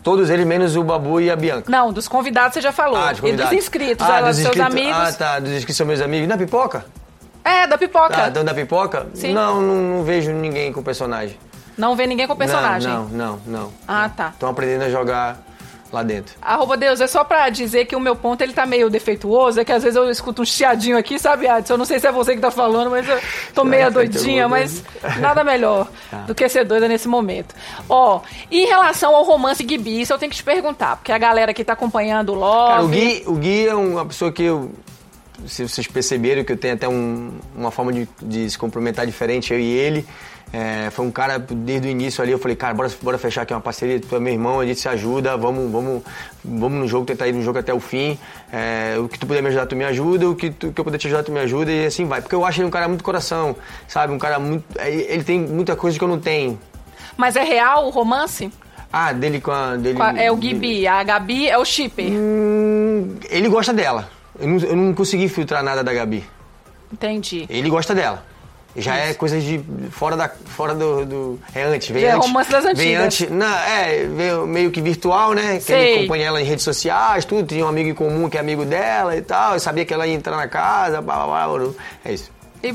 todos 0.04 0.30
eles, 0.30 0.46
menos 0.46 0.76
o 0.76 0.84
Babu 0.84 1.22
e 1.22 1.32
a 1.32 1.36
Bianca. 1.36 1.72
Não, 1.72 1.94
dos 1.94 2.08
convidados 2.08 2.54
você 2.56 2.62
já 2.62 2.72
falou. 2.74 2.98
Ah, 2.98 3.14
e 3.24 3.32
dos 3.32 3.52
inscritos, 3.54 4.06
ah, 4.06 4.18
ela, 4.18 4.28
dos 4.28 4.38
seus 4.38 4.50
inscritos- 4.56 4.72
amigos. 4.76 4.98
Ah, 5.00 5.14
tá. 5.14 5.40
Dos 5.40 5.52
inscritos 5.52 5.78
são 5.78 5.88
meus 5.88 6.02
amigos. 6.02 6.28
Na 6.28 6.38
pipoca? 6.38 6.86
É, 7.44 7.66
da 7.66 7.78
pipoca. 7.78 8.24
Ah, 8.24 8.28
então 8.28 8.44
da 8.44 8.54
pipoca? 8.54 9.08
Sim. 9.14 9.34
Não, 9.34 9.62
não, 9.62 9.76
não 9.76 10.04
vejo 10.04 10.32
ninguém 10.32 10.74
com 10.74 10.84
personagem. 10.84 11.38
Não 11.78 11.96
vê 11.96 12.06
ninguém 12.06 12.28
com 12.28 12.36
personagem. 12.36 12.92
Não, 12.92 13.06
não, 13.06 13.40
não. 13.46 13.62
não. 13.62 13.74
Ah, 13.88 14.10
tá. 14.10 14.30
Estão 14.34 14.50
aprendendo 14.50 14.84
a 14.84 14.90
jogar 14.90 15.38
lá 15.92 16.04
dentro. 16.04 16.36
Arroba 16.42 16.76
Deus, 16.78 17.00
é 17.02 17.08
só 17.08 17.24
pra 17.24 17.50
dizer 17.50 17.86
que 17.86 17.96
o 17.96 18.00
meu 18.00 18.16
ponto 18.16 18.42
ele 18.42 18.54
tá 18.54 18.66
meio 18.66 18.90
defeituoso, 18.90 19.60
é 19.60 19.66
que 19.66 19.72
às 19.72 19.84
vezes 19.84 19.96
eu 19.96 20.10
escuto 20.10 20.42
um 20.42 20.46
chiadinho 20.46 20.98
aqui, 20.98 21.18
sabe, 21.18 21.48
Adson? 21.48 21.74
Eu 21.74 21.78
não 21.78 21.86
sei 21.86 22.00
se 22.00 22.08
é 22.08 22.12
você 22.12 22.36
que 22.36 22.42
tá 22.42 22.52
falando, 22.52 22.90
mas 22.92 23.08
eu 23.08 23.18
tô 23.54 23.64
meio 23.64 23.88
que 23.88 23.94
tem 23.94 24.10
doidinha, 24.10 24.44
alguma 24.44 24.60
mas 24.62 24.84
nada 25.20 25.44
melhor 25.44 25.88
Tá. 26.12 26.18
do 26.20 26.36
que 26.36 26.48
ser 26.50 26.66
doida 26.66 26.88
nesse 26.88 27.08
momento. 27.08 27.56
Ó, 27.90 28.22
em 28.52 28.66
relação 28.66 29.16
ao 29.16 29.24
romance 29.24 29.66
Gibi, 29.68 30.02
isso 30.02 30.14
eu 30.14 30.18
tenho 30.18 30.30
que 30.30 30.38
te 30.38 30.44
perguntar, 30.44 30.98
porque 30.98 31.12
a 31.12 31.18
galera 31.18 31.54
que 31.54 31.64
tá 31.64 31.74
acompanhando 31.74 32.34
o 32.34 32.36
Love... 32.36 32.72
Cara, 32.72 32.84
o 32.84 32.88
Gui, 32.88 33.24
o 33.28 33.34
Gui 33.36 33.68
é 33.68 33.76
uma 33.76 34.06
pessoa 34.06 34.32
que 34.32 34.44
eu. 34.44 34.72
Se 35.46 35.68
vocês 35.68 35.86
perceberam 35.86 36.44
que 36.44 36.52
eu 36.52 36.58
tenho 36.58 36.74
até 36.74 36.88
um- 36.90 37.38
uma 37.56 37.70
forma 37.70 37.94
de, 37.94 38.08
de 38.22 38.50
se 38.50 38.58
cumprimentar 38.58 39.06
diferente, 39.06 39.54
eu 39.54 39.60
e 39.60 39.66
ele. 39.72 40.06
É, 40.54 40.90
foi 40.92 41.06
um 41.06 41.12
cara, 41.12 41.38
desde 41.38 41.90
o 41.90 41.92
início 41.92 42.24
ali, 42.24 42.32
eu 42.32 42.40
falei, 42.40 42.56
cara, 42.56 42.74
bora, 42.74 42.90
bora 43.02 43.18
fechar 43.18 43.42
aqui 43.42 43.54
uma 43.54 43.60
parceria, 43.60 44.00
tu 44.00 44.16
é 44.16 44.20
meu 44.20 44.32
irmão, 44.32 44.62
a 44.62 44.66
gente 44.66 44.80
se 44.80 44.88
ajuda, 44.88 45.36
vamos, 45.36 45.70
vamos, 45.70 46.02
vamos 46.44 46.80
no 46.80 46.88
jogo, 46.88 47.06
tentar 47.06 47.28
ir 47.28 47.34
no 47.34 47.42
jogo 47.44 47.60
até 47.60 47.74
o 47.74 47.80
fim. 47.82 48.18
É, 48.52 48.96
o 48.98 49.10
que 49.10 49.20
tu 49.20 49.28
puder 49.28 49.42
me 49.44 49.50
ajudar, 49.50 49.66
tu 49.66 49.76
me 49.76 49.84
ajuda, 49.84 50.30
o 50.30 50.36
que, 50.36 50.50
tu, 50.50 50.72
que 50.72 50.80
eu 50.80 50.86
puder 50.86 50.98
te 50.98 51.08
ajudar, 51.08 51.24
tu 51.24 51.32
me 51.34 51.40
ajuda, 51.42 51.70
e 51.72 51.86
assim 51.86 52.06
vai. 52.06 52.22
Porque 52.22 52.34
eu 52.34 52.46
acho 52.46 52.60
ele 52.62 52.68
um 52.68 52.72
cara 52.72 52.88
muito 52.88 53.04
coração, 53.04 53.58
sabe? 53.90 54.14
Um 54.14 54.18
cara 54.18 54.40
muito. 54.40 54.64
é, 54.80 54.90
Ele 54.90 55.24
tem 55.24 55.40
muita 55.40 55.76
coisa 55.76 55.98
que 55.98 56.04
eu 56.04 56.08
não 56.08 56.20
tenho. 56.20 56.58
Mas 57.18 57.36
é 57.36 57.44
real 57.44 57.88
o 57.88 57.90
romance? 57.90 58.50
Ah, 58.92 59.12
dele 59.12 59.42
com 59.42 59.52
a. 59.52 59.76
Dele, 59.76 59.98
Com 59.98 60.04
a- 60.04 60.14
é 60.18 60.32
o 60.32 60.42
Gibi, 60.42 60.88
a 60.88 61.04
Gabi 61.04 61.50
é 61.50 61.58
o 61.58 61.66
shipper. 61.66 62.06
Hum, 62.10 63.18
ele 63.30 63.50
gosta 63.50 63.74
dela. 63.74 64.10
Eu 64.40 64.48
não, 64.48 64.58
eu 64.60 64.76
não 64.78 64.94
consegui 64.94 65.28
filtrar 65.28 65.62
nada 65.62 65.84
da 65.84 65.94
Gabi. 65.94 66.24
Entendi. 66.94 67.46
Ele 67.50 67.70
gosta 67.70 67.94
dela. 67.94 68.24
Já 68.78 68.96
é 68.96 69.14
coisa 69.14 69.40
de 69.40 69.60
fora 69.92 70.16
da 70.16 70.30
fora 70.30 70.74
do, 70.76 71.06
do 71.06 71.40
é 71.54 71.64
antes, 71.64 71.90
vem 71.90 72.02
Já 72.04 72.10
é 72.10 72.12
antes. 72.12 72.28
romance 72.28 72.52
das 72.52 72.64
Vem 72.78 72.96
antigas. 72.96 73.04
antes, 73.06 73.30
não, 73.30 73.58
é, 73.58 74.06
veio 74.06 74.48
meio 74.48 74.72
que 74.72 74.82
virtual, 74.82 75.34
né? 75.34 75.60
Que 75.60 75.74
ele 75.74 75.96
acompanha 76.00 76.28
ela 76.28 76.42
em 76.42 76.46
redes 76.46 76.64
sociais, 76.64 77.26
tudo, 77.26 77.48
tinha 77.48 77.66
um 77.66 77.70
amigo 77.70 77.90
em 77.90 77.96
comum 77.96 78.30
que 78.30 78.38
é 78.38 78.40
amigo 78.40 78.66
dela 78.66 79.16
e 79.16 79.22
tal, 79.22 79.54
eu 79.54 79.60
sabia 79.60 79.84
que 79.84 79.94
ela 79.94 80.06
ia 80.06 80.14
entrar 80.14 80.38
na 80.38 80.48
casa, 80.48 81.02
blá, 81.02 81.26
blá, 81.26 81.48
blá, 81.48 81.72
é 82.06 82.14
isso. 82.14 82.32
E 82.64 82.70
É, 82.70 82.72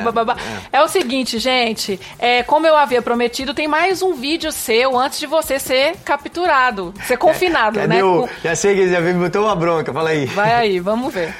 bababá. 0.00 0.36
É 0.72 0.82
o 0.82 0.88
seguinte, 0.88 1.38
gente, 1.38 2.00
é, 2.18 2.42
como 2.42 2.66
eu 2.66 2.74
havia 2.76 3.02
prometido, 3.02 3.52
tem 3.52 3.68
mais 3.68 4.00
um 4.02 4.14
vídeo 4.14 4.50
seu 4.50 4.98
antes 4.98 5.20
de 5.20 5.26
você 5.26 5.58
ser 5.58 5.96
capturado, 6.04 6.94
ser 7.06 7.18
confinado, 7.18 7.78
Cadê 7.78 7.96
né? 7.96 8.04
o, 8.04 8.28
já 8.42 8.56
sei 8.56 8.74
que 8.74 8.80
ele 8.80 8.92
já 8.92 9.00
me 9.00 9.12
botou 9.12 9.44
uma 9.44 9.54
bronca, 9.54 9.92
fala 9.92 10.10
aí. 10.10 10.24
Vai 10.26 10.54
aí, 10.54 10.80
vamos 10.80 11.12
ver. 11.12 11.34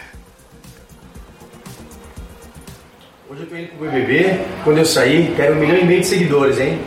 Hoje 3.33 3.45
eu 3.45 3.49
tô 3.49 3.57
indo 3.57 3.68
pro 3.79 3.90
BBB, 3.90 4.40
quando 4.62 4.77
eu 4.77 4.85
sair, 4.85 5.35
quero 5.35 5.55
um 5.55 5.57
milhão 5.57 5.79
e 5.79 5.85
meio 5.87 6.01
de 6.03 6.07
seguidores, 6.07 6.61
hein? 6.61 6.79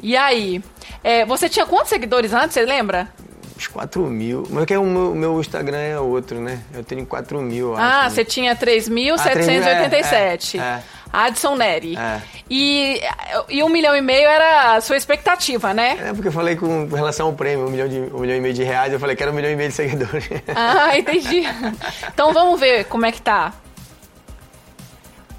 E 0.00 0.16
aí, 0.16 0.62
é, 1.02 1.24
você 1.26 1.48
tinha 1.48 1.66
quantos 1.66 1.88
seguidores 1.88 2.32
antes, 2.32 2.54
você 2.54 2.64
lembra? 2.64 3.08
Uns 3.56 3.66
4 3.66 4.00
mil. 4.06 4.44
Mas 4.50 4.62
é 4.62 4.66
que 4.66 4.76
o 4.76 4.84
meu, 4.84 5.12
meu 5.12 5.40
Instagram 5.40 5.78
é 5.78 5.98
outro, 5.98 6.38
né? 6.40 6.60
Eu 6.72 6.84
tenho 6.84 7.04
4 7.04 7.42
mil, 7.42 7.70
eu 7.72 7.76
Ah, 7.76 8.02
acho. 8.02 8.14
você 8.14 8.24
tinha 8.24 8.52
Ah, 8.52 8.56
3.787. 8.56 10.60
é, 10.60 10.62
é, 10.62 10.64
é. 10.64 10.82
Adson 11.12 11.56
Neri. 11.56 11.96
É. 11.96 12.20
E, 12.48 13.00
e 13.48 13.64
um 13.64 13.68
milhão 13.70 13.96
e 13.96 14.00
meio 14.00 14.28
era 14.28 14.76
a 14.76 14.80
sua 14.80 14.96
expectativa, 14.96 15.74
né? 15.74 15.98
É 16.08 16.12
porque 16.12 16.28
eu 16.28 16.32
falei 16.32 16.54
com, 16.54 16.88
com 16.88 16.94
relação 16.94 17.26
ao 17.26 17.32
prêmio, 17.32 17.66
um 17.66 17.70
milhão, 17.70 17.88
de, 17.88 17.98
um 18.14 18.20
milhão 18.20 18.36
e 18.36 18.40
meio 18.40 18.54
de 18.54 18.62
reais, 18.62 18.92
eu 18.92 19.00
falei 19.00 19.16
que 19.16 19.22
era 19.24 19.32
um 19.32 19.34
milhão 19.34 19.50
e 19.50 19.56
meio 19.56 19.70
de 19.70 19.74
seguidores. 19.74 20.28
Ah, 20.54 20.96
entendi. 20.96 21.42
Então 22.14 22.32
vamos 22.32 22.60
ver 22.60 22.84
como 22.84 23.04
é 23.06 23.10
que 23.10 23.20
tá. 23.20 23.52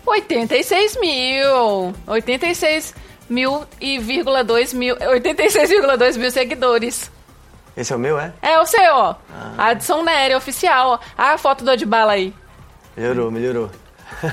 86 0.05 0.97
mil. 0.99 1.93
86 2.07 2.93
mil 3.29 3.65
e 3.81 3.97
vírgula 3.99 4.43
2 4.43 4.73
mil. 4.73 4.95
86,2 4.97 6.17
mil 6.17 6.31
seguidores. 6.31 7.11
Esse 7.75 7.91
é 7.91 7.95
o 7.95 7.99
meu, 7.99 8.17
é? 8.19 8.31
É 8.41 8.59
o 8.59 8.65
seu, 8.65 8.93
ó. 8.95 9.15
Ah. 9.57 9.69
Adson 9.71 10.03
Nery, 10.03 10.35
oficial. 10.35 10.91
ó. 10.91 10.99
Ah, 11.17 11.33
a 11.33 11.37
foto 11.37 11.63
do 11.63 11.71
Adbala 11.71 12.13
aí. 12.13 12.33
Melhorou, 12.95 13.29
melhorou. 13.31 13.69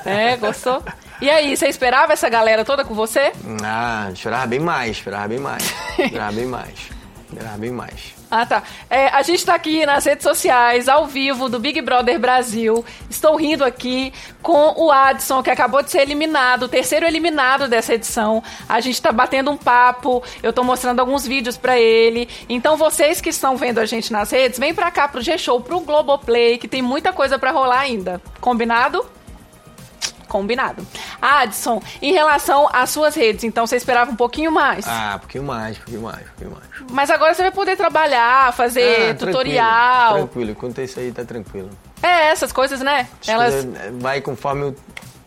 É, 0.04 0.36
gostou? 0.36 0.82
E 1.20 1.28
aí, 1.28 1.56
você 1.56 1.66
esperava 1.66 2.12
essa 2.12 2.28
galera 2.28 2.64
toda 2.64 2.84
com 2.84 2.94
você? 2.94 3.32
Ah, 3.64 4.08
esperava 4.12 4.46
bem 4.46 4.60
mais, 4.60 4.92
esperava 4.98 5.28
bem 5.28 5.38
mais. 5.38 5.74
Esperava 5.98 6.32
bem 6.32 6.46
mais. 6.46 6.90
Esperava 7.28 7.58
bem 7.58 7.70
mais. 7.72 8.14
Ah, 8.34 8.46
tá. 8.46 8.62
É, 8.88 9.08
a 9.08 9.20
gente 9.20 9.44
tá 9.44 9.54
aqui 9.54 9.84
nas 9.84 10.06
redes 10.06 10.22
sociais, 10.22 10.88
ao 10.88 11.06
vivo, 11.06 11.50
do 11.50 11.58
Big 11.58 11.82
Brother 11.82 12.18
Brasil. 12.18 12.82
Estou 13.10 13.36
rindo 13.36 13.62
aqui 13.62 14.10
com 14.40 14.72
o 14.74 14.90
Adson, 14.90 15.42
que 15.42 15.50
acabou 15.50 15.82
de 15.82 15.90
ser 15.90 16.00
eliminado, 16.00 16.62
o 16.62 16.68
terceiro 16.68 17.04
eliminado 17.04 17.68
dessa 17.68 17.92
edição. 17.92 18.42
A 18.66 18.80
gente 18.80 19.02
tá 19.02 19.12
batendo 19.12 19.50
um 19.50 19.56
papo, 19.58 20.22
eu 20.42 20.50
tô 20.50 20.64
mostrando 20.64 21.00
alguns 21.00 21.26
vídeos 21.26 21.58
pra 21.58 21.78
ele. 21.78 22.26
Então, 22.48 22.74
vocês 22.74 23.20
que 23.20 23.28
estão 23.28 23.54
vendo 23.54 23.80
a 23.80 23.84
gente 23.84 24.10
nas 24.10 24.30
redes, 24.30 24.58
vem 24.58 24.72
pra 24.72 24.90
cá 24.90 25.06
pro 25.06 25.20
G-Show, 25.20 25.60
pro 25.60 25.80
Globoplay, 25.80 26.56
que 26.56 26.66
tem 26.66 26.80
muita 26.80 27.12
coisa 27.12 27.38
pra 27.38 27.50
rolar 27.50 27.80
ainda. 27.80 28.18
Combinado? 28.40 29.04
Combinado. 30.32 30.86
Adson, 31.20 31.82
em 32.00 32.10
relação 32.12 32.66
às 32.72 32.88
suas 32.88 33.14
redes, 33.14 33.44
então 33.44 33.66
você 33.66 33.76
esperava 33.76 34.10
um 34.10 34.16
pouquinho 34.16 34.50
mais. 34.50 34.86
Ah, 34.88 35.12
um 35.16 35.18
pouquinho 35.18 35.44
mais, 35.44 35.76
um 35.76 35.80
pouquinho 35.80 36.00
mais, 36.00 36.20
um 36.22 36.24
pouquinho 36.30 36.50
mais. 36.52 36.90
Mas 36.90 37.10
agora 37.10 37.34
você 37.34 37.42
vai 37.42 37.50
poder 37.52 37.76
trabalhar, 37.76 38.50
fazer 38.54 39.10
Ah, 39.10 39.14
tutorial. 39.14 40.14
Tranquilo, 40.14 40.26
tranquilo. 40.28 40.54
Quanto 40.54 40.80
a 40.80 40.84
isso 40.84 40.98
aí, 40.98 41.12
tá 41.12 41.22
tranquilo. 41.22 41.68
É, 42.02 42.28
essas 42.30 42.50
coisas, 42.50 42.80
né? 42.80 43.06
As 43.20 43.28
Elas. 43.28 43.54
coisas, 43.54 43.74
eh, 43.76 43.90
Vai 44.00 44.22
conforme 44.22 44.64
o... 44.64 44.76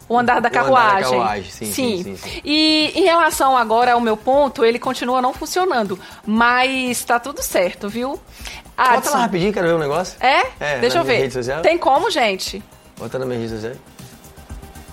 O 0.10 0.18
andar 0.18 0.40
da 0.40 0.40
O 0.40 0.40
andar 0.40 0.40
da 0.40 0.50
carruagem. 0.50 1.12
carruagem, 1.12 1.52
sim, 1.52 1.66
sim, 1.72 2.04
sim, 2.04 2.16
sim. 2.18 2.42
E 2.44 2.92
em 2.96 3.04
relação 3.04 3.56
agora 3.56 3.94
ao 3.94 4.02
meu 4.02 4.18
ponto, 4.18 4.66
ele 4.66 4.80
continua 4.80 5.22
não 5.22 5.34
funcionando. 5.34 6.00
Mas 6.26 7.04
tá 7.06 7.20
tudo 7.20 7.44
certo, 7.44 7.88
viu? 7.88 8.20
Bota 8.76 8.92
Adson. 8.98 9.12
lá 9.12 9.18
rapidinho, 9.22 9.54
quero 9.54 9.68
ver 9.68 9.74
um 9.76 9.80
negócio. 9.80 10.18
É? 10.20 10.48
É, 10.60 10.80
Deixa 10.80 10.98
eu 10.98 11.04
ver. 11.04 11.32
Tem 11.62 11.78
como, 11.78 12.10
gente? 12.10 12.62
Bota 12.98 13.20
na 13.20 13.26
minha 13.26 13.40
rede 13.40 13.52
social. 13.54 13.74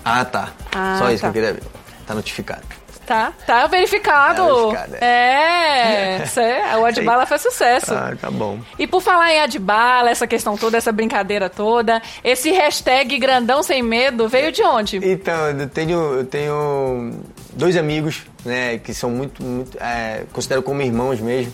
Ah, 0.03 0.25
tá. 0.25 0.49
Ah, 0.73 0.97
Só 0.99 1.11
isso 1.11 1.21
tá. 1.21 1.31
que 1.31 1.37
eu 1.39 1.43
queria 1.43 1.53
ver. 1.53 1.63
Tá 2.05 2.13
notificado. 2.13 2.61
Tá, 3.05 3.33
tá 3.45 3.67
verificado. 3.67 4.45
Tá 4.71 4.79
verificado, 4.85 4.95
é. 5.03 6.23
Cê- 6.27 6.61
o 6.79 6.85
Adbala 6.85 7.25
fez 7.25 7.41
sucesso. 7.41 7.93
Ah, 7.93 8.13
tá 8.19 8.31
bom. 8.31 8.59
E 8.79 8.87
por 8.87 9.01
falar 9.01 9.33
em 9.33 9.41
Adbala, 9.41 10.09
essa 10.09 10.25
questão 10.25 10.55
toda, 10.57 10.77
essa 10.77 10.89
brincadeira 10.91 11.49
toda, 11.49 12.01
esse 12.23 12.51
hashtag 12.51 13.17
grandão 13.19 13.61
sem 13.61 13.83
medo 13.83 14.29
veio 14.29 14.53
de 14.53 14.63
onde? 14.63 14.97
Então, 15.03 15.49
eu 15.49 15.67
tenho, 15.67 16.13
eu 16.13 16.25
tenho 16.25 17.13
dois 17.53 17.75
amigos, 17.75 18.21
né, 18.45 18.77
que 18.77 18.93
são 18.93 19.09
muito, 19.09 19.43
muito 19.43 19.77
é, 19.81 20.23
considero 20.31 20.63
como 20.63 20.81
irmãos 20.81 21.19
mesmo. 21.19 21.53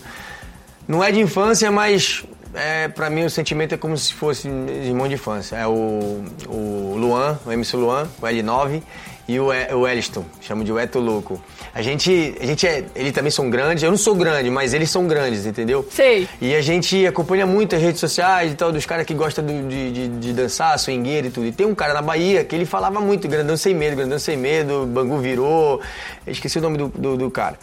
Não 0.86 1.02
é 1.02 1.10
de 1.10 1.18
infância, 1.20 1.70
mas 1.72 2.24
é, 2.54 2.88
para 2.88 3.08
mim 3.10 3.24
o 3.24 3.30
sentimento 3.30 3.74
é 3.74 3.78
como 3.78 3.96
se 3.96 4.12
fosse 4.14 4.48
irmão 4.48 5.06
de 5.08 5.14
infância. 5.14 5.56
É 5.56 5.66
o, 5.66 6.24
o 6.48 6.94
Luan, 6.98 7.38
o 7.46 7.52
MC 7.52 7.76
Luan, 7.76 8.08
o 8.20 8.26
L9 8.26 8.82
e 9.28 9.38
o, 9.38 9.52
E- 9.52 9.72
o 9.74 9.86
Elliston, 9.86 10.24
chamo 10.40 10.64
de 10.64 10.72
Eto 10.76 10.98
Louco. 10.98 11.40
A 11.72 11.82
gente, 11.82 12.34
a 12.40 12.44
gente 12.44 12.66
é, 12.66 12.84
eles 12.96 13.12
também 13.12 13.30
são 13.30 13.48
grandes, 13.48 13.84
eu 13.84 13.90
não 13.90 13.96
sou 13.96 14.16
grande, 14.16 14.50
mas 14.50 14.74
eles 14.74 14.90
são 14.90 15.06
grandes, 15.06 15.46
entendeu? 15.46 15.86
Sei. 15.88 16.28
E 16.40 16.52
a 16.52 16.60
gente 16.60 17.06
acompanha 17.06 17.46
muito 17.46 17.76
as 17.76 17.80
redes 17.80 18.00
sociais 18.00 18.50
e 18.52 18.56
tal, 18.56 18.72
dos 18.72 18.84
caras 18.84 19.06
que 19.06 19.14
gostam 19.14 19.44
do- 19.46 19.68
de, 19.68 19.92
de, 19.92 20.08
de 20.08 20.32
dançar, 20.32 20.76
swingueiro 20.80 21.28
e 21.28 21.30
tudo. 21.30 21.46
E 21.46 21.52
tem 21.52 21.64
um 21.64 21.74
cara 21.76 21.94
na 21.94 22.02
Bahia 22.02 22.42
que 22.44 22.56
ele 22.56 22.66
falava 22.66 23.00
muito, 23.00 23.28
grandão 23.28 23.56
sem 23.56 23.72
medo, 23.72 23.94
grandão 23.94 24.18
sem 24.18 24.36
medo, 24.36 24.84
Bangu 24.86 25.18
virou, 25.18 25.80
esqueci 26.26 26.58
o 26.58 26.62
nome 26.62 26.76
do, 26.78 26.88
do, 26.88 27.16
do 27.16 27.30
cara. 27.30 27.56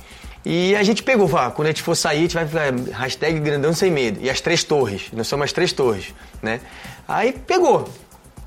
E 0.49 0.73
a 0.77 0.81
gente 0.83 1.03
pegou, 1.03 1.27
falou, 1.27 1.47
ah, 1.47 1.51
quando 1.51 1.65
a 1.67 1.71
gente 1.71 1.81
for 1.83 1.93
sair, 1.93 2.19
a 2.19 2.21
gente 2.21 2.33
vai 2.35 2.47
falar 2.47 2.71
hashtag 2.93 3.37
grandão 3.41 3.73
sem 3.73 3.91
medo. 3.91 4.19
E 4.21 4.29
as 4.29 4.39
três 4.39 4.63
torres, 4.63 5.07
nós 5.11 5.27
somos 5.27 5.43
as 5.43 5.51
três 5.51 5.73
torres, 5.73 6.13
né? 6.41 6.61
Aí 7.05 7.33
pegou. 7.33 7.89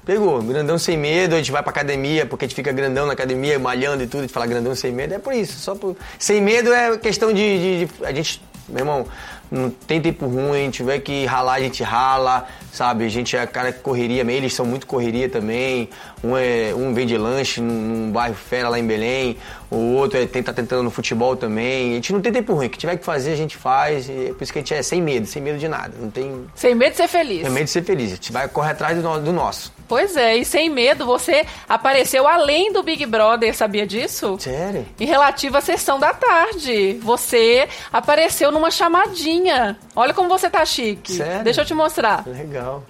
Pegou, 0.06 0.40
grandão 0.42 0.78
sem 0.78 0.96
medo, 0.96 1.34
a 1.34 1.38
gente 1.38 1.52
vai 1.52 1.62
pra 1.62 1.70
academia, 1.70 2.24
porque 2.24 2.46
a 2.46 2.48
gente 2.48 2.56
fica 2.56 2.72
grandão 2.72 3.06
na 3.06 3.12
academia, 3.12 3.58
malhando 3.58 4.02
e 4.02 4.06
tudo, 4.06 4.20
a 4.20 4.22
gente 4.22 4.32
fala 4.32 4.46
grandão 4.46 4.74
sem 4.74 4.90
medo, 4.90 5.12
é 5.12 5.18
por 5.18 5.34
isso, 5.34 5.58
só 5.58 5.74
por... 5.74 5.94
Sem 6.18 6.40
medo 6.40 6.72
é 6.72 6.96
questão 6.96 7.34
de, 7.34 7.84
de- 7.84 7.86
de- 7.86 8.04
A 8.06 8.12
gente, 8.12 8.42
meu 8.66 8.78
irmão, 8.78 9.06
não 9.50 9.70
tem 9.70 10.00
tempo 10.00 10.26
ruim, 10.26 10.70
tiver 10.70 11.00
que 11.00 11.26
ralar, 11.26 11.54
a 11.54 11.60
gente 11.60 11.82
rala, 11.82 12.46
sabe? 12.72 13.04
A 13.04 13.08
gente 13.08 13.36
é 13.36 13.44
cara 13.46 13.72
que 13.72 13.80
correria, 13.80 14.22
eles 14.30 14.54
são 14.54 14.64
muito 14.64 14.86
correria 14.86 15.28
também, 15.28 15.88
um, 16.22 16.36
é, 16.36 16.72
um 16.74 16.94
vende 16.94 17.16
lanche 17.16 17.60
num, 17.60 17.74
num 17.74 18.12
bairro 18.12 18.34
fera 18.34 18.68
lá 18.68 18.78
em 18.78 18.86
Belém, 18.86 19.36
o 19.70 19.94
outro 19.94 20.18
é, 20.18 20.26
tem, 20.26 20.42
tá 20.42 20.52
tentando 20.52 20.82
no 20.82 20.90
futebol 20.90 21.36
também, 21.36 21.92
a 21.92 21.94
gente 21.94 22.12
não 22.12 22.20
tem 22.20 22.32
tempo 22.32 22.54
ruim, 22.54 22.66
o 22.66 22.70
que 22.70 22.78
tiver 22.78 22.96
que 22.96 23.04
fazer 23.04 23.32
a 23.32 23.36
gente 23.36 23.56
faz, 23.56 24.08
é 24.08 24.32
por 24.32 24.42
isso 24.42 24.52
que 24.52 24.58
a 24.58 24.62
gente 24.62 24.74
é 24.74 24.82
sem 24.82 25.02
medo, 25.02 25.26
sem 25.26 25.42
medo 25.42 25.58
de 25.58 25.68
nada, 25.68 25.92
não 25.98 26.10
tem... 26.10 26.46
Sem 26.54 26.74
medo 26.74 26.92
de 26.92 26.98
ser 26.98 27.08
feliz. 27.08 27.42
Tem 27.42 27.50
medo 27.50 27.64
de 27.64 27.70
ser 27.70 27.82
feliz, 27.82 28.12
a 28.12 28.14
gente 28.14 28.32
vai 28.32 28.48
correr 28.48 28.70
atrás 28.70 29.02
do, 29.02 29.20
do 29.20 29.32
nosso. 29.32 29.72
Pois 29.90 30.16
é, 30.16 30.36
e 30.36 30.44
sem 30.44 30.70
medo, 30.70 31.04
você 31.04 31.44
apareceu 31.68 32.28
além 32.28 32.72
do 32.72 32.80
Big 32.80 33.04
Brother, 33.06 33.52
sabia 33.52 33.84
disso? 33.84 34.36
Sério? 34.38 34.86
Em 35.00 35.04
relativo 35.04 35.56
à 35.56 35.60
sessão 35.60 35.98
da 35.98 36.14
tarde. 36.14 37.00
Você 37.02 37.68
apareceu 37.92 38.52
numa 38.52 38.70
chamadinha. 38.70 39.76
Olha 39.96 40.14
como 40.14 40.28
você 40.28 40.48
tá 40.48 40.64
chique. 40.64 41.14
Sério? 41.14 41.42
Deixa 41.42 41.62
eu 41.62 41.64
te 41.64 41.74
mostrar. 41.74 42.22
Legal. 42.24 42.84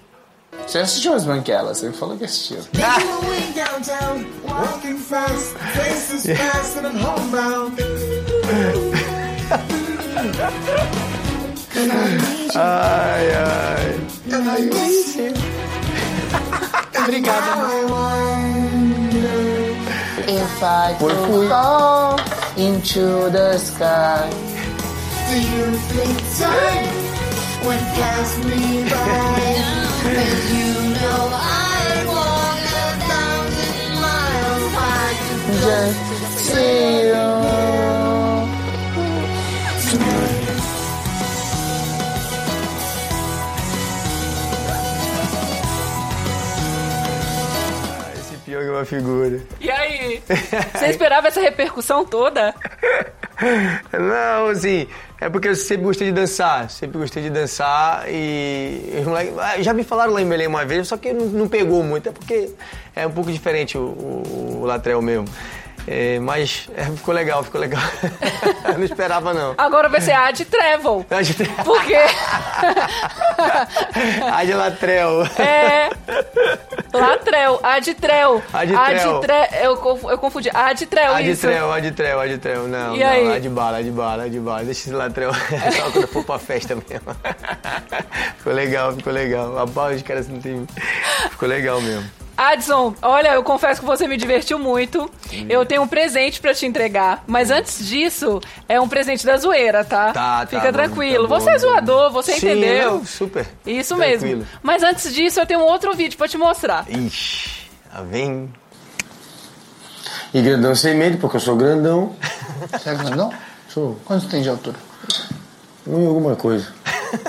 Você 0.67 0.77
assistiu 0.77 1.15
as 1.15 1.25
branquelas? 1.25 1.79
Você 1.79 1.91
falou 1.91 2.15
que 2.15 2.25
assistiu. 2.25 2.59
Ai, 12.53 13.33
ai. 13.33 13.99
Obrigada. 17.01 17.55
If 20.27 20.63
I 20.63 20.95
could 20.99 21.49
fall 21.49 22.19
into 22.55 23.29
the 23.31 23.57
sky. 23.57 24.29
Do 25.29 25.37
you 25.39 25.65
think 25.89 26.17
time 26.37 26.93
would 27.65 27.83
pass 27.97 28.37
me 28.45 28.83
by? 28.83 29.81
Cause 30.13 30.43
you 30.53 30.71
know 30.93 31.21
I 31.33 32.05
walk 32.13 32.61
a 32.77 32.93
thousand 33.09 33.77
miles 34.05 34.65
high 34.77 35.15
Just 35.65 36.01
to 36.11 36.53
see 36.53 37.07
you. 37.07 37.80
Uma 48.71 48.85
figura. 48.85 49.39
E 49.59 49.69
aí? 49.69 50.21
Você 50.73 50.85
esperava 50.87 51.27
essa 51.27 51.39
repercussão 51.41 52.05
toda? 52.05 52.53
Não, 53.93 54.47
assim, 54.47 54.87
é 55.19 55.29
porque 55.29 55.47
eu 55.49 55.55
sempre 55.55 55.83
gostei 55.85 56.07
de 56.07 56.13
dançar, 56.13 56.69
sempre 56.69 56.99
gostei 56.99 57.23
de 57.23 57.29
dançar 57.29 58.05
e 58.07 58.93
os 58.99 59.05
moleques- 59.05 59.37
ah, 59.37 59.61
já 59.61 59.73
me 59.73 59.83
falaram 59.83 60.13
lá 60.13 60.21
em 60.21 60.27
Belém 60.29 60.47
uma 60.47 60.63
vez, 60.65 60.87
só 60.87 60.97
que 60.97 61.11
não, 61.11 61.25
não 61.25 61.47
pegou 61.47 61.83
muito, 61.83 62.09
é 62.09 62.11
porque 62.11 62.51
é 62.95 63.05
um 63.07 63.11
pouco 63.11 63.31
diferente 63.31 63.77
o, 63.77 63.81
o, 63.81 64.59
o 64.61 64.65
mesmo. 65.01 65.25
É, 65.87 66.19
mas 66.19 66.69
é, 66.75 66.83
ficou 66.85 67.13
legal, 67.13 67.43
ficou 67.43 67.59
legal. 67.59 67.81
Eu 68.65 68.77
não 68.77 68.85
esperava 68.85 69.33
não. 69.33 69.55
Agora 69.57 69.89
vai 69.89 69.99
ser 69.99 70.11
a 70.11 70.29
de 70.31 70.45
Travel. 70.45 71.05
A 71.09 71.21
de 71.21 71.33
Travel. 71.33 71.63
Por 71.65 71.83
quê? 71.85 71.97
A 74.31 74.43
de 74.45 74.53
Latrell. 74.53 75.23
É. 75.37 75.89
Latrel. 76.93 77.59
Aditrel. 77.63 78.41
Aditre- 78.53 79.63
Eu, 79.63 79.77
conf- 79.77 80.03
eu 80.03 80.17
confundi. 80.17 80.49
A 80.53 80.73
de 80.73 80.83
isso. 80.83 80.89
trel, 81.41 81.71
a 81.71 81.79
de 81.79 81.91
trel, 81.91 82.19
a 82.19 82.27
de 82.27 82.37
trel. 82.37 82.67
Não, 82.67 82.95
E 82.95 82.99
não, 82.99 83.07
aí? 83.07 83.35
a 83.35 83.39
de 83.39 83.49
bala, 83.49 83.77
a 83.77 83.81
de 83.81 83.91
bala, 83.91 84.23
a 84.23 84.27
de 84.27 84.39
bala. 84.39 84.63
Deixa 84.63 84.81
esse 84.81 84.91
latrel 84.91 85.31
só 85.33 85.83
quando 85.91 86.01
eu 86.03 86.07
for 86.07 86.23
pra 86.23 86.39
festa 86.39 86.75
mesmo. 86.75 87.15
ficou 88.37 88.53
legal, 88.53 88.93
ficou 88.93 89.11
legal. 89.13 89.57
A 89.57 89.65
bala 89.65 89.95
de 89.95 90.03
cara 90.03 90.21
não 90.29 90.39
tem. 90.39 90.65
Ficou 91.31 91.47
legal 91.49 91.81
mesmo. 91.81 92.09
Adson, 92.41 92.95
olha, 93.03 93.33
eu 93.35 93.43
confesso 93.43 93.79
que 93.81 93.85
você 93.85 94.07
me 94.07 94.17
divertiu 94.17 94.57
muito. 94.57 95.03
Hum. 95.31 95.45
Eu 95.47 95.63
tenho 95.63 95.83
um 95.83 95.87
presente 95.87 96.41
pra 96.41 96.55
te 96.55 96.65
entregar. 96.65 97.23
Mas 97.27 97.51
antes 97.51 97.85
disso, 97.87 98.41
é 98.67 98.81
um 98.81 98.89
presente 98.89 99.23
da 99.23 99.37
zoeira, 99.37 99.85
tá? 99.85 100.11
Tá, 100.11 100.39
tá 100.39 100.47
Fica 100.47 100.63
bom, 100.63 100.71
tranquilo. 100.71 101.27
tá 101.27 101.35
bom, 101.35 101.39
você 101.39 101.49
é 101.49 101.53
tá 101.53 101.59
zoador, 101.59 102.11
você 102.11 102.31
Sim, 102.31 102.37
entendeu. 102.47 102.93
não, 102.93 103.05
super. 103.05 103.47
Isso 103.63 103.95
Tranquilo. 103.95 104.21
mesmo. 104.37 104.47
Mas 104.63 104.81
antes 104.81 105.13
disso, 105.13 105.39
eu 105.39 105.45
tenho 105.45 105.59
um 105.59 105.65
outro 105.65 105.93
vídeo 105.95 106.17
pra 106.17 106.27
te 106.27 106.35
mostrar. 106.35 106.83
Ixi, 106.89 107.69
lá 107.93 108.01
vem. 108.01 108.51
E 110.33 110.41
grandão 110.41 110.73
sem 110.73 110.95
medo, 110.95 111.19
porque 111.19 111.35
eu 111.37 111.41
sou 111.41 111.55
grandão. 111.55 112.15
Você 112.71 112.89
é 112.89 112.95
grandão? 112.95 113.31
Sou. 113.69 113.99
Quanto 114.03 114.27
tem 114.27 114.41
de 114.41 114.49
altura? 114.49 114.77
Um 115.85 116.07
alguma 116.07 116.35
coisa. 116.35 116.73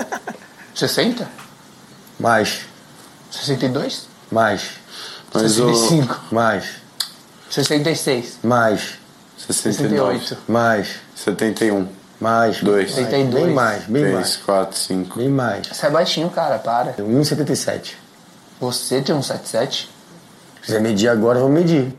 60? 0.73 1.29
Mais. 2.19 2.65
62? 3.29 4.07
Mais. 4.31 4.81
Mas 5.33 5.59
o- 5.59 5.73
65? 5.73 6.21
Mais. 6.31 6.65
66? 7.49 8.39
Mais. 8.43 8.93
62. 9.37 10.33
Mais. 10.47 10.87
71. 11.15 11.87
Mais. 12.19 12.61
2. 12.61 12.91
72. 12.93 13.45
Bem 13.45 13.53
mais, 13.53 13.83
bem 13.83 14.01
3, 14.03 14.15
mais. 14.15 14.35
4, 14.37 14.77
5. 14.77 15.17
Bem 15.17 15.29
mais. 15.29 15.67
Você 15.67 15.85
é 15.85 15.89
baixinho, 15.89 16.29
cara, 16.29 16.57
para. 16.59 16.93
1,77. 16.93 17.95
Você 18.59 19.01
tem 19.01 19.13
um 19.13 19.21
77? 19.21 19.89
Se 20.61 20.67
quiser 20.67 20.81
medir 20.81 21.09
agora, 21.09 21.39
eu 21.39 21.43
vou 21.43 21.51
medir. 21.51 21.93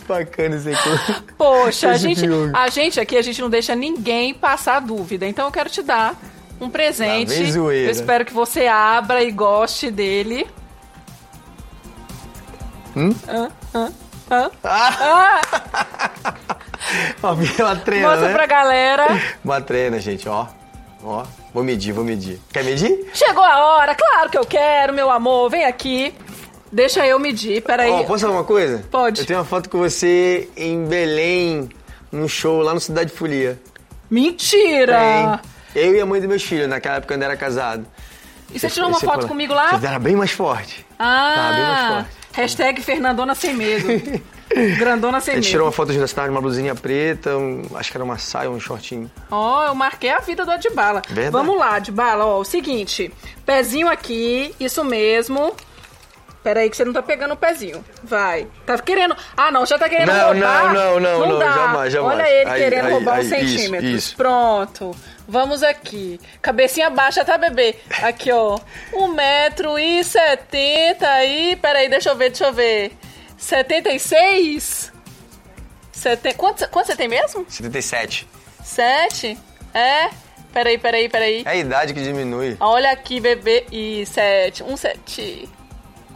Bacana 0.06 0.56
isso 0.56 0.68
aqui. 0.68 1.22
Poxa, 1.36 1.90
a 1.90 1.96
gente, 1.96 2.24
a 2.54 2.68
gente 2.68 3.00
aqui, 3.00 3.16
a 3.16 3.22
gente 3.22 3.40
não 3.42 3.50
deixa 3.50 3.74
ninguém 3.74 4.32
passar 4.32 4.80
dúvida. 4.80 5.26
Então 5.26 5.46
eu 5.46 5.52
quero 5.52 5.68
te 5.68 5.82
dar 5.82 6.14
um 6.60 6.70
presente. 6.70 7.32
Eu 7.56 7.90
espero 7.90 8.24
que 8.24 8.32
você 8.32 8.66
abra 8.66 9.22
e 9.22 9.30
goste 9.30 9.90
dele. 9.90 10.46
Hum? 12.96 13.14
Hã? 13.28 13.50
Hã? 13.74 13.92
Hã? 14.30 14.50
Ah! 14.64 15.40
Ah! 15.44 16.34
Uma 17.22 17.76
treina, 17.76 18.08
Mostra 18.08 18.28
né? 18.28 18.34
pra 18.34 18.46
galera. 18.46 19.06
Uma 19.44 19.60
treina, 19.60 19.98
gente, 19.98 20.28
ó. 20.28 20.46
Ó, 21.04 21.24
vou 21.52 21.62
medir, 21.62 21.92
vou 21.92 22.04
medir. 22.04 22.40
Quer 22.52 22.64
medir? 22.64 23.10
Chegou 23.12 23.44
a 23.44 23.64
hora, 23.64 23.94
claro 23.94 24.30
que 24.30 24.38
eu 24.38 24.46
quero, 24.46 24.92
meu 24.92 25.10
amor. 25.10 25.50
Vem 25.50 25.64
aqui. 25.64 26.14
Deixa 26.72 27.06
eu 27.06 27.18
medir, 27.18 27.62
peraí. 27.62 27.90
Ó, 27.90 28.04
posso 28.04 28.26
falar 28.26 28.38
uma 28.38 28.44
coisa? 28.44 28.84
Pode. 28.90 29.20
Eu 29.20 29.26
tenho 29.26 29.38
uma 29.38 29.44
foto 29.44 29.70
com 29.70 29.78
você 29.78 30.48
em 30.56 30.84
Belém, 30.84 31.68
num 32.10 32.26
show 32.26 32.60
lá 32.60 32.74
no 32.74 32.80
Cidade 32.80 33.12
Folia. 33.12 33.60
Mentira! 34.10 34.98
Tem. 34.98 35.55
Eu 35.78 35.94
e 35.94 36.00
a 36.00 36.06
mãe 36.06 36.20
dos 36.20 36.28
meus 36.28 36.42
filhos, 36.42 36.68
naquela 36.68 36.96
época 36.96 37.14
quando 37.14 37.22
eu 37.22 37.28
era 37.28 37.36
casado. 37.36 37.86
E 38.52 38.58
você 38.58 38.68
tirou 38.70 38.88
uma 38.88 39.00
foto 39.00 39.20
foi- 39.20 39.28
comigo 39.28 39.52
lá? 39.52 39.76
Você 39.78 39.86
era 39.86 39.98
bem 39.98 40.14
mais 40.16 40.30
forte. 40.30 40.86
Tá, 40.96 41.52
bem 41.54 41.62
mais 41.64 41.78
Ah, 41.80 41.88
forte. 42.04 42.16
hashtag 42.32 42.80
Fernandona 42.82 43.34
sem 43.34 43.54
medo. 43.54 43.86
Grandona 44.78 45.20
sem 45.20 45.34
medo. 45.34 45.44
tirou 45.46 45.66
uma 45.66 45.72
foto 45.72 45.92
você 45.92 46.14
tava 46.14 46.28
numa 46.28 46.40
blusinha 46.40 46.74
preta, 46.74 47.36
um- 47.36 47.62
acho 47.74 47.90
que 47.90 47.96
era 47.96 48.04
uma 48.04 48.16
saia, 48.16 48.48
um 48.48 48.60
shortinho. 48.60 49.10
Ó, 49.30 49.66
eu 49.66 49.74
marquei 49.74 50.10
a 50.10 50.20
vida 50.20 50.44
do 50.44 50.50
Adbala. 50.52 51.02
Verdade. 51.08 51.32
Vamos 51.32 51.58
lá, 51.58 51.74
Adbala, 51.74 52.24
ó, 52.24 52.38
o 52.38 52.44
seguinte. 52.44 53.12
Pezinho 53.44 53.88
aqui, 53.88 54.54
isso 54.60 54.84
mesmo. 54.84 55.52
Pera 56.46 56.60
aí 56.60 56.70
que 56.70 56.76
você 56.76 56.84
não 56.84 56.92
tá 56.92 57.02
pegando 57.02 57.34
o 57.34 57.36
pezinho. 57.36 57.84
Vai. 58.04 58.46
Tá 58.64 58.78
querendo... 58.78 59.16
Ah, 59.36 59.50
não, 59.50 59.66
já 59.66 59.76
tá 59.76 59.88
querendo 59.88 60.06
Não, 60.12 60.28
roubar. 60.32 60.72
não, 60.72 61.00
não, 61.00 61.18
não, 61.18 61.28
não, 61.30 61.38
dá. 61.40 61.52
jamais, 61.52 61.92
jamais. 61.92 62.20
Olha 62.20 62.30
ele 62.30 62.48
Aí, 62.50 62.60
querendo 62.62 62.86
aí, 62.86 62.92
roubar 62.92 63.14
aí, 63.14 63.20
os 63.26 63.32
isso, 63.32 63.58
centímetros. 63.58 63.90
isso. 63.90 64.16
Pronto. 64.16 64.96
Vamos 65.26 65.64
aqui. 65.64 66.20
Cabecinha 66.40 66.88
baixa, 66.88 67.24
tá, 67.24 67.36
bebê? 67.36 67.74
Aqui, 68.00 68.30
ó. 68.30 68.60
Um 68.92 69.08
metro 69.08 69.76
e 69.76 70.04
setenta 70.04 71.08
aí... 71.08 71.56
Pera 71.56 71.80
aí, 71.80 71.88
deixa 71.88 72.10
eu 72.10 72.14
ver, 72.14 72.28
deixa 72.28 72.44
eu 72.46 72.52
ver. 72.52 72.92
Setenta 73.36 73.90
e 73.90 73.98
seis? 73.98 74.92
Seten... 75.90 76.32
Quanto, 76.34 76.68
quanto 76.68 76.86
você 76.86 76.94
tem 76.94 77.08
mesmo? 77.08 77.44
77. 77.48 78.28
Sete? 78.62 79.36
É? 79.74 80.10
Peraí, 80.52 80.78
peraí, 80.78 81.08
peraí. 81.08 81.42
É 81.44 81.50
a 81.50 81.56
idade 81.56 81.92
que 81.92 82.00
diminui. 82.00 82.56
Olha 82.60 82.92
aqui, 82.92 83.18
bebê. 83.18 83.66
E 83.72 84.06
sete. 84.06 84.62
Um 84.62 84.76
sete. 84.76 85.48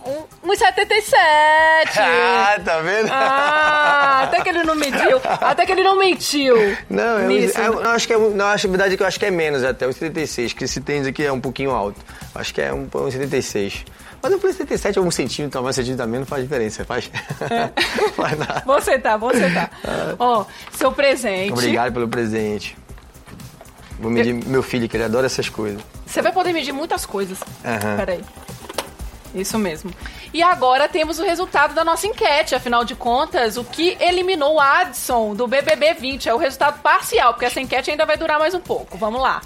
Um, 0.04 0.50
um 0.50 0.56
setenta 0.56 0.94
e 0.94 1.02
sete. 1.02 1.98
Ah, 2.00 2.58
tá 2.64 2.80
vendo? 2.80 3.08
Ah, 3.10 4.22
até 4.24 4.42
que 4.42 4.48
ele 4.48 4.64
não 4.64 4.74
mediu. 4.74 5.20
Até 5.24 5.66
que 5.66 5.72
ele 5.72 5.82
não 5.82 5.96
mentiu. 5.96 6.56
Não, 6.88 7.20
eu, 7.20 7.30
eu, 7.30 7.80
eu 7.82 7.90
acho 7.90 8.06
que 8.06 8.12
é, 8.12 8.18
não, 8.18 8.46
acho, 8.46 8.68
verdade 8.68 8.94
é 8.94 8.96
que 8.96 9.02
eu 9.02 9.06
acho 9.06 9.18
que 9.18 9.26
é 9.26 9.30
menos 9.30 9.62
até, 9.62 9.86
os 9.86 9.96
76, 9.96 10.52
que 10.52 10.64
esse 10.64 10.80
tênis 10.80 11.06
aqui 11.06 11.24
é 11.24 11.32
um 11.32 11.40
pouquinho 11.40 11.70
alto. 11.70 12.00
Acho 12.34 12.52
que 12.54 12.60
é 12.60 12.72
um, 12.72 12.88
um 12.92 13.10
76. 13.10 13.84
Mas 14.22 14.32
eu 14.32 14.38
falei 14.38 14.54
77, 14.54 14.98
algum 14.98 15.10
centímetro, 15.10 15.62
mais 15.62 15.76
centímetro 15.76 16.04
a 16.04 16.06
menos, 16.06 16.20
não 16.20 16.26
faz 16.26 16.42
diferença, 16.42 16.84
faz? 16.84 17.10
Não 17.96 18.08
faz 18.12 18.38
nada. 18.38 18.62
Vou 18.66 18.80
sentar, 18.80 19.18
vou 19.18 19.32
sentar. 19.32 19.70
Ó, 20.18 20.44
seu 20.72 20.92
presente. 20.92 21.52
Obrigado 21.52 21.92
pelo 21.92 22.08
presente. 22.08 22.76
Vou 23.98 24.10
medir 24.10 24.34
meu 24.34 24.62
filho, 24.62 24.88
que 24.88 24.96
ele 24.96 25.04
adora 25.04 25.26
essas 25.26 25.48
coisas. 25.48 25.80
Você 26.06 26.20
vai 26.20 26.32
poder 26.32 26.52
medir 26.52 26.72
muitas 26.72 27.06
coisas. 27.06 27.38
Aham. 27.64 27.96
Peraí. 27.96 28.20
Isso 29.34 29.58
mesmo. 29.58 29.92
E 30.34 30.42
agora 30.42 30.88
temos 30.88 31.18
o 31.18 31.24
resultado 31.24 31.74
da 31.74 31.84
nossa 31.84 32.06
enquete. 32.06 32.54
Afinal 32.54 32.84
de 32.84 32.94
contas, 32.94 33.56
o 33.56 33.64
que 33.64 33.96
eliminou 34.00 34.54
o 34.56 34.60
Adson 34.60 35.34
do 35.34 35.46
BBB 35.46 35.94
20 35.94 36.28
é 36.28 36.34
o 36.34 36.38
resultado 36.38 36.80
parcial, 36.82 37.32
porque 37.34 37.46
essa 37.46 37.60
enquete 37.60 37.90
ainda 37.90 38.04
vai 38.06 38.16
durar 38.16 38.38
mais 38.38 38.54
um 38.54 38.60
pouco. 38.60 38.98
Vamos 38.98 39.20
lá. 39.20 39.40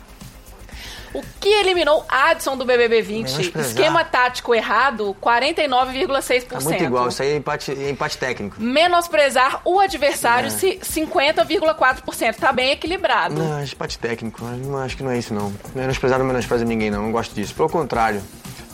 O 1.12 1.22
que 1.41 1.49
eliminou 1.49 2.05
Adson 2.09 2.57
do 2.57 2.64
BBB 2.64 3.01
20? 3.01 3.30
Menosprezar. 3.30 3.70
Esquema 3.70 4.05
tático 4.05 4.53
errado, 4.53 5.16
49,6%. 5.22 6.49
Tá 6.49 6.61
muito 6.61 6.82
igual, 6.82 7.07
isso 7.09 7.22
aí 7.22 7.28
é 7.35 7.37
empate, 7.37 7.70
é 7.70 7.91
empate 7.91 8.18
técnico. 8.18 8.57
Menosprezar 8.61 9.61
o 9.64 9.78
adversário, 9.78 10.49
É. 10.49 10.51
ci- 10.51 10.80
50,4%. 10.82 12.37
Tá 12.37 12.53
bem 12.53 12.70
equilibrado. 12.72 13.35
Não, 13.35 13.59
é 13.59 13.64
empate 13.64 13.97
técnico, 13.97 14.41
eu 14.45 14.76
acho 14.78 14.97
que 14.97 15.05
não 15.05 15.11
é 15.12 15.18
isso 15.18 15.32
não. 15.32 15.53
Menosprezar 15.72 16.18
não 16.18 16.26
menospreza 16.26 16.64
ninguém 16.64 16.91
não, 16.91 17.03
não 17.03 17.12
gosto 17.12 17.32
disso. 17.32 17.55
Pelo 17.55 17.68
contrário, 17.68 18.20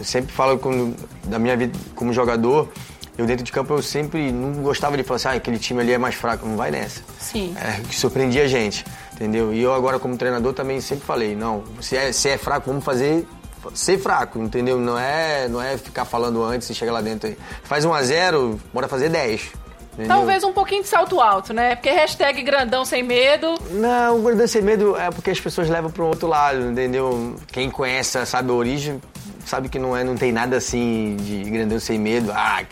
eu 0.00 0.04
sempre 0.04 0.32
falo 0.32 0.58
quando, 0.58 0.96
da 1.24 1.38
minha 1.38 1.56
vida 1.56 1.78
como 1.94 2.12
jogador, 2.12 2.68
eu 3.16 3.26
dentro 3.26 3.44
de 3.44 3.52
campo 3.52 3.74
eu 3.74 3.82
sempre 3.82 4.32
não 4.32 4.62
gostava 4.62 4.96
de 4.96 5.02
falar 5.02 5.16
assim, 5.16 5.28
ah, 5.28 5.32
aquele 5.32 5.58
time 5.58 5.80
ali 5.80 5.92
é 5.92 5.98
mais 5.98 6.14
fraco, 6.14 6.46
não 6.46 6.56
vai 6.56 6.70
nessa. 6.70 7.02
Sim. 7.18 7.54
É, 7.56 7.80
que 7.82 7.94
surpreendia 7.94 8.44
a 8.44 8.48
gente, 8.48 8.84
entendeu? 9.12 9.52
E 9.52 9.60
eu 9.60 9.74
agora 9.74 9.98
como 9.98 10.16
treinador 10.16 10.54
também 10.54 10.80
sempre 10.80 11.04
falei, 11.04 11.36
não, 11.36 11.62
se 11.80 11.96
é, 11.96 12.12
se 12.12 12.30
é 12.30 12.38
fraco, 12.38 12.66
vamos 12.66 12.84
fazer 12.84 13.26
ser 13.74 13.98
fraco, 13.98 14.38
entendeu? 14.38 14.78
Não 14.78 14.98
é, 14.98 15.46
não 15.48 15.60
é 15.60 15.76
ficar 15.76 16.06
falando 16.06 16.42
antes 16.42 16.70
e 16.70 16.74
chegar 16.74 16.92
lá 16.92 17.02
dentro 17.02 17.28
aí. 17.28 17.36
Faz 17.62 17.84
1 17.84 17.92
a 17.92 18.02
0 18.02 18.60
bora 18.72 18.88
fazer 18.88 19.10
10. 19.10 19.52
entendeu? 19.92 20.16
Talvez 20.16 20.42
um 20.42 20.52
pouquinho 20.52 20.82
de 20.82 20.88
salto 20.88 21.20
alto, 21.20 21.52
né? 21.52 21.74
Porque 21.74 21.90
hashtag 21.90 22.42
grandão 22.42 22.86
sem 22.86 23.02
medo. 23.02 23.54
Não, 23.70 24.18
o 24.18 24.22
Gordão 24.22 24.46
Sem 24.46 24.62
Medo 24.62 24.96
é 24.96 25.10
porque 25.10 25.30
as 25.30 25.38
pessoas 25.38 25.68
levam 25.68 25.90
para 25.90 26.02
um 26.02 26.06
outro 26.06 26.26
lado, 26.26 26.70
entendeu? 26.70 27.36
Quem 27.48 27.70
conhece, 27.70 28.24
sabe 28.24 28.50
a 28.50 28.54
origem, 28.54 28.98
sabe 29.44 29.68
que 29.68 29.78
não, 29.78 29.96
é, 29.96 30.02
não 30.04 30.16
tem 30.16 30.32
nada 30.32 30.56
assim 30.56 31.16
de 31.20 31.50
Grandão 31.50 31.78
Sem 31.80 31.98
Medo. 31.98 32.30
Ah, 32.32 32.62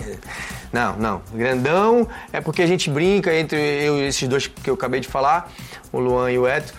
não, 0.73 0.97
não. 0.97 1.23
Grandão 1.33 2.07
é 2.33 2.41
porque 2.41 2.63
a 2.63 2.67
gente 2.67 2.91
brinca 2.91 3.35
entre 3.35 3.59
eu 3.59 3.99
e 3.99 4.07
esses 4.07 4.29
dois 4.29 4.47
que 4.47 4.69
eu 4.69 4.75
acabei 4.75 5.01
de 5.01 5.09
falar, 5.09 5.51
o 5.93 5.99
Luan 5.99 6.31
e 6.31 6.39
o 6.39 6.47
Eto, 6.47 6.73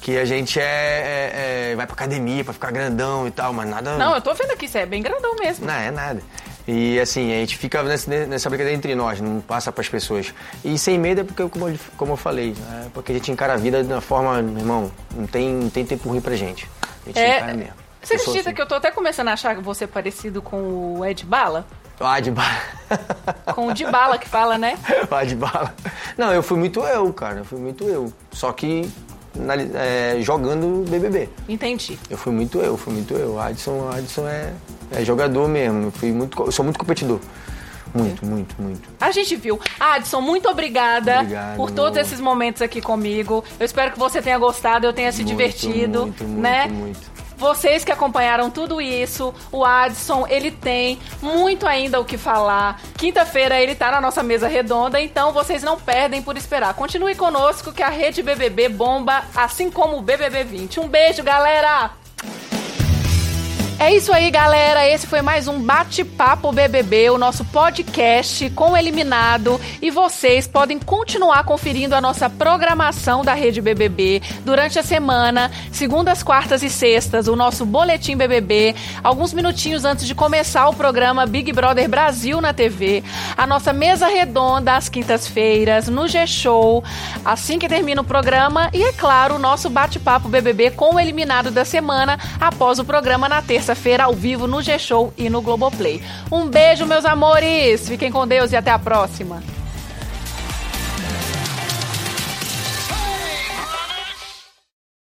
que 0.00 0.16
a 0.18 0.24
gente 0.24 0.58
é, 0.58 0.62
é- 0.64 1.70
é- 1.72 1.76
vai 1.76 1.86
pra 1.86 1.94
academia 1.94 2.42
pra 2.44 2.52
ficar 2.52 2.70
grandão 2.72 3.26
e 3.26 3.30
tal, 3.30 3.52
mas 3.52 3.68
nada... 3.68 3.96
Não, 3.96 4.14
eu 4.14 4.20
tô 4.20 4.34
vendo 4.34 4.50
aqui, 4.50 4.66
você 4.68 4.78
é 4.78 4.86
bem 4.86 5.00
grandão 5.02 5.36
mesmo. 5.36 5.64
Não, 5.66 5.74
é 5.74 5.90
nada. 5.90 6.20
E 6.66 6.98
assim, 7.00 7.32
a 7.32 7.36
gente 7.36 7.56
fica 7.56 7.82
nessa, 7.82 8.48
brincadeira 8.48 8.72
entre 8.72 8.94
nós, 8.94 9.20
não 9.20 9.40
passa 9.40 9.72
pras 9.72 9.88
pessoas. 9.88 10.32
E 10.64 10.78
sem 10.78 10.96
medo 10.98 11.22
é 11.22 11.24
porque, 11.24 11.48
como 11.48 11.68
eu, 11.68 11.76
como 11.96 12.12
eu 12.12 12.16
falei, 12.16 12.54
é 12.84 12.86
porque 12.94 13.10
a 13.10 13.14
gente 13.16 13.32
encara 13.32 13.54
a 13.54 13.56
vida 13.56 13.82
de 13.82 13.92
uma 13.92 14.00
forma, 14.00 14.40
meu 14.42 14.58
irmão, 14.58 14.92
não 15.16 15.26
tem, 15.26 15.48
não 15.52 15.68
tem 15.70 15.84
tempo 15.84 16.08
ruim 16.08 16.20
pra 16.20 16.36
gente. 16.36 16.68
A 16.82 17.06
gente 17.08 17.18
encara 17.20 17.50
É, 17.52 17.56
mesmo. 17.56 17.81
Você 18.02 18.14
acredita 18.14 18.40
assim. 18.48 18.54
que 18.54 18.60
eu 18.62 18.66
tô 18.66 18.74
até 18.74 18.90
começando 18.90 19.28
a 19.28 19.32
achar 19.34 19.54
você 19.60 19.86
parecido 19.86 20.42
com 20.42 20.98
o 20.98 21.04
Ed 21.06 21.24
Bala? 21.24 21.66
O 22.00 22.16
Ed 22.16 22.30
Bala? 22.30 22.48
Ah, 22.90 22.96
de 22.96 22.96
bala. 22.96 23.54
Com 23.54 23.66
o 23.68 23.72
de 23.74 23.84
bala 23.86 24.18
que 24.18 24.28
fala, 24.28 24.58
né? 24.58 24.76
Ah, 25.10 25.24
de 25.24 25.36
bala. 25.36 25.74
Não, 26.18 26.32
eu 26.32 26.42
fui 26.42 26.58
muito 26.58 26.80
eu, 26.80 27.12
cara. 27.12 27.38
Eu 27.38 27.44
fui 27.44 27.58
muito 27.60 27.84
eu. 27.84 28.12
Só 28.32 28.50
que 28.52 28.90
na- 29.34 29.54
é, 29.54 30.16
jogando 30.20 30.84
BBB. 30.88 31.28
Entendi. 31.48 31.98
Eu 32.10 32.18
fui 32.18 32.32
muito 32.32 32.58
eu, 32.58 32.76
fui 32.76 32.92
muito 32.92 33.14
eu. 33.14 33.38
Adson, 33.40 33.88
Adson 33.90 34.26
é, 34.26 34.52
é 34.90 35.04
jogador 35.04 35.48
mesmo. 35.48 35.84
Eu, 35.84 35.90
fui 35.92 36.10
muito, 36.12 36.42
eu 36.42 36.50
sou 36.52 36.64
muito 36.64 36.78
competidor. 36.78 37.20
Muito, 37.94 38.24
muito, 38.24 38.54
muito. 38.60 38.88
A 39.00 39.10
gente 39.10 39.36
viu. 39.36 39.60
Adson, 39.78 40.20
muito 40.22 40.48
obrigada 40.48 41.20
Obrigado, 41.20 41.56
por 41.56 41.70
todos 41.70 41.98
esses 41.98 42.18
momentos 42.20 42.62
aqui 42.62 42.80
comigo. 42.80 43.44
Eu 43.60 43.66
espero 43.66 43.92
que 43.92 43.98
você 43.98 44.20
tenha 44.22 44.38
gostado, 44.38 44.86
eu 44.86 44.92
tenha 44.94 45.12
se 45.12 45.18
Muito, 45.18 45.28
divertido, 45.28 46.00
muito, 46.02 46.24
muito, 46.24 46.40
né? 46.40 46.66
muito. 46.68 47.12
Vocês 47.42 47.84
que 47.84 47.90
acompanharam 47.90 48.52
tudo 48.52 48.80
isso, 48.80 49.34
o 49.50 49.64
Adson, 49.64 50.28
ele 50.28 50.52
tem 50.52 50.96
muito 51.20 51.66
ainda 51.66 51.98
o 51.98 52.04
que 52.04 52.16
falar. 52.16 52.80
Quinta-feira 52.96 53.60
ele 53.60 53.74
tá 53.74 53.90
na 53.90 54.00
nossa 54.00 54.22
mesa 54.22 54.46
redonda, 54.46 55.00
então 55.00 55.32
vocês 55.32 55.60
não 55.60 55.76
perdem 55.76 56.22
por 56.22 56.36
esperar. 56.36 56.72
Continue 56.74 57.16
conosco 57.16 57.72
que 57.72 57.82
a 57.82 57.88
Rede 57.88 58.22
BBB 58.22 58.68
bomba, 58.68 59.24
assim 59.34 59.72
como 59.72 59.98
o 59.98 60.02
BBB 60.02 60.44
20. 60.44 60.78
Um 60.78 60.86
beijo, 60.86 61.24
galera! 61.24 62.01
É 63.82 63.92
isso 63.92 64.12
aí, 64.12 64.30
galera. 64.30 64.88
Esse 64.88 65.08
foi 65.08 65.22
mais 65.22 65.48
um 65.48 65.60
Bate-Papo 65.60 66.52
BBB, 66.52 67.10
o 67.10 67.18
nosso 67.18 67.44
podcast 67.44 68.48
com 68.50 68.70
o 68.70 68.76
eliminado. 68.76 69.60
E 69.82 69.90
vocês 69.90 70.46
podem 70.46 70.78
continuar 70.78 71.42
conferindo 71.42 71.96
a 71.96 72.00
nossa 72.00 72.30
programação 72.30 73.24
da 73.24 73.34
Rede 73.34 73.60
BBB 73.60 74.22
durante 74.44 74.78
a 74.78 74.84
semana, 74.84 75.50
segundas, 75.72 76.22
quartas 76.22 76.62
e 76.62 76.70
sextas, 76.70 77.26
o 77.26 77.34
nosso 77.34 77.66
Boletim 77.66 78.16
BBB, 78.16 78.72
alguns 79.02 79.32
minutinhos 79.32 79.84
antes 79.84 80.06
de 80.06 80.14
começar 80.14 80.68
o 80.68 80.74
programa 80.74 81.26
Big 81.26 81.52
Brother 81.52 81.88
Brasil 81.88 82.40
na 82.40 82.52
TV, 82.52 83.02
a 83.36 83.48
nossa 83.48 83.72
mesa 83.72 84.06
redonda 84.06 84.76
às 84.76 84.88
quintas-feiras, 84.88 85.88
no 85.88 86.06
G-Show, 86.06 86.84
assim 87.24 87.58
que 87.58 87.68
termina 87.68 88.00
o 88.00 88.04
programa, 88.04 88.70
e 88.72 88.80
é 88.84 88.92
claro, 88.92 89.34
o 89.34 89.40
nosso 89.40 89.68
Bate-Papo 89.68 90.28
BBB 90.28 90.70
com 90.70 90.94
o 90.94 91.00
eliminado 91.00 91.50
da 91.50 91.64
semana 91.64 92.16
após 92.40 92.78
o 92.78 92.84
programa 92.84 93.28
na 93.28 93.42
terça-feira 93.72 94.04
ao 94.04 94.12
vivo 94.12 94.46
no 94.46 94.62
G-Show 94.62 95.12
e 95.16 95.30
no 95.30 95.40
Globoplay. 95.40 96.02
Um 96.30 96.46
beijo, 96.46 96.86
meus 96.86 97.04
amores! 97.04 97.88
Fiquem 97.88 98.12
com 98.12 98.26
Deus 98.26 98.52
e 98.52 98.56
até 98.56 98.70
a 98.70 98.78
próxima! 98.78 99.42